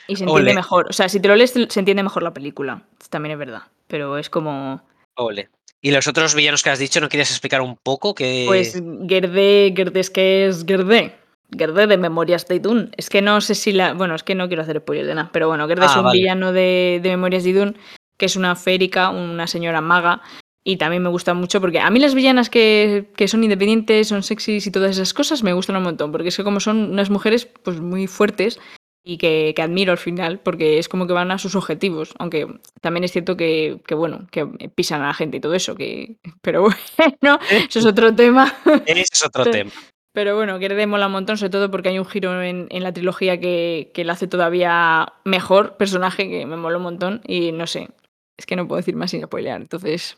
Y 0.08 0.15
se 0.15 0.23
Ole. 0.23 0.32
entiende 0.32 0.53
mejor. 0.56 0.88
O 0.89 0.93
sea, 0.93 1.10
si 1.10 1.19
te 1.19 1.27
lo 1.27 1.36
lees, 1.36 1.51
se 1.51 1.79
entiende 1.79 2.03
mejor 2.03 2.23
la 2.23 2.34
película. 2.34 2.88
También 3.10 3.34
es 3.34 3.39
verdad. 3.39 3.63
Pero 3.88 4.17
es 4.17 4.29
como. 4.29 4.88
Ole. 5.17 5.49
¿Y 5.86 5.91
los 5.91 6.08
otros 6.08 6.34
villanos 6.34 6.63
que 6.63 6.69
has 6.69 6.80
dicho, 6.80 7.02
no 7.02 7.10
quieres 7.10 7.30
explicar 7.30 7.62
un 7.62 7.76
poco? 7.76 8.15
Que... 8.15 8.46
Pues 8.48 8.82
Gerde, 9.08 9.74
Gerde 9.76 10.00
es 10.00 10.10
que 10.10 10.48
es 10.48 10.65
Gerde. 10.65 11.13
Gerde 11.56 11.88
de 11.88 11.98
Memorias 11.98 12.48
de 12.48 12.56
Idun. 12.56 12.92
Es 12.98 13.10
que 13.10 13.21
no 13.21 13.42
sé 13.42 13.54
si 13.54 13.73
la. 13.73 13.94
Bueno, 13.94 14.15
es 14.15 14.23
que 14.23 14.34
no 14.34 14.48
quiero 14.48 14.63
hacer 14.63 14.79
spoiler 14.79 15.06
de 15.06 15.13
nada. 15.13 15.29
Pero 15.34 15.50
bueno, 15.50 15.67
Gerde 15.67 15.86
es 15.86 15.92
Ah, 15.92 16.00
un 16.00 16.06
vale. 16.06 16.19
villano 16.19 16.54
de, 16.54 17.02
de 17.04 17.10
Memorias 17.10 17.44
de 17.44 17.50
Idun, 17.50 17.77
que 18.17 18.25
es 18.25 18.36
una 18.38 18.56
férica, 18.56 19.10
una 19.10 19.46
señora 19.46 19.81
maga. 19.81 20.21
Y 20.63 20.77
también 20.77 21.04
me 21.04 21.10
gusta 21.10 21.34
mucho 21.34 21.60
porque 21.60 21.81
a 21.81 21.90
mí 21.90 22.00
las 22.00 22.15
villanas 22.15 22.50
que, 22.50 23.12
que 23.17 23.27
son 23.27 23.44
independientes, 23.44 24.08
son 24.08 24.23
sexys 24.23 24.65
y 24.65 24.71
todas 24.71 24.92
esas 24.92 25.13
cosas 25.13 25.44
me 25.44 25.52
gustan 25.52 25.75
un 25.75 25.84
montón. 25.84 26.13
Porque 26.13 26.29
es 26.29 26.38
que 26.38 26.46
como 26.46 26.62
son 26.62 26.92
unas 26.92 27.10
mujeres 27.10 27.46
pues 27.46 27.81
muy 27.81 28.08
fuertes 28.08 28.58
y 29.04 29.17
que, 29.17 29.54
que 29.56 29.62
admiro 29.62 29.91
al 29.91 29.97
final, 29.97 30.39
porque 30.39 30.79
es 30.79 30.87
como 30.87 31.08
que 31.08 31.13
van 31.13 31.31
a 31.31 31.37
sus 31.37 31.56
objetivos. 31.56 32.13
Aunque 32.19 32.47
también 32.81 33.04
es 33.04 33.12
cierto 33.12 33.35
que, 33.35 33.81
que, 33.85 33.95
bueno, 33.95 34.27
que 34.31 34.45
pisan 34.73 35.01
a 35.01 35.08
la 35.08 35.13
gente 35.13 35.37
y 35.37 35.41
todo 35.41 35.54
eso. 35.56 35.75
que 35.75 36.15
Pero 36.41 36.62
bueno, 37.21 37.39
eso 37.49 37.79
es 37.79 37.85
otro 37.85 38.15
tema. 38.15 38.56
Ese 38.85 39.01
es 39.12 39.25
otro 39.25 39.45
tema. 39.45 39.71
Pero 40.13 40.35
bueno, 40.35 40.60
Gerde 40.60 40.85
mola 40.85 41.08
un 41.08 41.13
montón, 41.13 41.37
sobre 41.37 41.49
todo 41.49 41.71
porque 41.71 41.89
hay 41.89 41.97
un 41.99 42.06
giro 42.06 42.41
en, 42.43 42.67
en 42.69 42.83
la 42.83 42.93
trilogía 42.93 43.39
que, 43.39 43.91
que 43.95 44.04
lo 44.06 44.13
hace 44.13 44.27
todavía 44.27 45.12
mejor 45.25 45.75
personaje, 45.75 46.29
que 46.29 46.45
me 46.45 46.56
mola 46.56 46.77
un 46.77 46.83
montón. 46.83 47.21
Y 47.27 47.51
no 47.51 47.65
sé, 47.67 47.89
es 48.37 48.45
que 48.45 48.56
no 48.56 48.67
puedo 48.67 48.77
decir 48.77 48.95
más 48.95 49.10
sin 49.12 49.23
spoilear. 49.23 49.60
Entonces, 49.60 50.17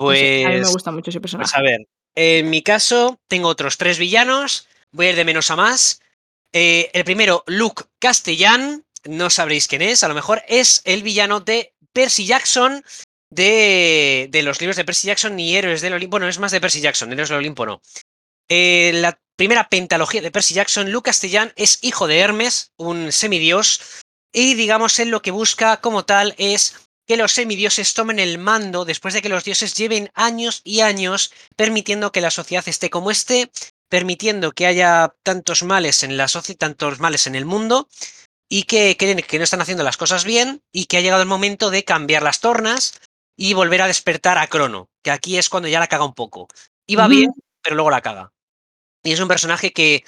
no 0.00 0.06
Pues, 0.06 0.18
sé, 0.18 0.44
a 0.46 0.48
mí 0.48 0.60
me 0.60 0.68
gusta 0.68 0.90
mucho 0.92 1.10
ese 1.10 1.20
pues 1.20 1.32
personaje. 1.32 1.56
a 1.56 1.62
ver, 1.62 1.86
en 2.16 2.48
mi 2.48 2.62
caso 2.62 3.18
tengo 3.28 3.48
otros 3.48 3.76
tres 3.76 3.98
villanos, 3.98 4.66
voy 4.92 5.06
a 5.06 5.10
ir 5.10 5.16
de 5.16 5.24
menos 5.26 5.50
a 5.50 5.56
más. 5.56 6.00
Eh, 6.56 6.88
el 6.92 7.04
primero, 7.04 7.42
Luke 7.48 7.82
Castellán, 7.98 8.84
no 9.02 9.28
sabréis 9.28 9.66
quién 9.66 9.82
es, 9.82 10.04
a 10.04 10.08
lo 10.08 10.14
mejor 10.14 10.42
es 10.46 10.82
el 10.84 11.02
villano 11.02 11.40
de 11.40 11.74
Percy 11.92 12.26
Jackson 12.26 12.84
de, 13.28 14.28
de 14.30 14.42
los 14.44 14.60
libros 14.60 14.76
de 14.76 14.84
Percy 14.84 15.08
Jackson 15.08 15.34
ni 15.34 15.56
Héroes 15.56 15.80
del 15.80 15.94
Olimpo, 15.94 16.12
bueno, 16.12 16.28
es 16.28 16.38
más 16.38 16.52
de 16.52 16.60
Percy 16.60 16.80
Jackson, 16.80 17.12
Héroes 17.12 17.28
del 17.28 17.38
Olimpo 17.38 17.66
no. 17.66 17.82
Eh, 18.48 18.92
la 18.94 19.18
primera 19.34 19.68
pentalogía 19.68 20.22
de 20.22 20.30
Percy 20.30 20.54
Jackson, 20.54 20.92
Luke 20.92 21.08
Castellán 21.08 21.52
es 21.56 21.80
hijo 21.82 22.06
de 22.06 22.20
Hermes, 22.20 22.70
un 22.76 23.10
semidios, 23.10 23.80
y 24.32 24.54
digamos 24.54 25.00
él 25.00 25.08
lo 25.08 25.22
que 25.22 25.32
busca 25.32 25.80
como 25.80 26.04
tal 26.04 26.36
es 26.38 26.76
que 27.04 27.16
los 27.16 27.32
semidioses 27.32 27.94
tomen 27.94 28.20
el 28.20 28.38
mando 28.38 28.84
después 28.84 29.12
de 29.12 29.22
que 29.22 29.28
los 29.28 29.42
dioses 29.42 29.74
lleven 29.74 30.10
años 30.14 30.60
y 30.62 30.80
años 30.80 31.32
permitiendo 31.56 32.12
que 32.12 32.20
la 32.20 32.30
sociedad 32.30 32.64
esté 32.68 32.90
como 32.90 33.10
esté, 33.10 33.50
permitiendo 33.94 34.50
que 34.50 34.66
haya 34.66 35.14
tantos 35.22 35.62
males 35.62 36.02
en 36.02 36.16
la 36.16 36.26
sociedad, 36.26 36.58
tantos 36.58 36.98
males 36.98 37.28
en 37.28 37.36
el 37.36 37.44
mundo 37.44 37.88
y 38.48 38.64
que 38.64 38.96
creen 38.96 39.22
que 39.22 39.38
no 39.38 39.44
están 39.44 39.60
haciendo 39.60 39.84
las 39.84 39.96
cosas 39.96 40.24
bien 40.24 40.64
y 40.72 40.86
que 40.86 40.96
ha 40.96 41.00
llegado 41.00 41.22
el 41.22 41.28
momento 41.28 41.70
de 41.70 41.84
cambiar 41.84 42.24
las 42.24 42.40
tornas 42.40 43.00
y 43.36 43.54
volver 43.54 43.82
a 43.82 43.86
despertar 43.86 44.36
a 44.36 44.48
Crono, 44.48 44.88
que 45.04 45.12
aquí 45.12 45.38
es 45.38 45.48
cuando 45.48 45.68
ya 45.68 45.78
la 45.78 45.86
caga 45.86 46.04
un 46.04 46.12
poco. 46.12 46.48
Iba 46.88 47.06
bien, 47.06 47.30
pero 47.62 47.76
luego 47.76 47.92
la 47.92 48.00
caga. 48.00 48.32
Y 49.04 49.12
es 49.12 49.20
un 49.20 49.28
personaje 49.28 49.72
que 49.72 50.02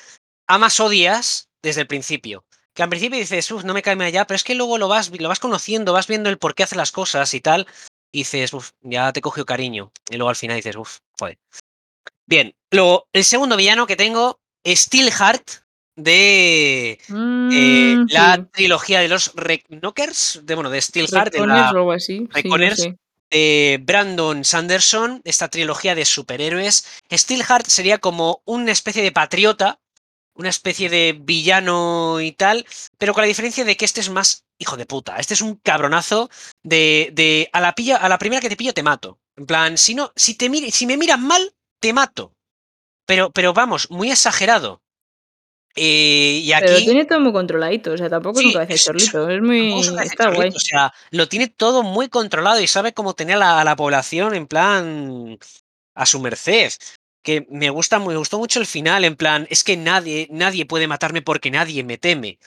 amas 0.49 0.81
odias 0.81 1.49
desde 1.63 1.83
el 1.83 1.87
principio. 1.87 2.45
Que 2.75 2.83
al 2.83 2.89
principio 2.89 3.21
dices, 3.21 3.49
uff, 3.53 3.63
no 3.63 3.73
me 3.73 3.83
cae 3.83 4.03
allá, 4.03 4.27
pero 4.27 4.35
es 4.35 4.43
que 4.43 4.57
luego 4.57 4.79
lo 4.79 4.89
vas, 4.89 5.13
lo 5.17 5.29
vas 5.29 5.39
conociendo, 5.39 5.93
vas 5.93 6.09
viendo 6.09 6.29
el 6.29 6.39
por 6.39 6.57
qué 6.57 6.65
hace 6.65 6.75
las 6.75 6.91
cosas 6.91 7.33
y 7.35 7.41
tal. 7.41 7.69
Y 8.11 8.19
dices, 8.19 8.53
uff, 8.53 8.73
ya 8.81 9.13
te 9.13 9.21
cogió 9.21 9.47
cariño. 9.47 9.93
Y 10.11 10.17
luego 10.17 10.31
al 10.31 10.35
final 10.35 10.57
dices, 10.57 10.75
uff, 10.75 10.99
joder. 11.17 11.39
Bien, 12.27 12.55
luego 12.71 13.09
el 13.13 13.25
segundo 13.25 13.57
villano 13.57 13.87
que 13.87 13.97
tengo, 13.97 14.41
Steelheart, 14.67 15.49
de 15.97 16.91
eh, 16.93 16.99
Mm, 17.09 18.07
la 18.11 18.47
trilogía 18.53 19.01
de 19.01 19.09
los 19.09 19.33
Knockers, 19.69 20.41
de 20.43 20.55
bueno, 20.55 20.71
de 20.71 20.83
Steelheart, 20.83 21.33
de 21.33 21.47
la 21.47 21.71
o 21.71 21.77
algo 21.77 21.93
así. 21.93 22.19
Sí, 22.19 22.25
no 22.25 22.29
Reconers, 22.35 22.81
sé. 22.81 22.99
de 23.31 23.81
Brandon 23.83 24.45
Sanderson, 24.45 25.23
esta 25.25 25.49
trilogía 25.49 25.95
de 25.95 26.05
superhéroes. 26.05 26.87
Steelheart 27.11 27.67
sería 27.67 27.99
como 27.99 28.43
una 28.45 28.73
especie 28.73 29.03
de 29.03 29.13
patriota, 29.13 29.81
una 30.35 30.51
especie 30.51 30.91
de 30.91 31.17
villano 31.19 32.21
y 32.21 32.33
tal, 32.33 32.67
pero 32.99 33.15
con 33.15 33.23
la 33.23 33.29
diferencia 33.29 33.65
de 33.65 33.77
que 33.77 33.87
este 33.87 34.01
es 34.01 34.11
más 34.11 34.45
hijo 34.59 34.77
de 34.77 34.87
puta. 34.87 35.17
Este 35.17 35.35
es 35.35 35.41
un 35.41 35.57
cabronazo 35.57 36.29
de, 36.63 37.11
de 37.15 37.49
a 37.53 37.61
la 37.61 37.75
pilla, 37.75 37.97
a 37.97 38.09
la 38.09 38.19
primera 38.19 38.41
que 38.41 38.49
te 38.51 38.57
pillo 38.57 38.75
te 38.75 38.83
mato. 38.83 39.19
En 39.37 39.47
plan, 39.47 39.79
si 39.79 39.95
no, 39.95 40.13
si 40.15 40.35
te 40.35 40.51
si 40.71 40.87
me 40.87 40.97
miras 40.97 41.21
mal, 41.21 41.55
te 41.81 41.93
mato. 41.93 42.33
Pero, 43.07 43.31
pero 43.31 43.53
vamos, 43.53 43.91
muy 43.91 44.11
exagerado. 44.11 44.83
Eh, 45.79 46.41
y 46.43 46.51
Pero 46.59 46.75
aquí 46.77 46.85
tiene 46.87 47.05
todo 47.05 47.21
muy 47.21 47.33
controladito, 47.33 47.93
o 47.93 47.99
sea, 47.99 48.09
tampoco 48.09 48.41
es 48.41 48.47
un 48.47 48.51
Sí, 48.51 48.55
cabeza 48.55 48.69
de 48.69 48.75
es- 48.75 48.81
es- 48.81 48.85
chorlito, 48.87 49.29
es 49.31 49.41
un 49.41 49.47
muy... 49.47 49.81
está 49.81 50.25
chorlito, 50.25 50.35
guay. 50.35 50.49
O 50.55 50.59
sea, 50.59 50.95
lo 51.11 51.29
tiene 51.29 51.49
todo 51.49 51.83
muy 51.83 52.09
controlado 52.09 52.61
y 52.61 52.67
sabe 52.67 52.95
cómo 52.95 53.15
tener 53.15 53.37
a 53.37 53.41
la, 53.41 53.61
a 53.61 53.65
la 53.65 53.77
población 53.77 54.35
en 54.35 54.47
plan 54.47 55.39
a 55.95 56.07
su 56.07 56.19
merced. 56.21 56.73
Que 57.23 57.47
me 57.51 57.71
gusta, 57.71 57.99
me 57.99 58.17
gustó 58.17 58.39
mucho 58.39 58.61
el 58.61 58.67
final, 58.67 59.05
en 59.05 59.17
plan, 59.17 59.47
es 59.51 59.65
que 59.65 59.77
nadie, 59.77 60.29
nadie 60.31 60.65
puede 60.65 60.87
matarme 60.87 61.23
porque 61.23 61.51
nadie 61.51 61.83
me 61.85 61.99
teme. 61.99 62.39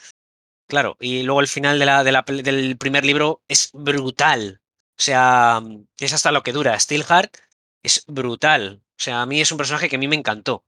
Claro, 0.68 0.96
y 1.00 1.22
luego 1.24 1.42
el 1.42 1.48
final 1.48 1.78
de 1.80 1.86
la, 1.86 2.04
de 2.04 2.12
la 2.12 2.26
pel- 2.26 2.42
del 2.44 2.78
primer 2.78 3.04
libro 3.06 3.42
es 3.48 3.70
brutal. 3.74 4.62
O 4.98 5.02
sea, 5.02 5.62
es 6.00 6.14
hasta 6.14 6.32
lo 6.32 6.44
que 6.44 6.54
dura. 6.54 6.80
Steelheart 6.80 7.38
es 7.84 8.04
brutal. 8.08 8.82
O 8.84 9.02
sea, 9.02 9.22
a 9.22 9.26
mí 9.26 9.40
es 9.42 9.52
un 9.52 9.58
personaje 9.58 9.90
que 9.90 9.96
a 9.96 10.00
mí 10.00 10.08
me 10.08 10.16
encantó. 10.16 10.64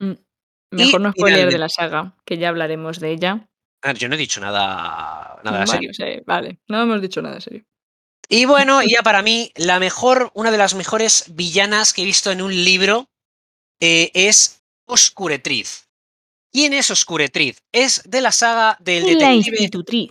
Mm. 0.00 0.12
Y 0.72 0.76
Mejor 0.76 1.00
no 1.00 1.12
spoiler 1.12 1.50
de 1.50 1.58
la 1.58 1.68
saga, 1.68 2.16
que 2.24 2.36
ya 2.38 2.48
hablaremos 2.48 2.98
de 2.98 3.12
ella. 3.12 3.48
a 3.82 3.88
ver, 3.88 3.98
yo 3.98 4.08
no 4.08 4.14
he 4.14 4.18
dicho 4.18 4.40
nada, 4.40 5.40
nada 5.44 5.66
serio. 5.66 5.90
Bueno, 5.96 6.14
sí, 6.16 6.22
vale, 6.26 6.58
no 6.68 6.82
hemos 6.82 7.00
dicho 7.00 7.22
nada 7.22 7.40
serio. 7.40 7.64
Y 8.28 8.46
bueno, 8.46 8.82
y 8.82 8.90
ya 8.92 9.02
para 9.02 9.22
mí, 9.22 9.52
la 9.54 9.78
mejor, 9.78 10.30
una 10.34 10.50
de 10.50 10.58
las 10.58 10.74
mejores 10.74 11.26
villanas 11.34 11.92
que 11.92 12.02
he 12.02 12.06
visto 12.06 12.32
en 12.32 12.40
un 12.42 12.52
libro 12.64 13.10
eh, 13.80 14.10
es 14.14 14.62
Oscuretriz. 14.86 15.88
¿Quién 16.50 16.72
es 16.72 16.90
Oscuretriz? 16.90 17.62
Es 17.72 18.02
de 18.06 18.20
la 18.20 18.32
saga 18.32 18.76
del 18.80 19.02
La 19.04 19.28
detective. 19.28 19.56
institutriz. 19.58 20.10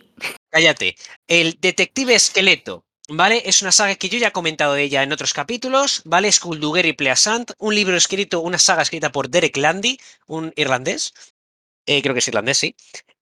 Cállate. 0.51 0.95
El 1.27 1.57
detective 1.59 2.15
esqueleto. 2.15 2.85
¿Vale? 3.09 3.43
Es 3.45 3.61
una 3.61 3.71
saga 3.73 3.95
que 3.95 4.07
yo 4.07 4.17
ya 4.17 4.29
he 4.29 4.31
comentado 4.31 4.73
de 4.73 4.83
ella 4.83 5.03
en 5.03 5.11
otros 5.11 5.33
capítulos, 5.33 6.01
¿vale? 6.05 6.31
Skulduger 6.31 6.85
y 6.85 6.93
Pleasant, 6.93 7.51
un 7.57 7.75
libro 7.75 7.97
escrito, 7.97 8.39
una 8.39 8.57
saga 8.57 8.81
escrita 8.81 9.11
por 9.11 9.29
Derek 9.29 9.57
Landy, 9.57 9.99
un 10.27 10.53
irlandés. 10.55 11.13
Eh, 11.85 12.01
creo 12.01 12.13
que 12.13 12.19
es 12.19 12.27
irlandés, 12.29 12.57
sí. 12.57 12.75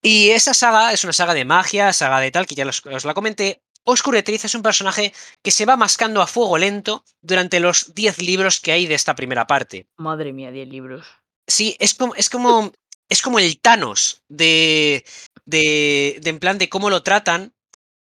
Y 0.03 0.29
esta 0.29 0.53
saga 0.53 0.93
es 0.93 1.03
una 1.03 1.13
saga 1.13 1.33
de 1.33 1.45
magia, 1.45 1.93
saga 1.93 2.19
de 2.19 2.29
tal, 2.29 2.45
que 2.45 2.53
ya 2.53 2.63
los- 2.65 2.85
os 2.85 3.05
la 3.05 3.15
comenté. 3.15 3.61
Oscuretriz 3.83 4.45
es 4.45 4.53
un 4.53 4.61
personaje 4.61 5.13
que 5.41 5.49
se 5.49 5.65
va 5.65 5.75
mascando 5.77 6.21
a 6.21 6.27
fuego 6.27 6.59
lento 6.59 7.03
durante 7.23 7.59
los 7.59 7.95
10 7.95 8.19
libros 8.21 8.59
que 8.59 8.71
hay 8.71 8.85
de 8.85 8.93
esta 8.93 9.15
primera 9.15 9.47
parte. 9.47 9.87
Madre 9.97 10.31
mía, 10.31 10.51
10 10.51 10.67
libros. 10.67 11.07
Sí, 11.47 11.75
es 11.79 11.95
como, 11.95 12.13
es 12.13 12.29
como, 12.29 12.71
es 13.09 13.23
como 13.23 13.39
el 13.39 13.59
Thanos 13.59 14.21
de, 14.29 15.03
de, 15.45 16.19
de 16.21 16.29
en 16.29 16.37
plan 16.39 16.59
de 16.59 16.69
cómo 16.69 16.91
lo 16.91 17.01
tratan, 17.01 17.55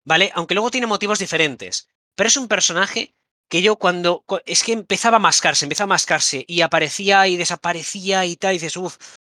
¿vale? 0.04 0.30
Aunque 0.34 0.54
luego 0.54 0.70
tiene 0.70 0.86
motivos 0.86 1.18
diferentes. 1.18 1.88
Pero 2.16 2.28
es 2.28 2.36
un 2.36 2.48
personaje 2.48 3.14
que 3.48 3.62
yo 3.62 3.76
cuando, 3.76 4.20
cu- 4.26 4.40
es 4.46 4.62
que 4.62 4.72
empezaba 4.72 5.16
a 5.16 5.20
mascarse, 5.20 5.64
empezaba 5.64 5.86
a 5.92 5.96
mascarse 5.96 6.44
y 6.46 6.60
aparecía 6.60 7.26
y 7.26 7.36
desaparecía 7.36 8.24
y 8.26 8.36
tal, 8.36 8.54
dices, 8.54 8.76
uff, 8.76 8.96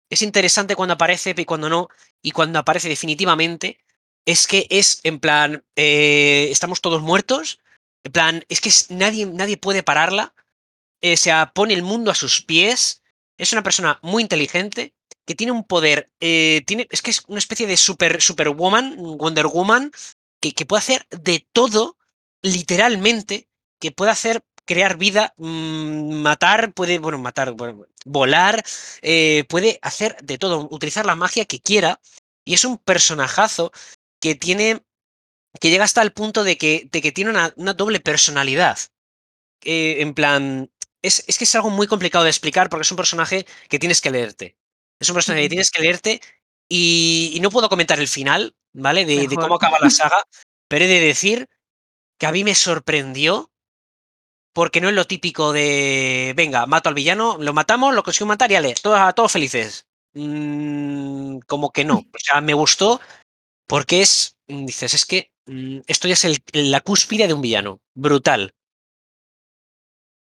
es 0.09 0.22
interesante 0.22 0.76
cuando 0.76 0.93
aparece 0.95 1.34
y 1.38 1.45
cuando 1.45 1.70
no, 1.70 1.88
y 2.22 2.32
cuando 2.32 2.59
aparece 2.59 2.89
definitivamente, 2.89 3.80
es 4.26 4.47
que 4.47 4.68
es 4.70 4.99
en 5.03 5.20
plan, 5.20 5.64
eh, 5.76 6.49
estamos 6.51 6.82
todos 6.82 7.01
muertos, 7.01 7.59
en 8.03 8.12
plan, 8.12 8.45
es 8.49 8.59
que 8.62 8.70
es- 8.70 8.91
nadie, 8.91 9.26
nadie 9.26 9.57
puede 9.57 9.84
pararla, 9.84 10.34
eh, 11.01 11.14
o 11.14 11.18
sea, 11.18 11.51
pone 11.53 11.74
el 11.74 11.84
mundo 11.84 12.12
a 12.12 12.16
sus 12.16 12.41
pies, 12.41 13.01
es 13.38 13.53
una 13.53 13.64
persona 13.64 13.99
muy 14.01 14.22
inteligente, 14.24 14.93
que 15.26 15.36
tiene 15.36 15.51
un 15.51 15.64
poder, 15.64 16.12
eh, 16.20 16.64
tiene, 16.66 16.88
es 16.91 17.01
que 17.01 17.12
es 17.12 17.24
una 17.28 17.39
especie 17.39 17.68
de 17.68 17.78
super, 17.78 18.22
superwoman, 18.22 18.95
Wonder 18.97 19.47
Woman, 19.47 19.91
que, 20.42 20.54
que 20.54 20.66
puede 20.66 20.80
hacer 20.80 21.08
de 21.12 21.48
todo, 21.54 21.98
literalmente, 22.42 23.48
que 23.80 23.92
puede 23.92 24.12
hacer 24.12 24.44
crear 24.66 24.98
vida, 24.98 25.34
mm, 25.38 26.14
matar, 26.22 26.74
puede, 26.74 27.00
bueno, 27.00 27.18
matar, 27.20 27.52
bueno, 27.54 27.86
volar, 28.06 28.64
eh, 29.02 29.46
puede 29.50 29.80
hacer 29.82 30.18
de 30.24 30.38
todo, 30.38 30.68
utilizar 30.72 31.06
la 31.06 31.16
magia 31.16 31.46
que 31.46 31.62
quiera, 31.62 32.00
y 32.46 32.54
es 32.54 32.66
un 32.66 32.78
personajazo 32.78 33.72
que 34.20 34.36
tiene, 34.36 34.82
que 35.60 35.70
llega 35.72 35.86
hasta 35.86 36.02
el 36.02 36.14
punto 36.14 36.44
de 36.44 36.58
que, 36.58 36.89
de 36.92 37.02
que 37.02 37.12
tiene 37.12 37.32
una, 37.32 37.54
una 37.58 37.74
doble 37.74 38.00
personalidad. 38.00 38.80
Eh, 39.64 39.98
en 40.02 40.14
plan, 40.14 40.72
es, 41.02 41.24
es 41.28 41.38
que 41.38 41.44
es 41.46 41.56
algo 41.56 41.70
muy 41.70 41.88
complicado 41.88 42.24
de 42.24 42.30
explicar 42.32 42.70
porque 42.70 42.84
es 42.84 42.92
un 42.92 42.98
personaje 42.98 43.46
que 43.70 43.80
tienes 43.80 44.02
que 44.02 44.12
leerte. 44.12 44.58
Es 45.00 45.10
un 45.10 45.16
personaje 45.16 45.44
que 45.44 45.50
tienes 45.50 45.72
que 45.72 45.82
leerte 45.82 46.22
y, 46.74 47.32
y 47.34 47.39
no 47.41 47.49
puedo 47.51 47.67
comentar 47.67 47.99
el 47.99 48.07
final, 48.07 48.55
¿vale? 48.72 49.03
De, 49.03 49.28
cómo 49.36 49.55
acaba 49.55 49.78
la 49.80 49.89
saga, 49.89 50.24
pero 50.69 50.86
he 50.86 50.88
de 50.88 51.01
decir 51.01 51.49
que 52.17 52.28
a 52.28 52.32
mí 52.32 52.45
me 52.45 52.55
sorprendió 52.55 53.51
porque 54.53 54.80
no 54.80 54.88
es 54.88 54.95
lo 54.95 55.05
típico 55.05 55.51
de, 55.51 56.34
venga, 56.36 56.65
mato 56.67 56.88
al 56.88 56.95
villano, 56.95 57.38
lo 57.38 57.51
matamos, 57.53 57.93
lo 57.93 58.03
consigo 58.03 58.26
matar 58.26 58.51
y 58.53 58.55
ale, 58.55 58.74
todos, 58.82 59.13
todos 59.15 59.34
felices. 59.34 59.86
Mm, 60.13 61.39
como 61.39 61.72
que 61.72 61.84
no. 61.84 61.97
O 61.99 62.19
sea, 62.19 62.39
me 62.39 62.53
gustó 62.53 63.01
porque 63.67 64.01
es, 64.01 64.38
mm, 64.47 64.65
dices, 64.65 64.93
es 64.93 65.05
que 65.05 65.32
mm, 65.47 65.80
esto 65.88 66.07
ya 66.07 66.13
es 66.13 66.24
el- 66.26 66.41
la 66.53 66.80
cúspide 66.80 67.28
de 67.28 67.34
un 67.34 67.41
villano. 67.41 67.82
Brutal. 67.93 68.53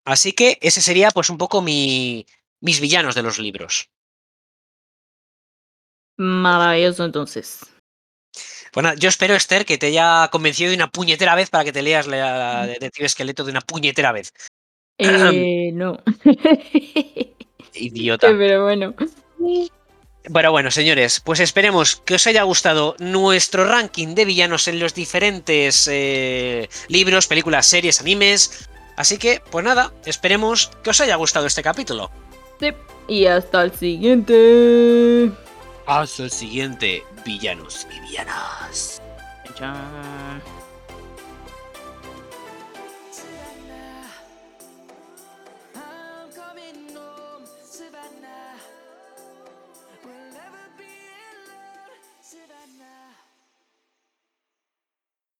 Así 0.05 0.32
que 0.32 0.59
ese 0.62 0.80
sería 0.82 1.11
pues 1.11 1.30
un 1.30 1.39
poco 1.39 1.62
mi, 1.62 2.26
mis 2.61 2.80
villanos 2.80 3.16
de 3.16 3.22
los 3.22 3.39
libros. 3.41 3.91
Maravilloso, 6.19 7.05
entonces. 7.05 7.61
Bueno, 8.75 8.95
yo 8.95 9.09
espero, 9.09 9.35
Esther, 9.35 9.64
que 9.64 9.79
te 9.79 9.87
haya 9.87 10.29
convencido 10.31 10.71
de 10.71 10.77
una 10.77 10.91
puñetera 10.91 11.35
vez 11.35 11.49
para 11.49 11.64
que 11.64 11.73
te 11.73 11.83
leas 11.83 12.07
la 12.07 12.66
Detective 12.66 13.07
Esqueleto 13.07 13.45
de 13.45 13.53
una 13.53 13.61
puñetera 13.61 14.12
vez. 14.12 14.33
Eh, 14.99 15.71
no. 15.75 15.99
Idiota. 17.75 18.29
Pero 18.29 18.64
bueno. 18.64 18.95
Bueno, 20.29 20.51
bueno, 20.51 20.71
señores, 20.71 21.21
pues 21.21 21.41
esperemos 21.41 22.03
que 22.05 22.16
os 22.16 22.27
haya 22.27 22.43
gustado 22.43 22.97
nuestro 22.99 23.64
ranking 23.64 24.14
de 24.14 24.25
villanos 24.25 24.69
en 24.69 24.79
los 24.79 24.95
diferentes 24.95 25.89
eh, 25.91 26.69
libros, 26.89 27.27
películas, 27.29 27.66
series, 27.66 28.01
animes. 28.01 28.69
Así 28.97 29.16
que, 29.16 29.41
pues 29.51 29.64
nada, 29.64 29.93
esperemos 30.05 30.71
que 30.83 30.91
os 30.91 31.01
haya 31.01 31.14
gustado 31.16 31.47
este 31.47 31.62
capítulo. 31.62 32.11
Sí. 32.61 32.73
Y 33.07 33.27
hasta 33.27 33.62
el 33.62 33.73
siguiente. 33.73 35.33
Hasta 35.89 36.24
el 36.24 36.30
siguiente, 36.30 37.03
villanos 37.24 37.86
y 37.91 38.01
villanas. 38.01 39.01
Chan. 39.55 40.43